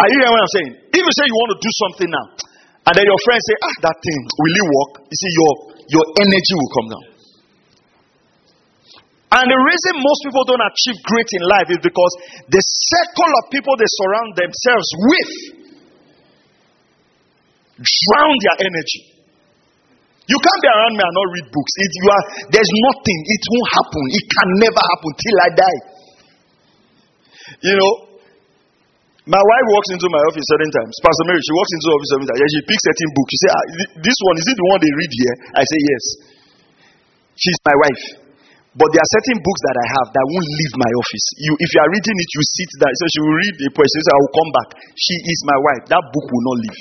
Are 0.02 0.08
you 0.10 0.16
hearing 0.18 0.34
what 0.34 0.42
I'm 0.42 0.54
saying? 0.58 0.72
If 0.90 1.02
you 1.06 1.14
say 1.14 1.24
you 1.30 1.38
want 1.38 1.50
to 1.54 1.60
do 1.62 1.70
something 1.86 2.10
now, 2.10 2.26
and 2.82 2.92
then 2.98 3.06
your 3.06 3.20
friend 3.22 3.38
say, 3.38 3.56
ah, 3.62 3.76
that 3.86 3.96
thing, 4.02 4.20
will 4.26 4.54
it 4.58 4.66
work? 4.66 4.92
You 5.06 5.16
see, 5.22 5.30
your, 5.38 5.52
your 5.86 6.04
energy 6.18 6.54
will 6.58 6.72
come 6.74 6.88
down. 6.90 7.11
And 9.32 9.48
the 9.48 9.56
reason 9.56 9.92
most 9.96 10.20
people 10.28 10.44
don't 10.44 10.60
achieve 10.60 10.98
great 11.08 11.30
in 11.32 11.42
life 11.48 11.68
is 11.72 11.80
because 11.80 12.12
the 12.52 12.60
circle 12.60 13.32
of 13.40 13.48
people 13.48 13.72
they 13.80 13.88
surround 13.88 14.36
themselves 14.36 14.88
with 15.08 15.32
drown 17.80 18.36
their 18.44 18.68
energy. 18.68 19.02
You 20.28 20.38
can't 20.38 20.60
be 20.62 20.70
around 20.70 20.94
me 20.94 21.02
and 21.02 21.14
not 21.16 21.28
read 21.32 21.46
books. 21.48 21.72
You 21.80 22.08
are, 22.12 22.24
there's 22.52 22.72
nothing. 22.92 23.18
It 23.26 23.42
won't 23.48 23.70
happen. 23.72 24.04
It 24.20 24.26
can 24.28 24.48
never 24.68 24.82
happen 24.84 25.10
till 25.16 25.36
I 25.40 25.48
die. 25.56 25.80
You 27.72 27.74
know, 27.80 27.92
my 29.26 29.42
wife 29.42 29.66
walks 29.72 29.90
into 29.96 30.06
my 30.12 30.22
office 30.30 30.46
certain 30.46 30.72
times. 30.76 30.94
Pastor 31.02 31.24
Mary, 31.26 31.40
she 31.42 31.54
walks 31.56 31.72
into 31.74 31.86
the 31.88 31.94
office 31.96 32.10
certain 32.12 32.28
times. 32.28 32.38
She 32.52 32.62
picks 32.68 32.84
certain 32.84 33.10
books. 33.16 33.30
She 33.32 33.38
says, 33.40 33.52
ah, 33.52 33.64
This 33.98 34.18
one, 34.28 34.36
is 34.38 34.46
it 34.46 34.56
the 34.60 34.66
one 34.68 34.78
they 34.78 34.92
read 34.94 35.12
here? 35.12 35.34
I 35.56 35.62
say, 35.64 35.78
Yes. 35.80 36.04
She's 37.32 37.58
my 37.64 37.76
wife. 37.80 38.21
But 38.72 38.88
there 38.88 39.04
are 39.04 39.12
certain 39.20 39.38
books 39.44 39.62
that 39.68 39.76
I 39.76 39.86
have 40.00 40.08
that 40.16 40.24
won't 40.32 40.48
leave 40.48 40.74
my 40.80 40.88
office. 40.96 41.26
You, 41.44 41.52
if 41.60 41.68
you 41.76 41.80
are 41.84 41.90
reading 41.92 42.16
it, 42.16 42.30
you 42.32 42.42
sit 42.56 42.70
there. 42.80 42.94
So 42.96 43.04
she 43.12 43.20
will 43.20 43.36
read 43.36 43.56
a 43.68 43.70
question. 43.76 44.00
So 44.00 44.10
I 44.16 44.18
will 44.24 44.32
come 44.32 44.50
back. 44.56 44.68
She 44.96 45.16
is 45.28 45.38
my 45.44 45.58
wife. 45.60 45.82
That 45.92 46.04
book 46.08 46.24
will 46.24 46.46
not 46.48 46.58
leave. 46.64 46.80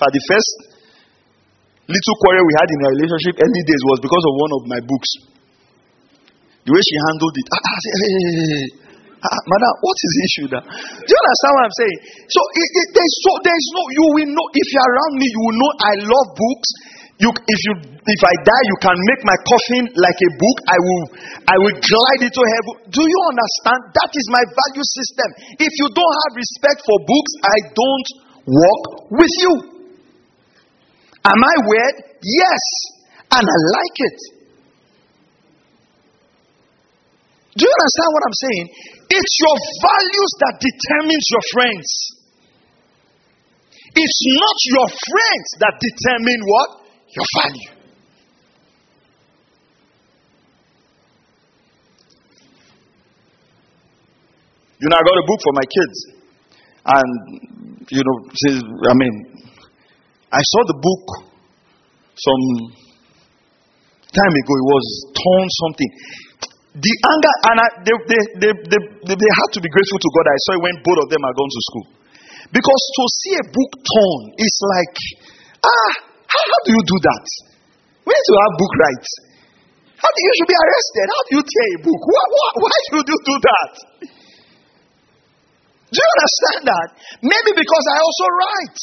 For 0.00 0.08
the 0.08 0.22
first 0.24 0.50
little 1.92 2.16
quarrel 2.24 2.40
we 2.40 2.54
had 2.56 2.68
in 2.72 2.78
our 2.88 2.92
relationship 2.96 3.34
early 3.36 3.62
days 3.68 3.82
was 3.84 4.00
because 4.00 4.24
of 4.24 4.32
one 4.32 4.52
of 4.56 4.62
my 4.64 4.80
books. 4.80 5.10
The 6.64 6.72
way 6.72 6.80
she 6.80 6.96
handled 7.04 7.36
it. 7.36 7.46
Ah, 7.52 7.64
I 7.68 7.78
said, 7.84 7.96
hey, 7.96 8.12
hey, 8.12 8.48
hey. 8.48 8.66
Ah, 9.18 9.40
madam, 9.50 9.72
what 9.82 9.96
is 9.98 10.10
the 10.14 10.22
issue 10.24 10.46
there? 10.46 10.64
Do 10.68 11.10
you 11.10 11.20
understand 11.20 11.52
what 11.58 11.64
I'm 11.68 11.76
saying? 11.80 11.98
So, 12.32 12.40
it, 12.54 12.68
it, 12.70 12.86
there's 12.94 13.14
so 13.26 13.32
there's 13.42 13.66
no 13.74 13.82
you 13.90 14.04
will 14.14 14.30
know 14.30 14.46
if 14.54 14.66
you're 14.70 14.88
around 14.94 15.12
me, 15.18 15.26
you 15.26 15.42
will 15.42 15.58
know 15.58 15.70
I 15.84 15.92
love 16.06 16.28
books. 16.38 16.68
You, 17.18 17.34
if 17.34 17.60
you 17.66 17.74
if 17.82 18.20
I 18.22 18.34
die, 18.46 18.64
you 18.70 18.78
can 18.78 18.94
make 18.94 19.22
my 19.26 19.34
coffin 19.42 19.90
like 19.98 20.18
a 20.22 20.30
book. 20.38 20.56
I 20.70 20.78
will 20.78 21.04
I 21.50 21.56
will 21.58 21.76
glide 21.82 22.22
into 22.30 22.42
heaven. 22.46 22.74
Do 22.94 23.02
you 23.02 23.20
understand? 23.26 23.90
That 23.90 24.10
is 24.14 24.26
my 24.30 24.44
value 24.46 24.86
system. 24.86 25.28
If 25.58 25.72
you 25.82 25.86
don't 25.98 26.14
have 26.22 26.32
respect 26.38 26.78
for 26.86 26.96
books, 27.02 27.32
I 27.42 27.58
don't 27.74 28.08
walk 28.46 28.82
with 29.18 29.34
you. 29.42 29.52
Am 31.26 31.40
I 31.42 31.54
weird? 31.66 31.96
Yes, 32.22 32.64
and 33.34 33.42
I 33.42 33.58
like 33.74 33.96
it. 33.98 34.18
Do 37.58 37.66
you 37.66 37.74
understand 37.74 38.10
what 38.14 38.22
I'm 38.30 38.38
saying? 38.46 38.66
It's 39.10 39.34
your 39.42 39.56
values 39.82 40.32
that 40.46 40.54
determines 40.62 41.26
your 41.34 41.44
friends. 41.50 41.88
It's 43.98 44.20
not 44.38 44.56
your 44.70 44.86
friends 44.86 45.48
that 45.66 45.74
determine 45.82 46.46
what? 46.46 46.77
Your 47.14 47.26
value. 47.40 47.72
You 54.80 54.86
know, 54.88 54.96
I 54.96 55.02
got 55.02 55.18
a 55.18 55.26
book 55.26 55.40
for 55.42 55.54
my 55.54 55.66
kids. 55.66 55.98
And, 56.86 57.10
you 57.90 58.02
know, 58.04 58.16
I 58.88 58.94
mean, 58.94 59.14
I 60.32 60.40
saw 60.40 60.60
the 60.68 60.78
book 60.78 61.04
some 62.14 62.44
time 64.14 64.34
ago. 64.38 64.52
It 64.54 64.68
was 64.70 64.86
torn 65.18 65.46
something 65.66 65.90
the 66.78 66.94
anger, 67.10 67.34
and 67.50 67.56
I, 67.58 67.68
they, 67.82 67.96
they, 68.06 68.22
they, 68.38 68.52
they, 68.70 69.14
they 69.18 69.30
had 69.34 69.50
to 69.56 69.60
be 69.60 69.66
grateful 69.66 69.98
to 69.98 70.10
God. 70.14 70.24
I 70.30 70.38
saw 70.46 70.52
it 70.54 70.62
when 70.62 70.76
both 70.86 70.98
of 71.02 71.08
them 71.10 71.22
are 71.26 71.34
gone 71.34 71.50
to 71.50 71.62
school. 71.74 71.86
Because 72.54 72.82
to 72.94 73.02
see 73.18 73.34
a 73.34 73.46
book 73.50 73.72
torn 73.82 74.22
is 74.38 74.54
like, 74.78 74.96
ah, 75.66 75.92
how, 76.38 76.44
how 76.46 76.60
do 76.62 76.70
you 76.70 76.84
do 76.86 76.96
that? 77.02 77.26
We 78.06 78.10
need 78.14 78.26
to 78.30 78.36
have 78.38 78.52
book 78.54 78.74
rights. 78.78 79.10
How 79.98 80.10
do 80.14 80.20
you 80.22 80.32
should 80.38 80.50
be 80.54 80.58
arrested? 80.62 81.06
How 81.10 81.22
do 81.26 81.30
you 81.34 81.42
tear 81.42 81.68
a 81.74 81.80
book? 81.82 82.02
Why, 82.06 82.24
why, 82.30 82.48
why 82.62 82.76
should 82.86 83.06
you 83.10 83.18
do 83.18 83.36
that? 83.42 83.72
Do 85.90 85.96
you 85.98 86.08
understand 86.14 86.62
that? 86.70 86.88
Maybe 87.26 87.50
because 87.58 87.84
I 87.90 87.98
also 87.98 88.26
write. 88.38 88.80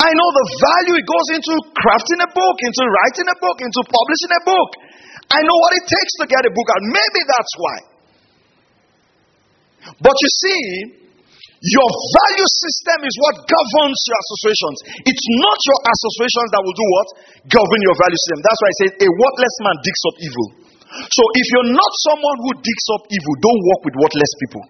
I 0.00 0.10
know 0.16 0.28
the 0.32 0.46
value 0.58 0.94
it 0.96 1.06
goes 1.06 1.28
into 1.36 1.54
crafting 1.76 2.20
a 2.24 2.30
book, 2.32 2.56
into 2.64 2.84
writing 2.88 3.28
a 3.28 3.36
book, 3.38 3.58
into 3.60 3.80
publishing 3.84 4.32
a 4.32 4.42
book. 4.48 4.70
I 5.28 5.40
know 5.44 5.56
what 5.60 5.72
it 5.76 5.84
takes 5.84 6.12
to 6.22 6.26
get 6.26 6.42
a 6.44 6.52
book 6.52 6.68
out. 6.72 6.82
Maybe 6.88 7.20
that's 7.28 7.54
why. 7.60 7.76
But 10.00 10.16
you 10.16 10.30
see, 10.40 10.60
your 11.64 11.88
value 11.88 12.48
system 12.60 12.98
is 13.08 13.14
what 13.24 13.40
governs 13.48 13.98
your 14.04 14.18
associations. 14.20 14.76
It's 15.08 15.26
not 15.40 15.58
your 15.64 15.80
associations 15.80 16.48
that 16.52 16.60
will 16.60 16.76
do 16.76 16.88
what? 16.92 17.08
Govern 17.48 17.80
your 17.88 17.96
value 17.96 18.20
system. 18.20 18.38
That's 18.44 18.60
why 18.60 18.68
I 18.68 18.76
say 18.84 18.88
a 19.00 19.08
worthless 19.08 19.54
man 19.64 19.76
digs 19.80 20.02
up 20.04 20.16
evil. 20.20 20.46
So 21.08 21.22
if 21.40 21.46
you're 21.56 21.72
not 21.72 21.92
someone 22.04 22.36
who 22.44 22.50
digs 22.60 22.86
up 23.00 23.08
evil, 23.08 23.34
don't 23.40 23.62
work 23.64 23.80
with 23.88 23.94
worthless 23.96 24.32
people. 24.44 24.64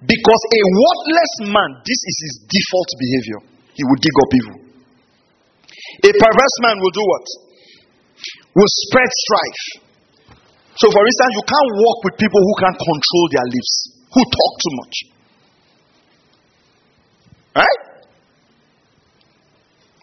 Because 0.00 0.42
a 0.48 0.62
worthless 0.64 1.32
man, 1.52 1.70
this 1.84 2.00
is 2.08 2.16
his 2.24 2.34
default 2.48 2.90
behavior. 2.96 3.40
He 3.76 3.82
will 3.84 4.00
dig 4.00 4.16
up 4.16 4.30
evil. 4.32 4.56
A 6.08 6.10
perverse 6.16 6.56
man 6.64 6.76
will 6.80 6.94
do 6.96 7.04
what? 7.04 7.26
Will 8.56 8.72
spread 8.88 9.10
strife. 9.12 9.62
So, 10.80 10.88
for 10.88 11.04
instance, 11.04 11.32
you 11.36 11.44
can't 11.44 11.72
work 11.84 11.98
with 12.08 12.14
people 12.16 12.40
who 12.40 12.54
can't 12.64 12.78
control 12.80 13.26
their 13.28 13.46
lips, 13.52 13.72
who 14.08 14.22
talk 14.24 14.52
too 14.56 14.74
much. 14.80 15.19
Right? 17.54 17.80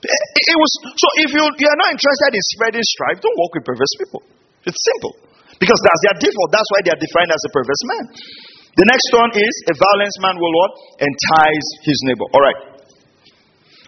It, 0.04 0.22
it 0.36 0.58
was 0.60 0.72
so. 0.84 1.08
If 1.26 1.30
you 1.34 1.42
you 1.42 1.68
are 1.68 1.80
not 1.80 1.90
interested 1.96 2.32
in 2.36 2.44
spreading 2.54 2.86
strife, 2.86 3.18
don't 3.24 3.38
work 3.40 3.52
with 3.58 3.66
perverse 3.66 3.94
people. 3.98 4.22
It's 4.68 4.78
simple 4.78 5.14
because 5.58 5.80
that's 5.82 6.02
their 6.06 6.18
default. 6.28 6.50
That's 6.54 6.70
why 6.76 6.80
they 6.86 6.92
are 6.94 7.02
defined 7.02 7.32
as 7.34 7.42
a 7.44 7.52
perverse 7.52 7.84
man. 7.88 8.04
The 8.78 8.86
next 8.94 9.10
one 9.10 9.32
is 9.34 9.54
a 9.74 9.76
violent 9.76 10.16
man 10.22 10.36
will 10.38 10.54
what 10.54 10.72
entice 11.02 11.70
his 11.82 11.98
neighbor. 12.06 12.30
All 12.30 12.44
right. 12.46 12.78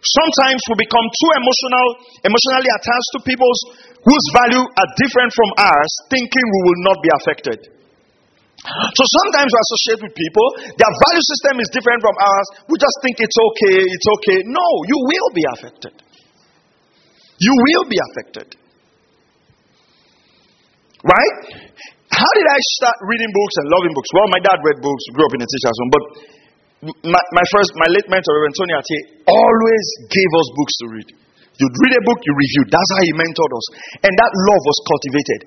Sometimes 0.01 0.64
we 0.72 0.80
become 0.80 1.07
too 1.12 1.32
emotional, 1.36 1.88
emotionally 2.24 2.72
attached 2.72 3.10
to 3.14 3.20
people 3.28 3.51
whose 4.01 4.26
value 4.32 4.64
are 4.64 4.89
different 4.95 5.30
from 5.36 5.49
ours, 5.60 5.93
thinking 6.07 6.41
we 6.41 6.62
will 6.64 6.82
not 6.88 6.97
be 7.03 7.12
affected. 7.22 7.60
So 8.60 9.03
sometimes 9.24 9.49
we 9.49 9.57
associate 9.64 9.99
with 10.03 10.14
people, 10.14 10.47
their 10.76 10.91
value 10.91 11.26
system 11.32 11.53
is 11.64 11.70
different 11.72 12.03
from 12.03 12.16
ours. 12.20 12.47
We 12.68 12.76
just 12.76 12.97
think 12.99 13.16
it's 13.24 13.39
okay, 13.39 13.78
it's 13.88 14.10
okay. 14.20 14.38
No, 14.51 14.68
you 14.84 14.97
will 14.99 15.30
be 15.32 15.45
affected. 15.55 15.95
You 17.39 17.53
will 17.55 17.86
be 17.88 17.99
affected. 18.12 18.47
Right? 21.07 21.36
How 22.12 22.32
did 22.36 22.47
I 22.51 22.60
start 22.76 22.97
reading 23.07 23.32
books 23.32 23.55
and 23.64 23.66
loving 23.72 23.93
books? 23.95 24.10
Well, 24.12 24.28
my 24.28 24.41
dad 24.43 24.60
read 24.60 24.84
books, 24.84 25.03
grew 25.16 25.24
up 25.24 25.34
in 25.38 25.39
a 25.39 25.47
teacher's 25.47 25.78
home, 25.80 25.91
but 25.95 26.03
my, 27.07 27.24
my 27.32 27.45
first, 27.55 27.72
my 27.80 27.88
late 27.95 28.07
mentor, 28.12 28.36
Reverend 28.43 28.55
Tony 28.60 28.76
Ate, 28.76 28.99
always 29.24 29.86
gave 30.12 30.32
us 30.36 30.47
books 30.51 30.76
to 30.84 30.86
read. 30.91 31.10
You'd 31.60 31.78
read 31.80 31.95
a 31.95 32.03
book, 32.07 32.20
you 32.24 32.34
review. 32.36 32.64
That's 32.72 32.91
how 32.91 33.01
he 33.07 33.12
mentored 33.16 33.51
us. 33.55 33.66
And 34.03 34.12
that 34.16 34.32
love 34.32 34.64
was 34.64 34.80
cultivated. 34.88 35.39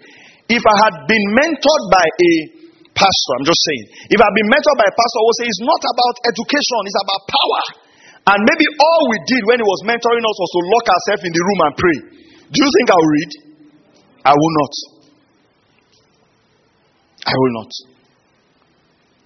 If 0.48 0.60
I 0.64 0.76
had 0.88 0.94
been 1.08 1.24
mentored 1.36 1.84
by 1.92 2.04
a 2.04 2.32
pastor, 2.92 3.32
I'm 3.36 3.46
just 3.46 3.62
saying, 3.64 3.84
if 4.12 4.18
I've 4.20 4.36
been 4.36 4.48
mentored 4.48 4.78
by 4.78 4.86
a 4.86 4.94
pastor, 4.94 5.18
I 5.18 5.24
would 5.24 5.38
say 5.40 5.46
it's 5.48 5.64
not 5.64 5.82
about 5.82 6.14
education, 6.28 6.78
it's 6.88 7.00
about 7.02 7.22
power. 7.28 7.62
And 8.22 8.38
maybe 8.46 8.66
all 8.78 9.02
we 9.10 9.18
did 9.26 9.42
when 9.50 9.58
he 9.58 9.66
was 9.66 9.80
mentoring 9.82 10.22
us 10.22 10.36
was 10.38 10.50
to 10.54 10.60
lock 10.70 10.86
ourselves 10.86 11.22
in 11.26 11.32
the 11.34 11.42
room 11.42 11.60
and 11.66 11.72
pray. 11.74 11.98
Do 12.52 12.56
you 12.62 12.70
think 12.70 12.86
I'll 12.92 13.10
read? 13.18 13.30
I 14.22 14.32
will 14.36 14.54
not. 14.62 14.74
I 17.26 17.34
will 17.34 17.54
not. 17.58 17.70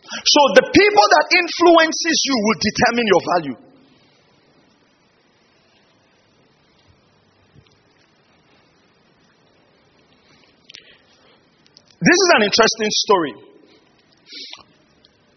So 0.06 0.40
the 0.56 0.66
people 0.70 1.06
that 1.12 1.26
influences 1.34 2.16
you 2.24 2.36
will 2.40 2.58
determine 2.62 3.06
your 3.10 3.22
value. 3.36 3.56
This 12.00 12.18
is 12.22 12.30
an 12.36 12.42
interesting 12.44 12.90
story. 12.90 13.55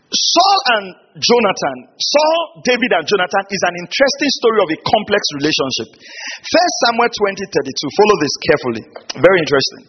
Saul 0.10 0.60
and 0.74 0.86
Jonathan, 1.22 1.78
Saul, 2.02 2.66
David, 2.66 2.90
and 2.98 3.06
Jonathan 3.06 3.46
is 3.46 3.62
an 3.62 3.76
interesting 3.78 4.32
story 4.42 4.60
of 4.66 4.70
a 4.74 4.78
complex 4.82 5.22
relationship. 5.38 6.02
First 6.50 6.76
Samuel 6.90 7.14
20 7.14 7.46
32. 7.46 8.00
Follow 8.02 8.16
this 8.18 8.36
carefully. 8.42 8.84
Very 9.22 9.38
interesting. 9.46 9.84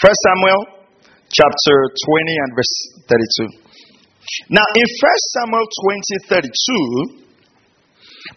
First 0.00 0.20
Samuel 0.24 0.60
chapter 1.28 1.76
20 2.00 2.44
and 2.48 2.50
verse 2.56 2.74
32. 3.12 4.56
Now, 4.56 4.64
in 4.72 4.86
First 5.04 5.24
Samuel 5.36 5.66
20 5.68 7.20
32, 7.20 7.26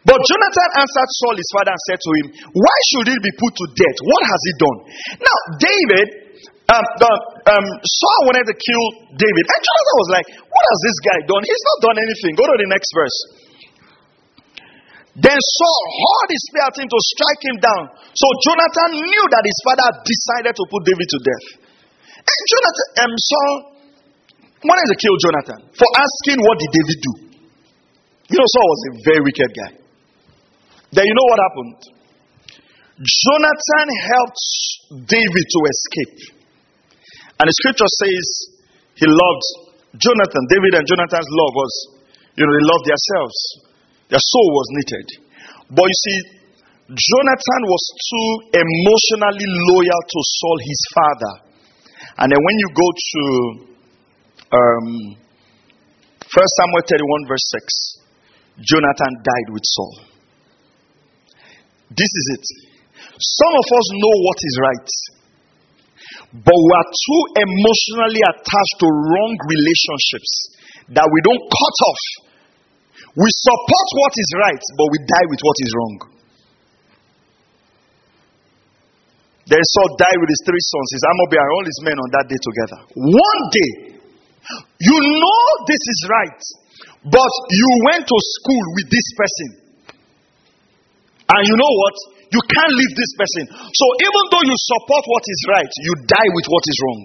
But 0.03 0.19
Jonathan 0.19 0.69
answered 0.83 1.11
Saul, 1.23 1.35
his 1.39 1.49
father, 1.55 1.73
and 1.73 1.83
said 1.89 1.99
to 2.03 2.11
him, 2.19 2.27
Why 2.53 2.77
should 2.93 3.07
he 3.09 3.17
be 3.23 3.33
put 3.39 3.55
to 3.55 3.65
death? 3.71 3.97
What 4.03 4.23
has 4.27 4.41
he 4.45 4.53
done? 4.59 4.79
Now, 5.17 5.37
David, 5.57 6.28
um, 6.69 6.85
the, 7.01 7.11
um, 7.49 7.65
Saul 7.81 8.19
wanted 8.29 8.45
to 8.45 8.55
kill 8.55 8.85
David. 9.17 9.45
And 9.49 9.61
Jonathan 9.65 9.95
was 9.97 10.09
like, 10.13 10.27
What 10.37 10.63
has 10.69 10.79
this 10.85 10.97
guy 11.01 11.17
done? 11.25 11.41
He's 11.41 11.63
not 11.65 11.77
done 11.89 11.97
anything. 11.97 12.31
Go 12.37 12.45
to 12.45 12.57
the 12.61 12.69
next 12.69 12.89
verse. 12.93 13.17
Then 15.17 15.35
Saul 15.35 15.81
hurled 15.97 16.29
his 16.29 16.43
spear 16.45 16.63
at 16.69 16.75
him 16.77 16.87
to 16.87 16.99
strike 17.17 17.41
him 17.43 17.57
down. 17.59 17.83
So 18.13 18.27
Jonathan 18.45 19.01
knew 19.01 19.25
that 19.33 19.43
his 19.43 19.57
father 19.65 19.89
decided 20.05 20.53
to 20.53 20.63
put 20.69 20.85
David 20.85 21.07
to 21.09 21.19
death. 21.25 21.45
And 22.21 22.41
Jonathan, 22.53 22.87
um, 23.01 23.13
Saul 23.17 23.53
wanted 24.63 24.87
to 24.93 24.97
kill 25.01 25.15
Jonathan 25.19 25.59
for 25.73 25.89
asking, 25.97 26.37
What 26.45 26.55
did 26.61 26.69
David 26.69 26.97
do? 27.01 27.13
You 28.29 28.37
know, 28.37 28.45
Saul 28.45 28.67
was 28.69 28.81
a 28.85 28.91
very 29.09 29.21
wicked 29.25 29.51
guy. 29.57 29.71
Then 30.93 31.03
you 31.09 31.15
know 31.17 31.27
what 31.33 31.39
happened? 31.41 31.98
Jonathan 32.99 33.87
helped 34.11 34.43
David 35.07 35.45
to 35.47 35.59
escape. 35.71 36.35
And 37.39 37.47
the 37.47 37.55
scripture 37.63 37.87
says 37.87 38.25
he 38.99 39.07
loved 39.07 39.45
Jonathan. 39.95 40.43
David 40.51 40.75
and 40.75 40.83
Jonathan's 40.83 41.31
love 41.31 41.53
was, 41.55 41.73
you 42.35 42.43
know, 42.43 42.51
they 42.51 42.67
loved 42.67 42.85
themselves. 42.91 43.37
Their 44.11 44.19
soul 44.19 44.47
was 44.51 44.67
knitted. 44.75 45.07
But 45.71 45.87
you 45.87 45.97
see, 46.03 46.19
Jonathan 46.91 47.61
was 47.71 47.83
too 47.95 48.29
emotionally 48.51 49.47
loyal 49.47 50.01
to 50.03 50.19
Saul, 50.19 50.57
his 50.59 50.81
father. 50.91 51.33
And 52.19 52.27
then 52.27 52.41
when 52.43 52.55
you 52.59 52.69
go 52.75 52.87
to 52.91 53.23
um, 54.51 54.87
1 56.19 56.57
Samuel 56.59 56.83
31, 56.83 57.31
verse 57.31 57.47
6, 58.59 58.67
Jonathan 58.67 59.13
died 59.23 59.47
with 59.55 59.63
Saul. 59.63 59.95
This 61.95 62.11
is 62.11 62.25
it. 62.35 62.68
Some 63.19 63.53
of 63.53 63.67
us 63.67 63.87
know 63.99 64.15
what 64.23 64.39
is 64.39 64.55
right, 64.63 64.89
but 66.39 66.55
we 66.55 66.71
are 66.79 66.89
too 66.89 67.23
emotionally 67.43 68.23
attached 68.31 68.75
to 68.79 68.87
wrong 68.87 69.33
relationships 69.35 70.31
that 70.95 71.05
we 71.05 71.19
don't 71.27 71.43
cut 71.51 71.77
off 71.85 72.29
we 73.19 73.27
support 73.41 73.87
what 73.99 74.13
is 74.13 74.29
right, 74.37 74.63
but 74.77 74.87
we 74.93 74.97
die 75.01 75.27
with 75.27 75.41
what 75.41 75.57
is 75.65 75.71
wrong. 75.73 75.95
Then 79.49 79.63
Saul 79.65 79.97
died 79.97 80.19
with 80.21 80.29
his 80.29 80.43
three 80.45 80.61
sons, 80.61 80.87
his 80.93 81.03
armorbearer, 81.09 81.41
and 81.41 81.55
all 81.57 81.65
his 81.65 81.79
men 81.81 81.97
on 81.97 82.09
that 82.13 82.25
day 82.29 82.37
together. 82.37 82.79
One 82.95 83.41
day, 83.49 83.71
you 84.77 84.97
know 85.03 85.45
this 85.65 85.81
is 85.81 85.99
right, 86.05 86.41
but 87.09 87.33
you 87.49 87.69
went 87.89 88.05
to 88.05 88.17
school 88.39 88.65
with 88.77 88.87
this 88.93 89.07
person. 89.17 89.49
And 91.33 91.41
you 91.49 91.55
know 91.57 91.73
what? 91.81 91.97
You 92.29 92.41
can't 92.45 92.73
leave 92.77 92.93
this 92.93 93.13
person. 93.17 93.43
So 93.73 93.85
even 94.05 94.23
though 94.29 94.45
you 94.45 94.55
support 94.55 95.03
what 95.09 95.23
is 95.25 95.39
right, 95.49 95.71
you 95.81 95.93
die 96.05 96.29
with 96.29 96.47
what 96.49 96.63
is 96.69 96.77
wrong. 96.85 97.01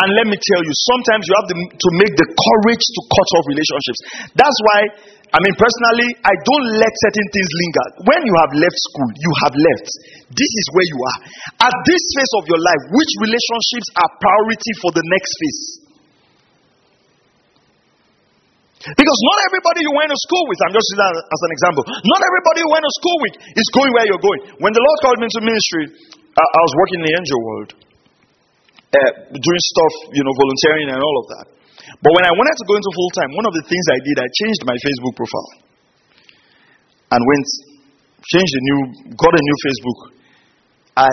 And 0.00 0.08
let 0.16 0.26
me 0.32 0.38
tell 0.38 0.62
you, 0.64 0.72
sometimes 0.96 1.28
you 1.28 1.34
have 1.36 1.48
to 1.52 1.90
make 2.00 2.14
the 2.16 2.24
courage 2.24 2.80
to 2.80 3.00
cut 3.10 3.28
off 3.36 3.44
relationships. 3.52 4.00
That's 4.32 4.58
why, 4.72 4.80
I 5.28 5.38
mean, 5.44 5.52
personally, 5.60 6.08
I 6.24 6.32
don't 6.40 6.66
let 6.80 6.92
certain 7.04 7.28
things 7.28 7.50
linger. 7.52 7.86
When 8.08 8.20
you 8.24 8.34
have 8.40 8.52
left 8.64 8.78
school, 8.80 9.10
you 9.12 9.32
have 9.44 9.54
left. 9.60 9.88
This 10.32 10.50
is 10.56 10.66
where 10.72 10.88
you 10.88 10.98
are. 11.04 11.18
At 11.68 11.74
this 11.84 12.00
phase 12.16 12.32
of 12.40 12.48
your 12.48 12.62
life, 12.64 12.82
which 12.96 13.12
relationships 13.28 13.88
are 14.00 14.10
priority 14.24 14.72
for 14.80 14.90
the 14.96 15.04
next 15.04 15.32
phase? 15.36 15.79
Because 18.80 19.18
not 19.28 19.38
everybody 19.52 19.84
you 19.84 19.92
went 19.92 20.08
to 20.08 20.16
school 20.24 20.44
with, 20.48 20.56
I'm 20.64 20.72
just 20.72 20.88
using 20.88 21.04
that 21.04 21.12
as 21.12 21.40
an 21.44 21.52
example, 21.52 21.82
not 21.84 22.20
everybody 22.24 22.64
you 22.64 22.70
went 22.72 22.80
to 22.80 22.94
school 22.96 23.18
with 23.28 23.34
is 23.60 23.68
going 23.76 23.92
where 23.92 24.08
you're 24.08 24.24
going. 24.24 24.40
When 24.56 24.72
the 24.72 24.80
Lord 24.80 24.96
called 25.04 25.18
me 25.20 25.28
into 25.28 25.44
ministry, 25.44 25.84
I, 26.32 26.40
I 26.40 26.60
was 26.64 26.72
working 26.80 26.98
in 27.04 27.06
the 27.12 27.14
NGO 27.20 27.38
world 27.44 27.70
uh, 28.96 29.12
doing 29.36 29.62
stuff, 29.68 29.94
you 30.16 30.24
know, 30.24 30.32
volunteering 30.32 30.88
and 30.96 30.96
all 30.96 31.16
of 31.20 31.26
that. 31.36 31.46
But 32.00 32.10
when 32.16 32.24
I 32.24 32.32
wanted 32.32 32.56
to 32.56 32.64
go 32.64 32.74
into 32.80 32.90
full 32.96 33.12
time, 33.20 33.30
one 33.36 33.46
of 33.52 33.54
the 33.60 33.64
things 33.68 33.84
I 33.92 34.00
did, 34.00 34.16
I 34.16 34.28
changed 34.40 34.64
my 34.64 34.76
Facebook 34.80 35.12
profile 35.12 35.50
and 37.12 37.20
went, 37.20 37.46
changed 38.32 38.54
a 38.56 38.62
new, 38.64 38.80
got 39.12 39.32
a 39.36 39.42
new 39.44 39.56
Facebook. 39.60 40.00
I, 40.96 41.12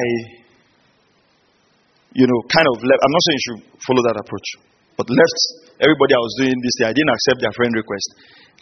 you 2.16 2.32
know, 2.32 2.40
kind 2.48 2.68
of 2.72 2.80
left. 2.80 3.02
I'm 3.04 3.12
not 3.12 3.24
saying 3.28 3.36
you 3.36 3.44
should 3.44 3.62
follow 3.84 4.04
that 4.08 4.18
approach, 4.24 4.48
but 4.96 5.12
left 5.12 5.67
everybody 5.82 6.14
I 6.14 6.22
was 6.22 6.34
doing 6.42 6.58
this 6.62 6.76
day. 6.82 6.88
I 6.90 6.96
didn't 6.96 7.14
accept 7.14 7.40
their 7.42 7.54
friend 7.54 7.74
request. 7.74 8.08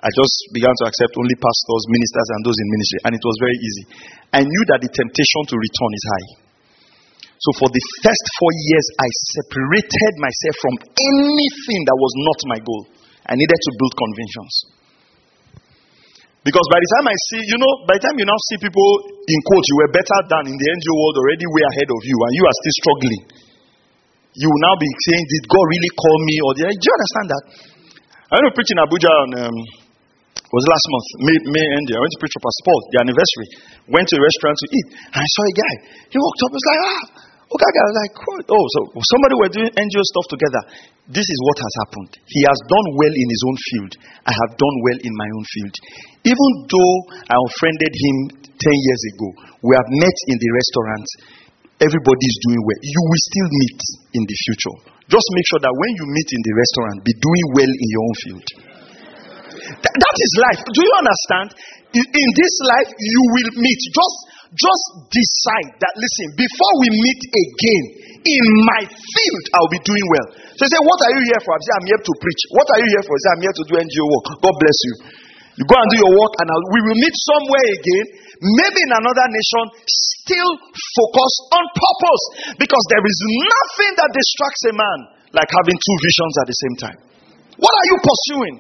I 0.04 0.12
just 0.12 0.36
began 0.52 0.76
to 0.76 0.86
accept 0.92 1.16
only 1.16 1.36
pastors, 1.40 1.84
ministers, 1.88 2.30
and 2.36 2.42
those 2.44 2.60
in 2.60 2.68
ministry, 2.68 3.00
and 3.08 3.12
it 3.16 3.24
was 3.24 3.36
very 3.40 3.58
easy. 3.58 3.84
I 4.36 4.42
knew 4.44 4.64
that 4.76 4.84
the 4.84 4.92
temptation 4.92 5.42
to 5.50 5.56
return 5.56 5.92
is 5.96 6.06
high. 6.06 6.28
So 7.40 7.50
for 7.62 7.70
the 7.72 7.84
first 8.04 8.26
four 8.40 8.52
years, 8.54 8.86
I 9.00 9.10
separated 9.40 10.14
myself 10.20 10.56
from 10.60 10.76
anything 11.00 11.82
that 11.88 11.98
was 11.98 12.14
not 12.22 12.40
my 12.52 12.60
goal. 12.64 12.84
I 13.26 13.34
needed 13.34 13.60
to 13.60 13.72
build 13.80 13.94
conventions. 13.98 14.54
Because 16.46 16.68
by 16.70 16.78
the 16.78 16.90
time 16.94 17.06
I 17.10 17.18
see, 17.32 17.42
you 17.42 17.58
know, 17.58 17.74
by 17.90 17.98
the 17.98 18.06
time 18.06 18.22
you 18.22 18.28
now 18.30 18.38
see 18.54 18.62
people 18.62 18.90
in 19.10 19.40
quote, 19.50 19.66
you 19.66 19.78
were 19.82 19.92
better 19.98 20.20
than 20.30 20.54
in 20.54 20.58
the 20.62 20.68
NGO 20.78 20.94
world 20.94 21.18
already 21.18 21.46
way 21.50 21.64
ahead 21.74 21.90
of 21.90 22.02
you, 22.06 22.18
and 22.22 22.32
you 22.38 22.44
are 22.46 22.56
still 22.62 22.76
struggling. 22.86 23.22
You 24.36 24.48
will 24.52 24.64
now 24.68 24.76
be 24.76 24.90
saying, 25.08 25.24
Did 25.32 25.44
God 25.48 25.66
really 25.72 25.92
call 25.96 26.18
me? 26.28 26.36
Or 26.44 26.52
did 26.56 26.66
I? 26.68 26.74
do 26.76 26.84
you 26.84 26.94
understand 26.96 27.28
that? 27.32 27.44
I 28.26 28.32
went 28.42 28.48
to 28.52 28.56
preach 28.58 28.72
in 28.74 28.80
Abuja 28.84 29.12
on 29.12 29.30
um, 29.48 29.58
was 30.52 30.66
last 30.68 30.86
month, 30.92 31.08
May, 31.24 31.38
May 31.56 31.66
end. 31.68 31.88
I 31.92 32.00
went 32.00 32.14
to 32.16 32.20
preach 32.22 32.36
for 32.36 32.44
Pastor 32.44 32.64
Paul, 32.68 32.82
the 32.92 33.00
anniversary. 33.04 33.48
Went 33.92 34.08
to 34.12 34.16
a 34.20 34.24
restaurant 34.24 34.56
to 34.60 34.68
eat, 34.72 34.88
and 35.14 35.20
I 35.24 35.28
saw 35.28 35.44
a 35.46 35.56
guy. 35.56 35.74
He 36.12 36.18
walked 36.20 36.42
up, 36.48 36.52
was 36.52 36.66
like, 36.68 36.82
ah, 36.84 37.04
Okay, 37.46 37.70
I 37.70 37.86
was 37.86 37.98
like, 38.02 38.14
oh, 38.50 38.66
so 38.74 38.80
somebody 39.06 39.36
were 39.38 39.52
doing 39.54 39.70
NGO 39.70 40.02
stuff 40.02 40.28
together. 40.34 40.62
This 41.14 41.24
is 41.24 41.40
what 41.46 41.58
has 41.62 41.74
happened. 41.86 42.12
He 42.26 42.42
has 42.50 42.58
done 42.66 42.88
well 42.98 43.14
in 43.14 43.28
his 43.30 43.42
own 43.46 43.58
field. 43.70 43.92
I 44.26 44.34
have 44.34 44.52
done 44.58 44.76
well 44.82 44.98
in 44.98 45.14
my 45.14 45.30
own 45.30 45.46
field. 45.46 45.76
Even 46.26 46.50
though 46.66 46.96
I 47.30 47.38
unfriended 47.38 47.94
him 47.94 48.18
10 48.50 48.58
years 48.60 49.02
ago, 49.14 49.28
we 49.62 49.72
have 49.78 49.90
met 49.94 50.18
in 50.34 50.38
the 50.42 50.50
restaurant. 50.58 51.08
Everybody 51.84 52.24
is 52.24 52.38
doing 52.48 52.62
well. 52.64 52.80
You 52.82 53.02
will 53.04 53.24
still 53.30 53.50
meet 53.52 53.82
in 54.16 54.24
the 54.24 54.38
future. 54.48 54.76
Just 55.12 55.28
make 55.36 55.46
sure 55.52 55.62
that 55.62 55.76
when 55.76 55.92
you 56.00 56.06
meet 56.08 56.30
in 56.32 56.42
the 56.48 56.54
restaurant, 56.56 56.96
be 57.04 57.14
doing 57.20 57.46
well 57.52 57.72
in 57.72 57.88
your 57.92 58.04
own 58.08 58.18
field. 58.24 58.48
Th- 59.84 59.98
that 60.00 60.16
is 60.16 60.32
life. 60.50 60.62
Do 60.72 60.80
you 60.82 60.94
understand? 60.96 61.48
In, 61.96 62.06
in 62.06 62.28
this 62.36 62.54
life, 62.64 62.90
you 62.96 63.22
will 63.36 63.52
meet. 63.60 63.82
Just 63.92 64.18
just 64.56 64.86
decide 65.12 65.76
that, 65.84 65.94
listen, 66.00 66.28
before 66.40 66.74
we 66.80 66.88
meet 66.96 67.22
again, 67.28 67.86
in 68.26 68.46
my 68.66 68.82
field, 68.88 69.44
I'll 69.54 69.70
be 69.70 69.84
doing 69.86 70.06
well. 70.18 70.28
So 70.58 70.66
you 70.66 70.72
say, 70.72 70.82
What 70.82 71.00
are 71.06 71.14
you 71.14 71.24
here 71.30 71.42
for? 71.46 71.52
I 71.54 71.60
say, 71.62 71.74
I'm 71.78 71.88
here 71.92 72.02
to 72.02 72.14
preach. 72.18 72.42
What 72.56 72.68
are 72.74 72.80
you 72.82 72.90
here 72.90 73.06
for? 73.06 73.14
I 73.14 73.20
say, 73.22 73.32
I'm 73.38 73.44
here 73.46 73.56
to 73.56 73.64
do 73.70 73.74
NGO 73.78 74.06
work. 74.10 74.26
God 74.42 74.56
bless 74.58 74.80
you. 74.82 74.94
You 75.56 75.64
go 75.64 75.76
and 75.80 75.90
do 75.96 75.98
your 76.04 76.14
work, 76.20 76.34
and 76.44 76.48
we 76.52 76.80
will 76.84 77.00
meet 77.00 77.16
somewhere 77.16 77.68
again, 77.80 78.06
maybe 78.44 78.80
in 78.84 78.92
another 78.92 79.28
nation, 79.32 79.64
still 79.88 80.52
focus 80.68 81.34
on 81.56 81.64
purpose. 81.72 82.24
Because 82.60 82.84
there 82.92 83.06
is 83.08 83.18
nothing 83.24 83.92
that 83.96 84.10
distracts 84.12 84.64
a 84.68 84.74
man 84.76 85.00
like 85.32 85.48
having 85.48 85.78
two 85.80 85.98
visions 86.04 86.34
at 86.44 86.48
the 86.52 86.58
same 86.60 86.76
time. 86.84 87.00
What 87.56 87.72
are 87.72 87.88
you 87.88 87.98
pursuing? 88.04 88.56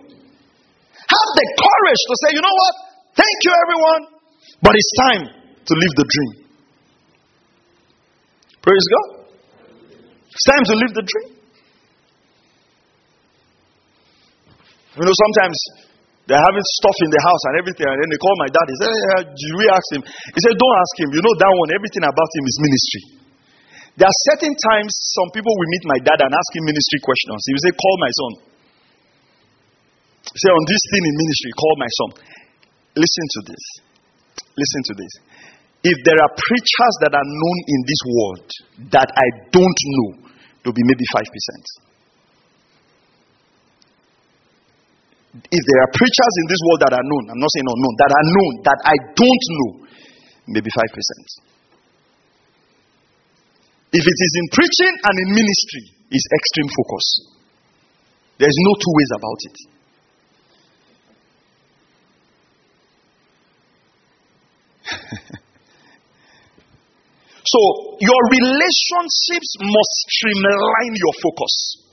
Have 1.03 1.29
the 1.35 1.47
courage 1.59 2.01
to 2.07 2.15
say, 2.23 2.29
you 2.31 2.41
know 2.41 2.55
what? 2.55 2.73
Thank 3.19 3.37
you, 3.43 3.53
everyone, 3.67 4.01
but 4.63 4.73
it's 4.75 4.91
time 5.11 5.23
to 5.67 5.73
live 5.75 5.93
the 5.99 6.07
dream. 6.07 6.33
Praise 8.63 8.85
God. 8.87 9.07
It's 10.31 10.47
time 10.47 10.63
to 10.63 10.75
live 10.79 10.91
the 10.95 11.05
dream. 11.05 11.29
You 14.95 15.03
know, 15.03 15.11
sometimes 15.11 15.57
they're 16.25 16.41
having 16.41 16.65
stuff 16.81 16.97
in 17.05 17.09
the 17.13 17.21
house 17.21 17.43
and 17.53 17.55
everything, 17.61 17.85
and 17.85 17.97
then 18.01 18.09
they 18.09 18.17
call 18.17 18.33
my 18.41 18.49
dad. 18.49 18.65
He 18.65 18.77
said, 18.81 19.29
Did 19.29 19.53
we 19.61 19.65
ask 19.69 19.87
him? 19.93 20.01
He 20.01 20.39
said, 20.41 20.57
Don't 20.57 20.77
ask 20.81 20.93
him. 20.97 21.09
You 21.13 21.21
know, 21.21 21.35
that 21.37 21.53
one, 21.53 21.69
everything 21.77 22.01
about 22.01 22.31
him 22.33 22.43
is 22.49 22.57
ministry. 22.65 23.03
There 24.01 24.09
are 24.09 24.19
certain 24.33 24.57
times 24.57 24.91
some 25.15 25.29
people 25.37 25.53
will 25.53 25.69
meet 25.69 25.85
my 25.85 25.99
dad 26.01 26.19
and 26.25 26.33
ask 26.33 26.49
him 26.57 26.65
ministry 26.65 26.99
questions. 27.05 27.39
He 27.45 27.53
will 27.53 27.65
say, 27.69 27.73
Call 27.77 27.95
my 28.01 28.11
son. 28.11 28.31
Say, 30.33 30.49
On 30.49 30.65
this 30.65 30.83
thing 30.89 31.03
in 31.05 31.13
ministry, 31.13 31.51
call 31.53 31.75
my 31.77 31.91
son. 31.93 32.09
Listen 32.97 33.25
to 33.29 33.39
this. 33.45 33.63
Listen 34.57 34.81
to 34.89 34.93
this. 34.97 35.13
If 35.85 35.97
there 36.01 36.17
are 36.17 36.31
preachers 36.33 36.95
that 37.05 37.13
are 37.13 37.27
known 37.29 37.57
in 37.69 37.79
this 37.85 38.01
world 38.09 38.47
that 38.97 39.09
I 39.13 39.27
don't 39.53 39.79
know, 39.93 40.09
there'll 40.65 40.73
be 40.73 40.89
maybe 40.89 41.05
5%. 41.13 41.21
If 45.35 45.63
there 45.67 45.79
are 45.83 45.91
preachers 45.91 46.33
in 46.39 46.45
this 46.47 46.61
world 46.63 46.79
that 46.87 46.95
are 46.95 47.03
known, 47.03 47.27
I'm 47.27 47.41
not 47.43 47.51
saying 47.51 47.67
unknown, 47.67 47.95
that 47.99 48.11
are 48.15 48.27
known, 48.31 48.53
that 48.63 48.79
I 48.87 48.95
don't 49.19 49.45
know, 49.59 49.83
maybe 50.47 50.71
5%. 50.71 50.79
If 53.91 54.03
it 54.03 54.19
is 54.23 54.33
in 54.39 54.47
preaching 54.55 54.95
and 54.95 55.15
in 55.27 55.35
ministry, 55.35 55.91
it's 56.07 56.27
extreme 56.31 56.71
focus. 56.71 57.05
There's 58.39 58.55
no 58.63 58.73
two 58.79 58.93
ways 58.95 59.11
about 59.15 59.39
it. 59.43 59.57
so, 67.43 67.59
your 67.99 68.21
relationships 68.31 69.51
must 69.59 69.93
streamline 70.15 70.95
your 70.95 71.15
focus. 71.23 71.84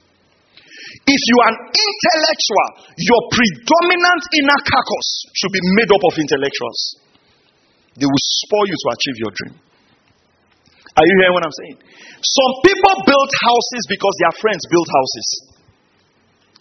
If 0.93 1.21
you 1.25 1.37
are 1.45 1.51
an 1.57 1.61
intellectual, 1.73 2.69
your 3.01 3.21
predominant 3.33 4.23
inner 4.37 4.61
carcass 4.61 5.09
should 5.33 5.53
be 5.53 5.63
made 5.81 5.89
up 5.89 6.03
of 6.05 6.15
intellectuals. 6.21 6.81
They 7.97 8.09
will 8.09 8.25
spoil 8.45 8.67
you 8.69 8.77
to 8.77 8.89
achieve 8.93 9.17
your 9.21 9.33
dream. 9.33 9.55
Are 10.93 11.07
you 11.09 11.15
hearing 11.25 11.35
what 11.37 11.45
I'm 11.45 11.57
saying? 11.65 11.77
Some 12.21 12.53
people 12.65 12.95
build 13.09 13.31
houses 13.41 13.83
because 13.89 14.15
their 14.21 14.35
friends 14.37 14.61
build 14.69 14.89
houses. 14.93 15.27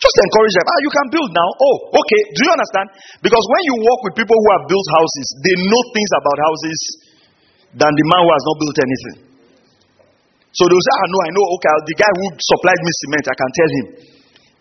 Just 0.01 0.17
encourage 0.17 0.55
them. 0.57 0.65
Ah, 0.65 0.79
you 0.81 0.91
can 0.91 1.07
build 1.13 1.29
now. 1.29 1.49
Oh, 1.61 1.75
okay. 1.93 2.21
Do 2.33 2.39
you 2.41 2.51
understand? 2.57 2.87
Because 3.21 3.45
when 3.53 3.63
you 3.69 3.75
work 3.85 3.99
with 4.09 4.13
people 4.17 4.33
who 4.33 4.49
have 4.57 4.65
built 4.65 4.87
houses, 4.97 5.27
they 5.45 5.55
know 5.61 5.81
things 5.93 6.11
about 6.17 6.37
houses 6.41 6.79
than 7.77 7.91
the 7.93 8.05
man 8.09 8.21
who 8.25 8.31
has 8.33 8.43
not 8.49 8.57
built 8.57 8.77
anything. 8.81 9.17
So 10.57 10.67
they'll 10.67 10.83
say, 10.83 10.95
I 10.95 10.99
ah, 10.99 11.07
know, 11.07 11.21
I 11.21 11.31
know, 11.31 11.45
okay, 11.55 11.71
the 11.85 11.95
guy 11.95 12.11
who 12.11 12.25
supplied 12.43 12.81
me 12.81 12.91
cement, 13.05 13.25
I 13.29 13.35
can 13.37 13.51
tell 13.55 13.71
him. 13.71 13.85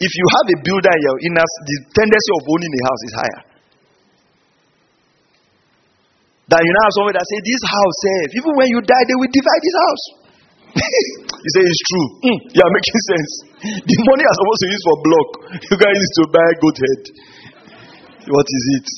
If 0.01 0.12
you 0.16 0.27
have 0.32 0.47
a 0.48 0.56
builder 0.64 0.93
in 0.97 1.02
your 1.05 1.18
inner, 1.28 1.44
the 1.44 1.77
tendency 1.93 2.31
of 2.40 2.43
owning 2.48 2.72
a 2.72 2.82
house 2.89 3.02
is 3.05 3.14
higher. 3.20 3.40
That 6.48 6.60
you 6.64 6.72
now 6.72 6.82
have 6.89 6.97
somebody 6.97 7.14
that 7.20 7.27
say, 7.28 7.39
This 7.44 7.62
house, 7.62 7.98
eh, 8.09 8.39
even 8.40 8.52
when 8.56 8.68
you 8.72 8.81
die, 8.81 9.05
they 9.06 9.14
will 9.20 9.28
divide 9.28 9.60
this 9.60 9.77
house. 9.77 10.05
you 11.44 11.51
say 11.52 11.62
it's 11.68 11.85
true. 11.85 12.06
Mm, 12.27 12.39
yeah, 12.56 12.66
making 12.72 13.01
sense. 13.12 13.32
The 13.93 13.97
money 14.09 14.24
are 14.24 14.36
supposed 14.40 14.60
to 14.64 14.68
use 14.72 14.85
for 14.89 14.97
block. 15.05 15.28
You 15.68 15.77
guys 15.77 15.97
need 16.01 16.14
to 16.16 16.24
buy 16.32 16.48
goat 16.64 16.78
head. 16.81 17.02
What 18.32 18.48
is 18.48 18.64
it? 18.81 18.89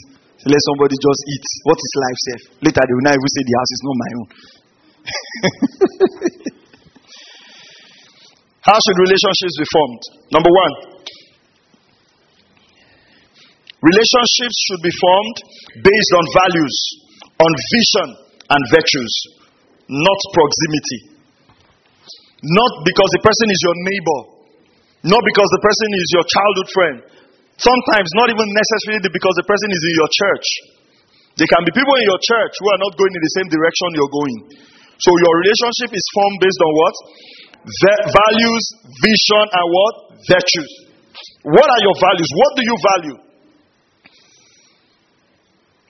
Let 0.47 0.61
somebody 0.71 0.95
just 1.03 1.21
eat. 1.35 1.47
What 1.67 1.79
is 1.83 1.93
life 1.99 2.19
safe? 2.31 2.45
Later 2.63 2.83
they 2.87 2.95
will 2.95 3.07
not 3.11 3.19
even 3.19 3.31
say 3.35 3.43
the 3.43 3.57
house 3.59 3.73
is 3.75 3.83
not 3.83 3.97
my 3.99 4.11
own. 4.15 4.29
How 8.71 8.79
should 8.79 8.99
relationships 9.03 9.59
be 9.59 9.67
formed? 9.67 10.03
Number 10.31 10.51
one, 10.55 10.92
relationships 13.83 14.57
should 14.71 14.83
be 14.83 14.95
formed 14.95 15.39
based 15.83 16.13
on 16.15 16.25
values, 16.47 16.77
on 17.43 17.51
vision, 17.75 18.09
and 18.49 18.61
virtues, 18.71 19.13
not 19.91 20.21
proximity. 20.33 21.01
Not 22.43 22.73
because 22.83 23.11
the 23.15 23.23
person 23.23 23.47
is 23.55 23.61
your 23.63 23.77
neighbor, 23.87 24.21
not 25.07 25.23
because 25.23 25.51
the 25.55 25.63
person 25.63 25.89
is 25.95 26.07
your 26.11 26.27
childhood 26.27 26.69
friend, 26.75 26.97
Sometimes 27.63 28.09
not 28.19 28.33
even 28.33 28.49
necessarily 28.49 29.07
because 29.13 29.35
the 29.37 29.47
person 29.47 29.69
is 29.71 29.83
in 29.87 29.95
your 30.01 30.11
church. 30.11 30.47
There 31.39 31.47
can 31.47 31.63
be 31.63 31.71
people 31.71 31.95
in 32.01 32.07
your 32.11 32.21
church 32.21 32.53
who 32.59 32.67
are 32.75 32.81
not 32.83 32.99
going 32.99 33.13
in 33.13 33.23
the 33.23 33.35
same 33.39 33.49
direction 33.53 33.87
you're 33.95 34.11
going. 34.11 34.37
So 34.99 35.11
your 35.15 35.35
relationship 35.39 35.91
is 35.95 36.05
formed 36.11 36.39
based 36.43 36.59
on 36.59 36.73
what? 36.75 36.95
values, 38.11 38.65
vision, 39.07 39.45
and 39.47 39.67
what? 39.71 39.95
Virtues. 40.27 40.71
What 41.47 41.69
are 41.71 41.83
your 41.87 41.97
values? 42.03 42.31
What 42.35 42.51
do 42.59 42.63
you 42.67 42.77
value? 42.83 43.17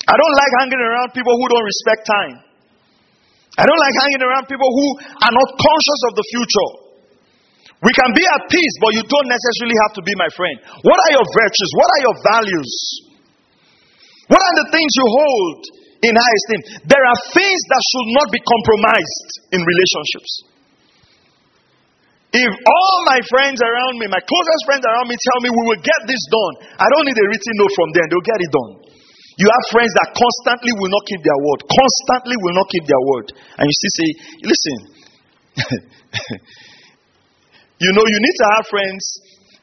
I 0.09 0.15
don't 0.19 0.35
like 0.35 0.53
hanging 0.63 0.83
around 0.83 1.09
people 1.15 1.35
who 1.35 1.47
don't 1.47 1.67
respect 1.67 2.03
time. 2.07 2.37
I 3.59 3.65
don't 3.69 3.79
like 3.79 3.97
hanging 4.03 4.23
around 4.25 4.45
people 4.49 4.67
who 4.67 4.87
are 5.23 5.35
not 5.35 5.49
conscious 5.55 6.01
of 6.09 6.13
the 6.17 6.27
future. 6.33 6.71
We 7.83 7.93
can 7.99 8.11
be 8.15 8.23
at 8.23 8.47
peace, 8.47 8.75
but 8.79 8.95
you 8.95 9.03
don't 9.03 9.29
necessarily 9.29 9.77
have 9.87 9.93
to 9.99 10.03
be 10.07 10.15
my 10.15 10.31
friend. 10.39 10.57
What 10.87 10.99
are 10.99 11.13
your 11.19 11.27
virtues? 11.27 11.71
What 11.75 11.89
are 11.91 12.03
your 12.07 12.17
values? 12.23 12.73
What 14.31 14.39
are 14.39 14.57
the 14.63 14.69
things 14.71 14.91
you 14.95 15.07
hold 15.07 15.59
in 16.07 16.13
high 16.15 16.37
esteem? 16.39 16.63
There 16.87 17.05
are 17.05 17.19
things 17.35 17.61
that 17.69 17.83
should 17.83 18.09
not 18.23 18.29
be 18.31 18.41
compromised 18.41 19.31
in 19.51 19.61
relationships. 19.61 20.33
If 22.33 22.49
all 22.49 22.97
my 23.05 23.21
friends 23.29 23.61
around 23.61 24.01
me, 24.01 24.09
my 24.09 24.23
closest 24.25 24.63
friends 24.65 24.87
around 24.89 25.11
me, 25.13 25.21
tell 25.21 25.39
me 25.45 25.53
we 25.53 25.65
will 25.69 25.83
get 25.85 26.01
this 26.09 26.23
done, 26.33 26.55
I 26.81 26.87
don't 26.89 27.05
need 27.05 27.19
a 27.19 27.27
written 27.29 27.55
note 27.61 27.75
from 27.77 27.91
them, 27.93 28.05
they'll 28.09 28.25
get 28.25 28.41
it 28.41 28.53
done. 28.55 28.73
You 29.43 29.49
have 29.51 29.65
friends 29.75 29.91
that 29.99 30.15
constantly 30.15 30.71
will 30.79 30.93
not 30.95 31.03
keep 31.11 31.19
their 31.27 31.41
word, 31.43 31.67
constantly 31.67 32.39
will 32.39 32.55
not 32.55 32.71
keep 32.71 32.87
their 32.87 33.03
word. 33.03 33.27
And 33.59 33.67
you 33.67 33.75
still 33.75 33.95
say, 33.99 34.09
listen, 34.47 34.79
You 37.83 37.91
know, 37.99 38.07
you 38.07 38.19
need 38.23 38.37
to 38.39 38.47
have 38.55 38.65
friends 38.71 39.03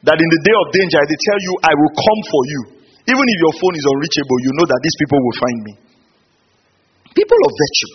that 0.04 0.20
in 0.20 0.28
the 0.28 0.40
day 0.44 0.56
of 0.60 0.66
danger, 0.76 1.00
they 1.08 1.16
tell 1.16 1.40
you, 1.40 1.52
I 1.64 1.72
will 1.72 1.92
come 1.96 2.20
for 2.28 2.42
you. 2.52 2.60
Even 3.08 3.24
if 3.24 3.38
your 3.40 3.54
phone 3.56 3.74
is 3.80 3.86
unreachable, 3.88 4.38
you 4.44 4.52
know 4.60 4.66
that 4.68 4.80
these 4.84 4.96
people 5.00 5.16
will 5.24 5.38
find 5.40 5.58
me. 5.64 5.74
People 7.16 7.40
of 7.48 7.52
virtue, 7.56 7.92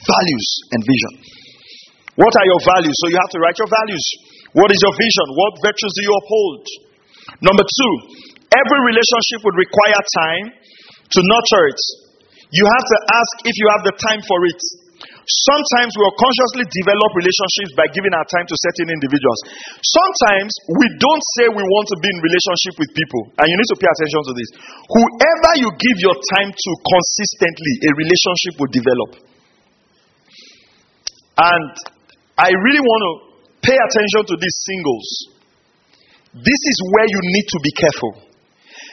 values, 0.00 0.48
and 0.72 0.80
vision. 0.80 1.12
What 2.16 2.32
are 2.40 2.46
your 2.48 2.62
values? 2.64 2.96
So 3.04 3.12
you 3.12 3.20
have 3.20 3.32
to 3.36 3.40
write 3.44 3.60
your 3.60 3.68
values. 3.68 4.04
What 4.56 4.72
is 4.72 4.80
your 4.80 4.96
vision? 4.96 5.26
What 5.36 5.52
virtues 5.60 5.92
do 5.92 6.02
you 6.08 6.12
uphold? 6.24 6.64
Number 7.44 7.64
two, 7.68 7.92
every 8.48 8.80
relationship 8.88 9.44
would 9.44 9.60
require 9.60 10.00
time 10.24 10.46
to 11.12 11.20
nurture 11.24 11.64
it. 11.72 11.80
You 12.52 12.64
have 12.64 12.86
to 12.88 12.98
ask 13.12 13.32
if 13.44 13.54
you 13.56 13.66
have 13.76 13.82
the 13.84 13.94
time 14.00 14.20
for 14.24 14.40
it. 14.48 14.60
Sometimes 15.28 15.92
we 15.92 16.00
will 16.08 16.16
consciously 16.16 16.64
develop 16.72 17.10
relationships 17.12 17.76
by 17.76 17.84
giving 17.92 18.16
our 18.16 18.24
time 18.32 18.48
to 18.48 18.56
certain 18.64 18.88
individuals. 18.88 19.38
Sometimes 19.84 20.48
we 20.72 20.86
don't 20.96 21.24
say 21.36 21.52
we 21.52 21.60
want 21.60 21.86
to 21.92 21.96
be 22.00 22.08
in 22.08 22.18
relationship 22.24 22.74
with 22.80 22.90
people, 22.96 23.22
and 23.36 23.44
you 23.44 23.56
need 23.60 23.70
to 23.76 23.78
pay 23.78 23.92
attention 23.92 24.20
to 24.24 24.32
this. 24.32 24.48
Whoever 24.88 25.52
you 25.60 25.68
give 25.76 25.98
your 26.00 26.16
time 26.32 26.48
to 26.48 26.70
consistently, 26.80 27.72
a 27.84 27.90
relationship 27.92 28.52
will 28.56 28.72
develop. 28.72 29.10
And 31.36 31.72
I 32.40 32.48
really 32.48 32.80
want 32.80 33.02
to 33.04 33.12
pay 33.68 33.76
attention 33.76 34.32
to 34.32 34.34
these 34.40 34.56
singles. 34.64 35.06
This 36.40 36.60
is 36.72 36.76
where 36.88 37.04
you 37.04 37.20
need 37.20 37.46
to 37.52 37.58
be 37.60 37.72
careful. 37.76 38.27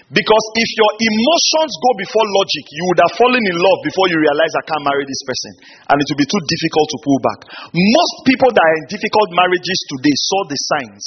Because 0.05 0.45
if 0.53 0.69
your 0.77 0.91
emotions 1.01 1.73
go 1.81 1.91
before 1.97 2.21
logic, 2.29 2.65
you 2.69 2.83
would 2.93 3.01
have 3.01 3.13
fallen 3.17 3.41
in 3.41 3.57
love 3.57 3.79
before 3.81 4.05
you 4.13 4.21
realize 4.21 4.53
I 4.53 4.65
can't 4.69 4.85
marry 4.85 5.01
this 5.01 5.23
person. 5.25 5.51
And 5.89 5.97
it 5.97 6.05
will 6.05 6.21
be 6.21 6.29
too 6.29 6.43
difficult 6.45 6.87
to 6.93 6.97
pull 7.01 7.19
back. 7.25 7.39
Most 7.73 8.15
people 8.29 8.53
that 8.53 8.61
are 8.61 8.77
in 8.77 8.85
difficult 8.85 9.33
marriages 9.33 9.79
today 9.97 10.13
saw 10.29 10.41
the 10.45 10.59
signs, 10.61 11.05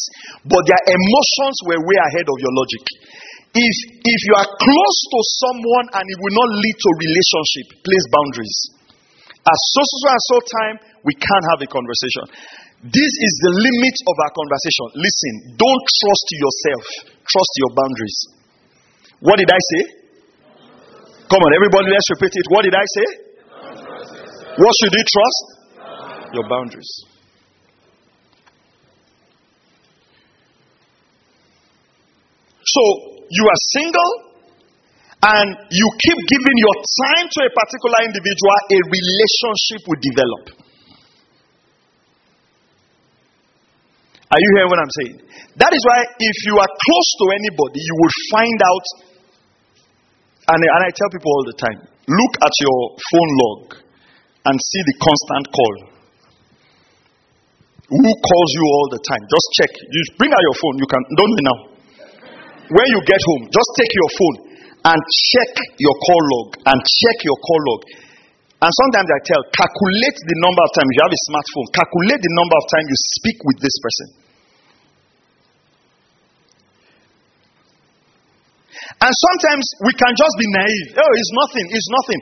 but 0.51 0.67
their 0.67 0.83
emotions 0.91 1.57
were 1.71 1.79
way 1.79 1.99
ahead 2.11 2.27
of 2.27 2.37
your 2.43 2.51
logic. 2.59 2.85
If, 3.55 3.75
if 4.03 4.21
you 4.27 4.35
are 4.35 4.51
close 4.51 4.99
to 5.15 5.21
someone 5.47 5.87
and 5.95 6.03
it 6.03 6.19
will 6.19 6.35
not 6.35 6.59
lead 6.59 6.77
to 6.83 6.91
relationship, 6.99 7.67
place 7.87 8.07
boundaries. 8.11 8.59
At 9.47 9.59
so, 9.79 9.81
so, 9.87 9.95
so, 9.95 10.09
and 10.11 10.25
so 10.27 10.37
time, 10.59 10.77
we 11.07 11.15
can't 11.15 11.47
have 11.55 11.63
a 11.63 11.71
conversation. 11.71 12.35
This 12.83 13.13
is 13.15 13.33
the 13.47 13.53
limit 13.63 13.97
of 14.11 14.15
our 14.27 14.33
conversation. 14.35 14.87
Listen, 14.99 15.35
don't 15.55 15.85
trust 16.03 16.27
yourself, 16.35 16.85
trust 17.23 17.53
your 17.63 17.73
boundaries. 17.79 18.38
What 19.21 19.39
did 19.39 19.51
I 19.51 19.59
say? 19.59 19.83
Come 21.29 21.43
on, 21.43 21.53
everybody, 21.55 21.91
let's 21.91 22.09
repeat 22.15 22.33
it. 22.33 22.47
What 22.49 22.63
did 22.65 22.75
I 22.75 22.87
say? 22.87 23.07
What 24.59 24.73
should 24.81 24.95
you 24.95 25.05
trust? 25.05 25.45
Your 26.35 26.49
boundaries. 26.49 26.93
So, 32.63 32.83
you 33.31 33.45
are 33.45 33.61
single 33.75 34.11
and 35.19 35.49
you 35.71 35.87
keep 35.99 36.19
giving 36.31 36.57
your 36.63 36.77
time 36.79 37.27
to 37.27 37.39
a 37.43 37.51
particular 37.51 37.99
individual, 38.07 38.55
a 38.71 38.79
relationship 38.87 39.83
will 39.89 40.01
develop. 40.01 40.45
Are 44.31 44.39
you 44.39 44.51
hearing 44.55 44.71
what 44.71 44.79
I'm 44.79 44.95
saying? 45.03 45.17
That 45.57 45.73
is 45.73 45.83
why, 45.83 46.05
if 46.21 46.37
you 46.47 46.55
are 46.61 46.71
close 46.71 47.09
to 47.19 47.25
anybody, 47.35 47.81
you 47.81 47.95
will 47.99 48.15
find 48.31 48.59
out 48.63 49.08
and, 50.49 50.59
and 50.59 50.83
I 50.85 50.91
tell 50.97 51.11
people 51.13 51.31
all 51.33 51.47
the 51.47 51.59
time 51.61 51.79
look 52.09 52.35
at 52.41 52.55
your 52.65 52.79
phone 52.97 53.33
log 53.37 53.63
and 54.49 54.57
see 54.57 54.83
the 54.89 54.97
constant 54.97 55.45
call. 55.53 55.75
Who 57.89 58.05
calls 58.05 58.51
you 58.57 58.65
all 58.69 58.89
the 58.93 59.01
time? 59.01 59.23
Just 59.29 59.47
check. 59.61 59.73
You 59.77 60.01
bring 60.17 60.33
out 60.33 60.41
your 60.41 60.57
phone. 60.61 60.77
You 60.81 60.89
can, 60.89 61.03
don't 61.17 61.33
do 61.33 61.43
now. 61.45 61.59
When 62.69 62.87
you 62.93 63.01
get 63.05 63.21
home, 63.21 63.49
just 63.49 63.71
take 63.81 63.93
your 63.93 64.11
phone 64.13 64.37
and 64.93 64.99
check 65.33 65.53
your 65.81 65.97
call 66.05 66.23
log 66.37 66.49
and 66.69 66.79
check 66.81 67.17
your 67.25 67.37
call 67.41 67.61
log. 67.73 67.81
And 68.61 68.73
sometimes 68.73 69.09
I 69.09 69.21
tell, 69.25 69.43
calculate 69.55 70.19
the 70.21 70.37
number 70.43 70.63
of 70.65 70.71
times 70.77 70.91
you 70.93 71.03
have 71.05 71.15
a 71.15 71.23
smartphone, 71.33 71.67
calculate 71.73 72.21
the 72.21 72.35
number 72.35 72.57
of 72.59 72.65
times 72.69 72.87
you 72.89 72.99
speak 73.21 73.39
with 73.45 73.59
this 73.63 73.77
person. 73.81 74.28
And 78.97 79.13
sometimes 79.13 79.65
we 79.85 79.93
can 80.01 80.13
just 80.17 80.35
be 80.41 80.47
naive. 80.57 80.89
Oh, 80.97 81.13
it's 81.13 81.33
nothing, 81.37 81.67
it's 81.69 81.91
nothing. 81.93 82.21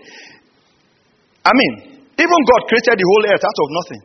I 1.47 1.52
mean, 1.55 1.74
even 2.18 2.38
God 2.51 2.62
created 2.66 2.98
the 2.98 3.06
whole 3.06 3.24
earth 3.30 3.44
out 3.47 3.59
of 3.62 3.68
nothing. 3.70 4.02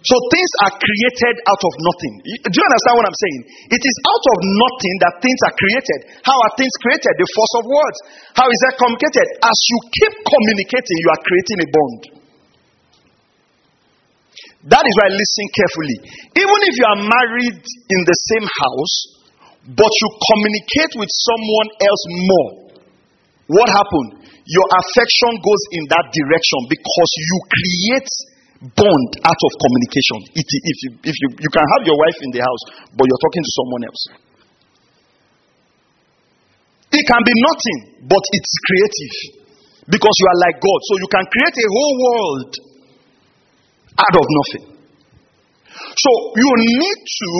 So 0.00 0.16
things 0.32 0.50
are 0.64 0.74
created 0.80 1.44
out 1.44 1.60
of 1.60 1.74
nothing. 1.76 2.14
Do 2.24 2.56
you 2.56 2.66
understand 2.72 2.94
what 2.96 3.04
I'm 3.04 3.20
saying? 3.20 3.40
It 3.68 3.82
is 3.84 3.96
out 4.08 4.24
of 4.32 4.38
nothing 4.48 4.94
that 5.04 5.14
things 5.20 5.40
are 5.44 5.54
created. 5.60 5.98
How 6.24 6.36
are 6.40 6.52
things 6.56 6.72
created? 6.80 7.12
The 7.20 7.28
force 7.36 7.54
of 7.60 7.64
words. 7.68 7.98
How 8.32 8.48
is 8.48 8.60
that 8.64 8.80
communicated? 8.80 9.26
As 9.44 9.58
you 9.68 9.78
keep 9.92 10.14
communicating, 10.24 10.96
you 11.04 11.10
are 11.12 11.20
creating 11.20 11.58
a 11.60 11.68
bond. 11.68 12.00
That 14.72 14.84
is 14.88 14.94
why 14.96 15.12
listen 15.12 15.46
carefully. 15.52 15.98
Even 16.32 16.58
if 16.64 16.74
you 16.80 16.86
are 16.88 17.00
married 17.04 17.60
in 17.60 18.00
the 18.08 18.16
same 18.32 18.48
house, 18.48 19.19
but 19.66 19.92
you 19.92 20.08
communicate 20.24 20.92
with 20.96 21.10
someone 21.12 21.68
else 21.84 22.02
more, 22.08 22.50
what 23.50 23.68
happened? 23.68 24.24
Your 24.46 24.66
affection 24.78 25.32
goes 25.44 25.62
in 25.76 25.84
that 25.92 26.06
direction 26.10 26.60
because 26.70 27.10
you 27.18 27.36
create 27.44 28.10
bond 28.60 29.10
out 29.24 29.40
of 29.40 29.52
communication. 29.56 30.18
If, 30.36 30.46
if, 30.48 30.76
you, 30.84 30.90
if 31.04 31.16
you, 31.16 31.28
you 31.44 31.50
can 31.52 31.64
have 31.76 31.82
your 31.84 31.96
wife 31.96 32.18
in 32.24 32.30
the 32.32 32.42
house, 32.44 32.62
but 32.96 33.04
you're 33.04 33.22
talking 33.24 33.44
to 33.44 33.52
someone 33.56 33.82
else. 33.88 34.02
It 36.90 37.04
can 37.06 37.22
be 37.22 37.34
nothing, 37.36 37.78
but 38.10 38.24
it's 38.34 38.52
creative 38.66 39.14
because 39.88 40.14
you 40.18 40.26
are 40.28 40.38
like 40.44 40.56
God. 40.58 40.80
So 40.90 40.92
you 40.98 41.08
can 41.08 41.24
create 41.30 41.56
a 41.56 41.68
whole 41.70 41.94
world 42.00 42.50
out 43.96 44.14
of 44.18 44.26
nothing. 44.26 44.64
So 45.70 46.10
you 46.36 46.50
need 46.58 46.98
to 47.00 47.30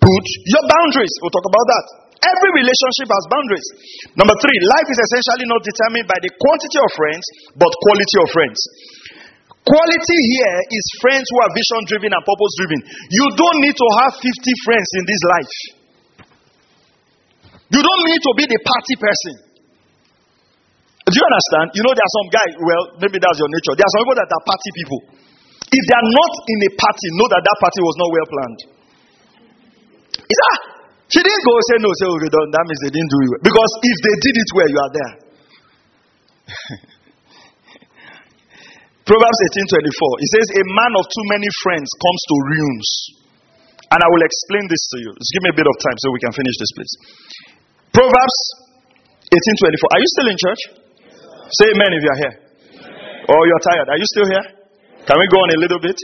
put 0.00 0.24
your 0.48 0.64
boundaries. 0.64 1.12
We'll 1.20 1.32
talk 1.32 1.46
about 1.46 1.66
that. 1.70 1.86
Every 2.20 2.50
relationship 2.60 3.08
has 3.08 3.24
boundaries. 3.32 3.68
Number 4.12 4.36
three, 4.36 4.58
life 4.68 4.88
is 4.92 5.00
essentially 5.00 5.48
not 5.48 5.64
determined 5.64 6.04
by 6.04 6.18
the 6.20 6.28
quantity 6.36 6.78
of 6.84 6.90
friends, 6.92 7.24
but 7.56 7.70
quality 7.80 8.16
of 8.20 8.28
friends. 8.28 8.58
Quality 9.64 10.18
here 10.36 10.56
is 10.72 10.84
friends 11.00 11.24
who 11.32 11.38
are 11.40 11.50
vision 11.52 11.80
driven 11.88 12.10
and 12.12 12.22
purpose 12.24 12.52
driven. 12.60 12.80
You 13.12 13.26
don't 13.36 13.58
need 13.64 13.76
to 13.76 13.88
have 14.04 14.12
50 14.20 14.24
friends 14.68 14.88
in 15.00 15.04
this 15.08 15.22
life. 15.32 15.56
You 17.70 17.80
don't 17.80 18.04
need 18.04 18.20
to 18.20 18.32
be 18.36 18.44
the 18.50 18.60
party 18.66 18.94
person. 19.00 19.34
Do 21.08 21.14
you 21.16 21.24
understand? 21.24 21.66
You 21.72 21.82
know, 21.86 21.94
there 21.96 22.04
are 22.04 22.16
some 22.20 22.28
guys, 22.28 22.52
well, 22.60 22.84
maybe 23.00 23.16
that's 23.16 23.38
your 23.40 23.48
nature. 23.48 23.74
There 23.78 23.86
are 23.86 23.94
some 23.96 24.02
people 24.04 24.18
that 24.20 24.28
are 24.28 24.44
party 24.44 24.70
people. 24.76 25.00
If 25.70 25.82
they 25.86 25.96
are 25.96 26.08
not 26.10 26.32
in 26.50 26.58
a 26.66 26.70
party, 26.76 27.06
know 27.16 27.28
that 27.30 27.42
that 27.46 27.56
party 27.62 27.80
was 27.80 27.96
not 27.96 28.08
well 28.10 28.28
planned. 28.28 28.60
Is 30.30 30.38
that? 30.38 30.58
She 31.10 31.18
didn't 31.26 31.42
go 31.42 31.52
say 31.66 31.82
no, 31.82 31.90
say, 31.98 32.06
oh, 32.06 32.22
that 32.22 32.64
means 32.70 32.80
they 32.86 32.94
didn't 32.94 33.10
do 33.10 33.18
it. 33.34 33.42
Because 33.42 33.70
if 33.82 33.96
they 33.98 34.16
did 34.22 34.34
it 34.38 34.50
well, 34.54 34.70
you 34.70 34.78
are 34.78 34.92
there. 34.94 35.14
Proverbs 39.10 39.38
18:24. 39.58 40.22
It 40.22 40.30
says, 40.38 40.46
A 40.54 40.62
man 40.70 40.92
of 41.02 41.04
too 41.10 41.26
many 41.34 41.50
friends 41.66 41.90
comes 41.98 42.22
to 42.30 42.34
ruins. 42.46 42.88
And 43.90 43.98
I 43.98 44.06
will 44.06 44.22
explain 44.22 44.70
this 44.70 44.82
to 44.94 44.96
you. 45.02 45.10
Just 45.18 45.34
give 45.34 45.42
me 45.42 45.50
a 45.50 45.58
bit 45.58 45.66
of 45.66 45.74
time 45.82 45.98
so 45.98 46.14
we 46.14 46.22
can 46.22 46.30
finish 46.30 46.54
this, 46.62 46.70
please. 46.78 46.94
Proverbs 47.90 48.38
18:24. 49.34 49.82
Are 49.82 49.98
you 49.98 50.08
still 50.14 50.28
in 50.30 50.38
church? 50.38 50.62
Say 51.58 51.74
amen 51.74 51.90
if 51.98 52.00
you 52.06 52.10
are 52.14 52.20
here. 52.22 52.34
Or 53.34 53.34
oh, 53.34 53.42
you're 53.50 53.64
tired. 53.66 53.90
Are 53.90 53.98
you 53.98 54.06
still 54.14 54.30
here? 54.30 54.46
Can 55.10 55.16
we 55.18 55.26
go 55.26 55.42
on 55.42 55.50
a 55.54 55.58
little 55.58 55.82
bit? 55.82 55.98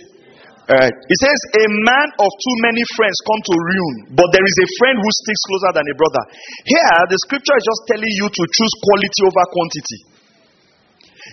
Alright. 0.67 0.99
It 0.99 1.19
says, 1.23 1.39
A 1.63 1.65
man 1.87 2.09
of 2.19 2.27
too 2.27 2.57
many 2.67 2.83
friends 2.99 3.15
come 3.23 3.39
to 3.39 3.55
ruin, 3.55 3.97
but 4.19 4.27
there 4.35 4.43
is 4.43 4.57
a 4.59 4.69
friend 4.83 4.99
who 4.99 5.11
sticks 5.23 5.43
closer 5.47 5.71
than 5.79 5.87
a 5.87 5.95
brother. 5.95 6.23
Here, 6.67 6.99
the 7.07 7.19
scripture 7.23 7.55
is 7.55 7.67
just 7.71 7.83
telling 7.87 8.11
you 8.11 8.27
to 8.27 8.43
choose 8.51 8.75
quality 8.83 9.21
over 9.31 9.45
quantity. 9.55 10.01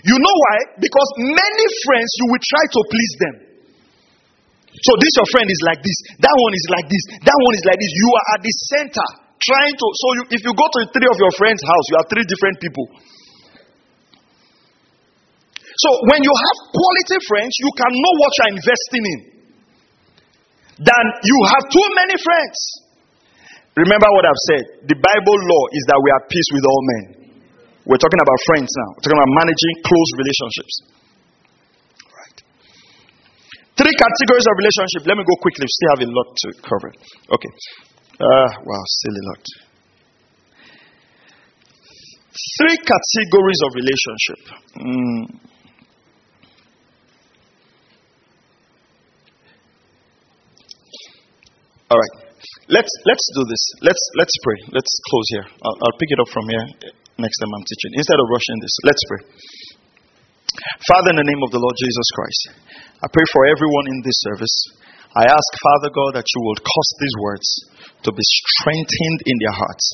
You 0.06 0.18
know 0.22 0.36
why? 0.38 0.58
Because 0.78 1.10
many 1.18 1.66
friends, 1.82 2.10
you 2.22 2.26
will 2.30 2.44
try 2.46 2.64
to 2.78 2.80
please 2.94 3.14
them. 3.26 3.36
So, 4.74 4.92
this 5.02 5.14
your 5.18 5.30
friend 5.34 5.50
is 5.50 5.62
like 5.66 5.82
this, 5.82 5.98
that 6.22 6.34
one 6.34 6.54
is 6.54 6.68
like 6.70 6.88
this, 6.90 7.04
that 7.26 7.38
one 7.38 7.54
is 7.58 7.66
like 7.66 7.78
this. 7.82 7.94
You 7.94 8.10
are 8.14 8.28
at 8.38 8.42
the 8.42 8.54
center 8.74 9.08
trying 9.42 9.74
to. 9.74 9.86
So, 9.98 10.08
you, 10.18 10.24
if 10.34 10.42
you 10.46 10.54
go 10.54 10.66
to 10.66 10.80
three 10.94 11.10
of 11.10 11.18
your 11.18 11.34
friends' 11.42 11.62
house, 11.66 11.86
you 11.90 11.96
have 11.98 12.10
three 12.10 12.26
different 12.26 12.58
people. 12.62 12.86
So 15.78 15.90
when 16.14 16.22
you 16.22 16.34
have 16.34 16.58
quality 16.70 17.18
friends, 17.26 17.54
you 17.58 17.72
can 17.74 17.92
know 17.92 18.14
what 18.22 18.32
you're 18.38 18.54
investing 18.58 19.04
in. 19.04 19.20
Than 20.84 21.06
you 21.22 21.38
have 21.54 21.64
too 21.70 21.88
many 21.98 22.18
friends. 22.18 22.58
Remember 23.78 24.10
what 24.14 24.26
I've 24.26 24.44
said. 24.54 24.64
The 24.86 24.98
Bible 24.98 25.38
law 25.50 25.64
is 25.74 25.84
that 25.90 25.98
we 25.98 26.10
are 26.14 26.24
peace 26.30 26.50
with 26.54 26.66
all 26.66 26.82
men. 26.98 27.04
We're 27.90 28.02
talking 28.02 28.22
about 28.22 28.40
friends 28.46 28.70
now. 28.70 28.90
We're 28.96 29.06
talking 29.10 29.20
about 29.22 29.34
managing 29.34 29.74
close 29.82 30.10
relationships. 30.18 30.74
Right. 32.10 32.38
Three 33.82 33.96
categories 33.98 34.46
of 34.46 34.54
relationship. 34.62 35.02
Let 35.10 35.18
me 35.18 35.26
go 35.26 35.36
quickly. 35.42 35.66
We 35.66 35.74
still 35.74 35.92
have 35.98 36.04
a 36.06 36.10
lot 36.10 36.30
to 36.32 36.48
cover. 36.62 36.90
Okay. 37.34 37.54
Uh, 38.22 38.50
wow, 38.62 38.84
still 39.02 39.16
a 39.18 39.24
lot. 39.34 39.44
Three 42.62 42.78
categories 42.78 43.60
of 43.66 43.70
relationship. 43.74 44.42
Mm. 44.80 45.24
All 51.94 52.02
right. 52.02 52.16
Let's 52.74 52.90
let's 53.06 53.26
do 53.38 53.46
this. 53.46 53.64
Let's 53.86 54.04
let's 54.18 54.34
pray. 54.42 54.60
Let's 54.74 54.90
close 55.14 55.28
here. 55.30 55.46
I'll, 55.62 55.78
I'll 55.78 55.98
pick 56.02 56.10
it 56.10 56.18
up 56.18 56.26
from 56.34 56.50
here 56.50 56.66
next 57.22 57.38
time 57.38 57.54
I'm 57.54 57.62
teaching. 57.70 57.94
Instead 57.94 58.18
of 58.18 58.26
rushing 58.34 58.58
this, 58.66 58.74
let's 58.82 59.04
pray. 59.06 59.22
Father, 60.90 61.14
in 61.14 61.22
the 61.22 61.30
name 61.30 61.42
of 61.46 61.54
the 61.54 61.62
Lord 61.62 61.78
Jesus 61.78 62.08
Christ, 62.18 62.42
I 62.98 63.08
pray 63.14 63.26
for 63.30 63.46
everyone 63.46 63.86
in 63.94 64.02
this 64.02 64.18
service. 64.26 64.56
I 65.14 65.30
ask, 65.30 65.50
Father 65.62 65.94
God, 65.94 66.18
that 66.18 66.26
you 66.26 66.42
will 66.42 66.58
cause 66.66 66.90
these 66.98 67.18
words 67.22 67.48
to 68.02 68.10
be 68.10 68.26
strengthened 68.26 69.20
in 69.30 69.38
their 69.38 69.54
hearts 69.54 69.86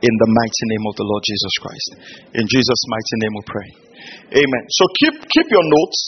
in 0.00 0.14
the 0.24 0.28
mighty 0.32 0.64
name 0.72 0.84
of 0.88 0.96
the 0.96 1.04
Lord 1.04 1.20
Jesus 1.28 1.54
Christ. 1.60 1.88
In 2.32 2.48
Jesus' 2.48 2.82
mighty 2.88 3.16
name 3.28 3.34
we 3.36 3.44
pray. 3.44 3.68
Amen. 4.40 4.64
So 4.72 4.88
keep 5.04 5.20
keep 5.20 5.52
your 5.52 5.66
notes. 5.68 5.98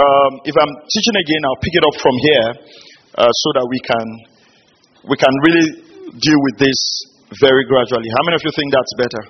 Um, 0.00 0.32
if 0.48 0.56
I'm 0.56 0.72
teaching 0.88 1.16
again, 1.20 1.44
I'll 1.44 1.60
pick 1.60 1.76
it 1.76 1.84
up 1.84 1.96
from 2.00 2.16
here 2.16 2.48
uh, 3.20 3.28
so 3.28 3.48
that 3.60 3.66
we 3.68 3.80
can 3.84 4.35
we 5.08 5.16
can 5.16 5.34
really 5.46 5.66
deal 6.18 6.40
with 6.50 6.56
this 6.58 6.78
very 7.38 7.64
gradually. 7.66 8.10
How 8.10 8.22
many 8.26 8.36
of 8.36 8.42
you 8.42 8.52
think 8.54 8.68
that's 8.74 8.94
better? 8.98 9.22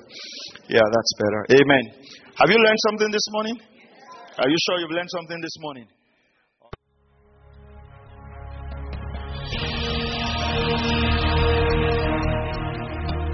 Yeah, 0.68 0.84
that's 0.84 1.12
better. 1.20 1.40
Amen. 1.60 1.84
Have 2.36 2.48
you 2.48 2.58
learned 2.60 2.80
something 2.88 3.10
this 3.12 3.26
morning? 3.32 3.56
Are 4.40 4.48
you 4.48 4.58
sure 4.68 4.80
you've 4.80 4.92
learned 4.92 5.08
something 5.12 5.40
this 5.40 5.56
morning? 5.60 5.86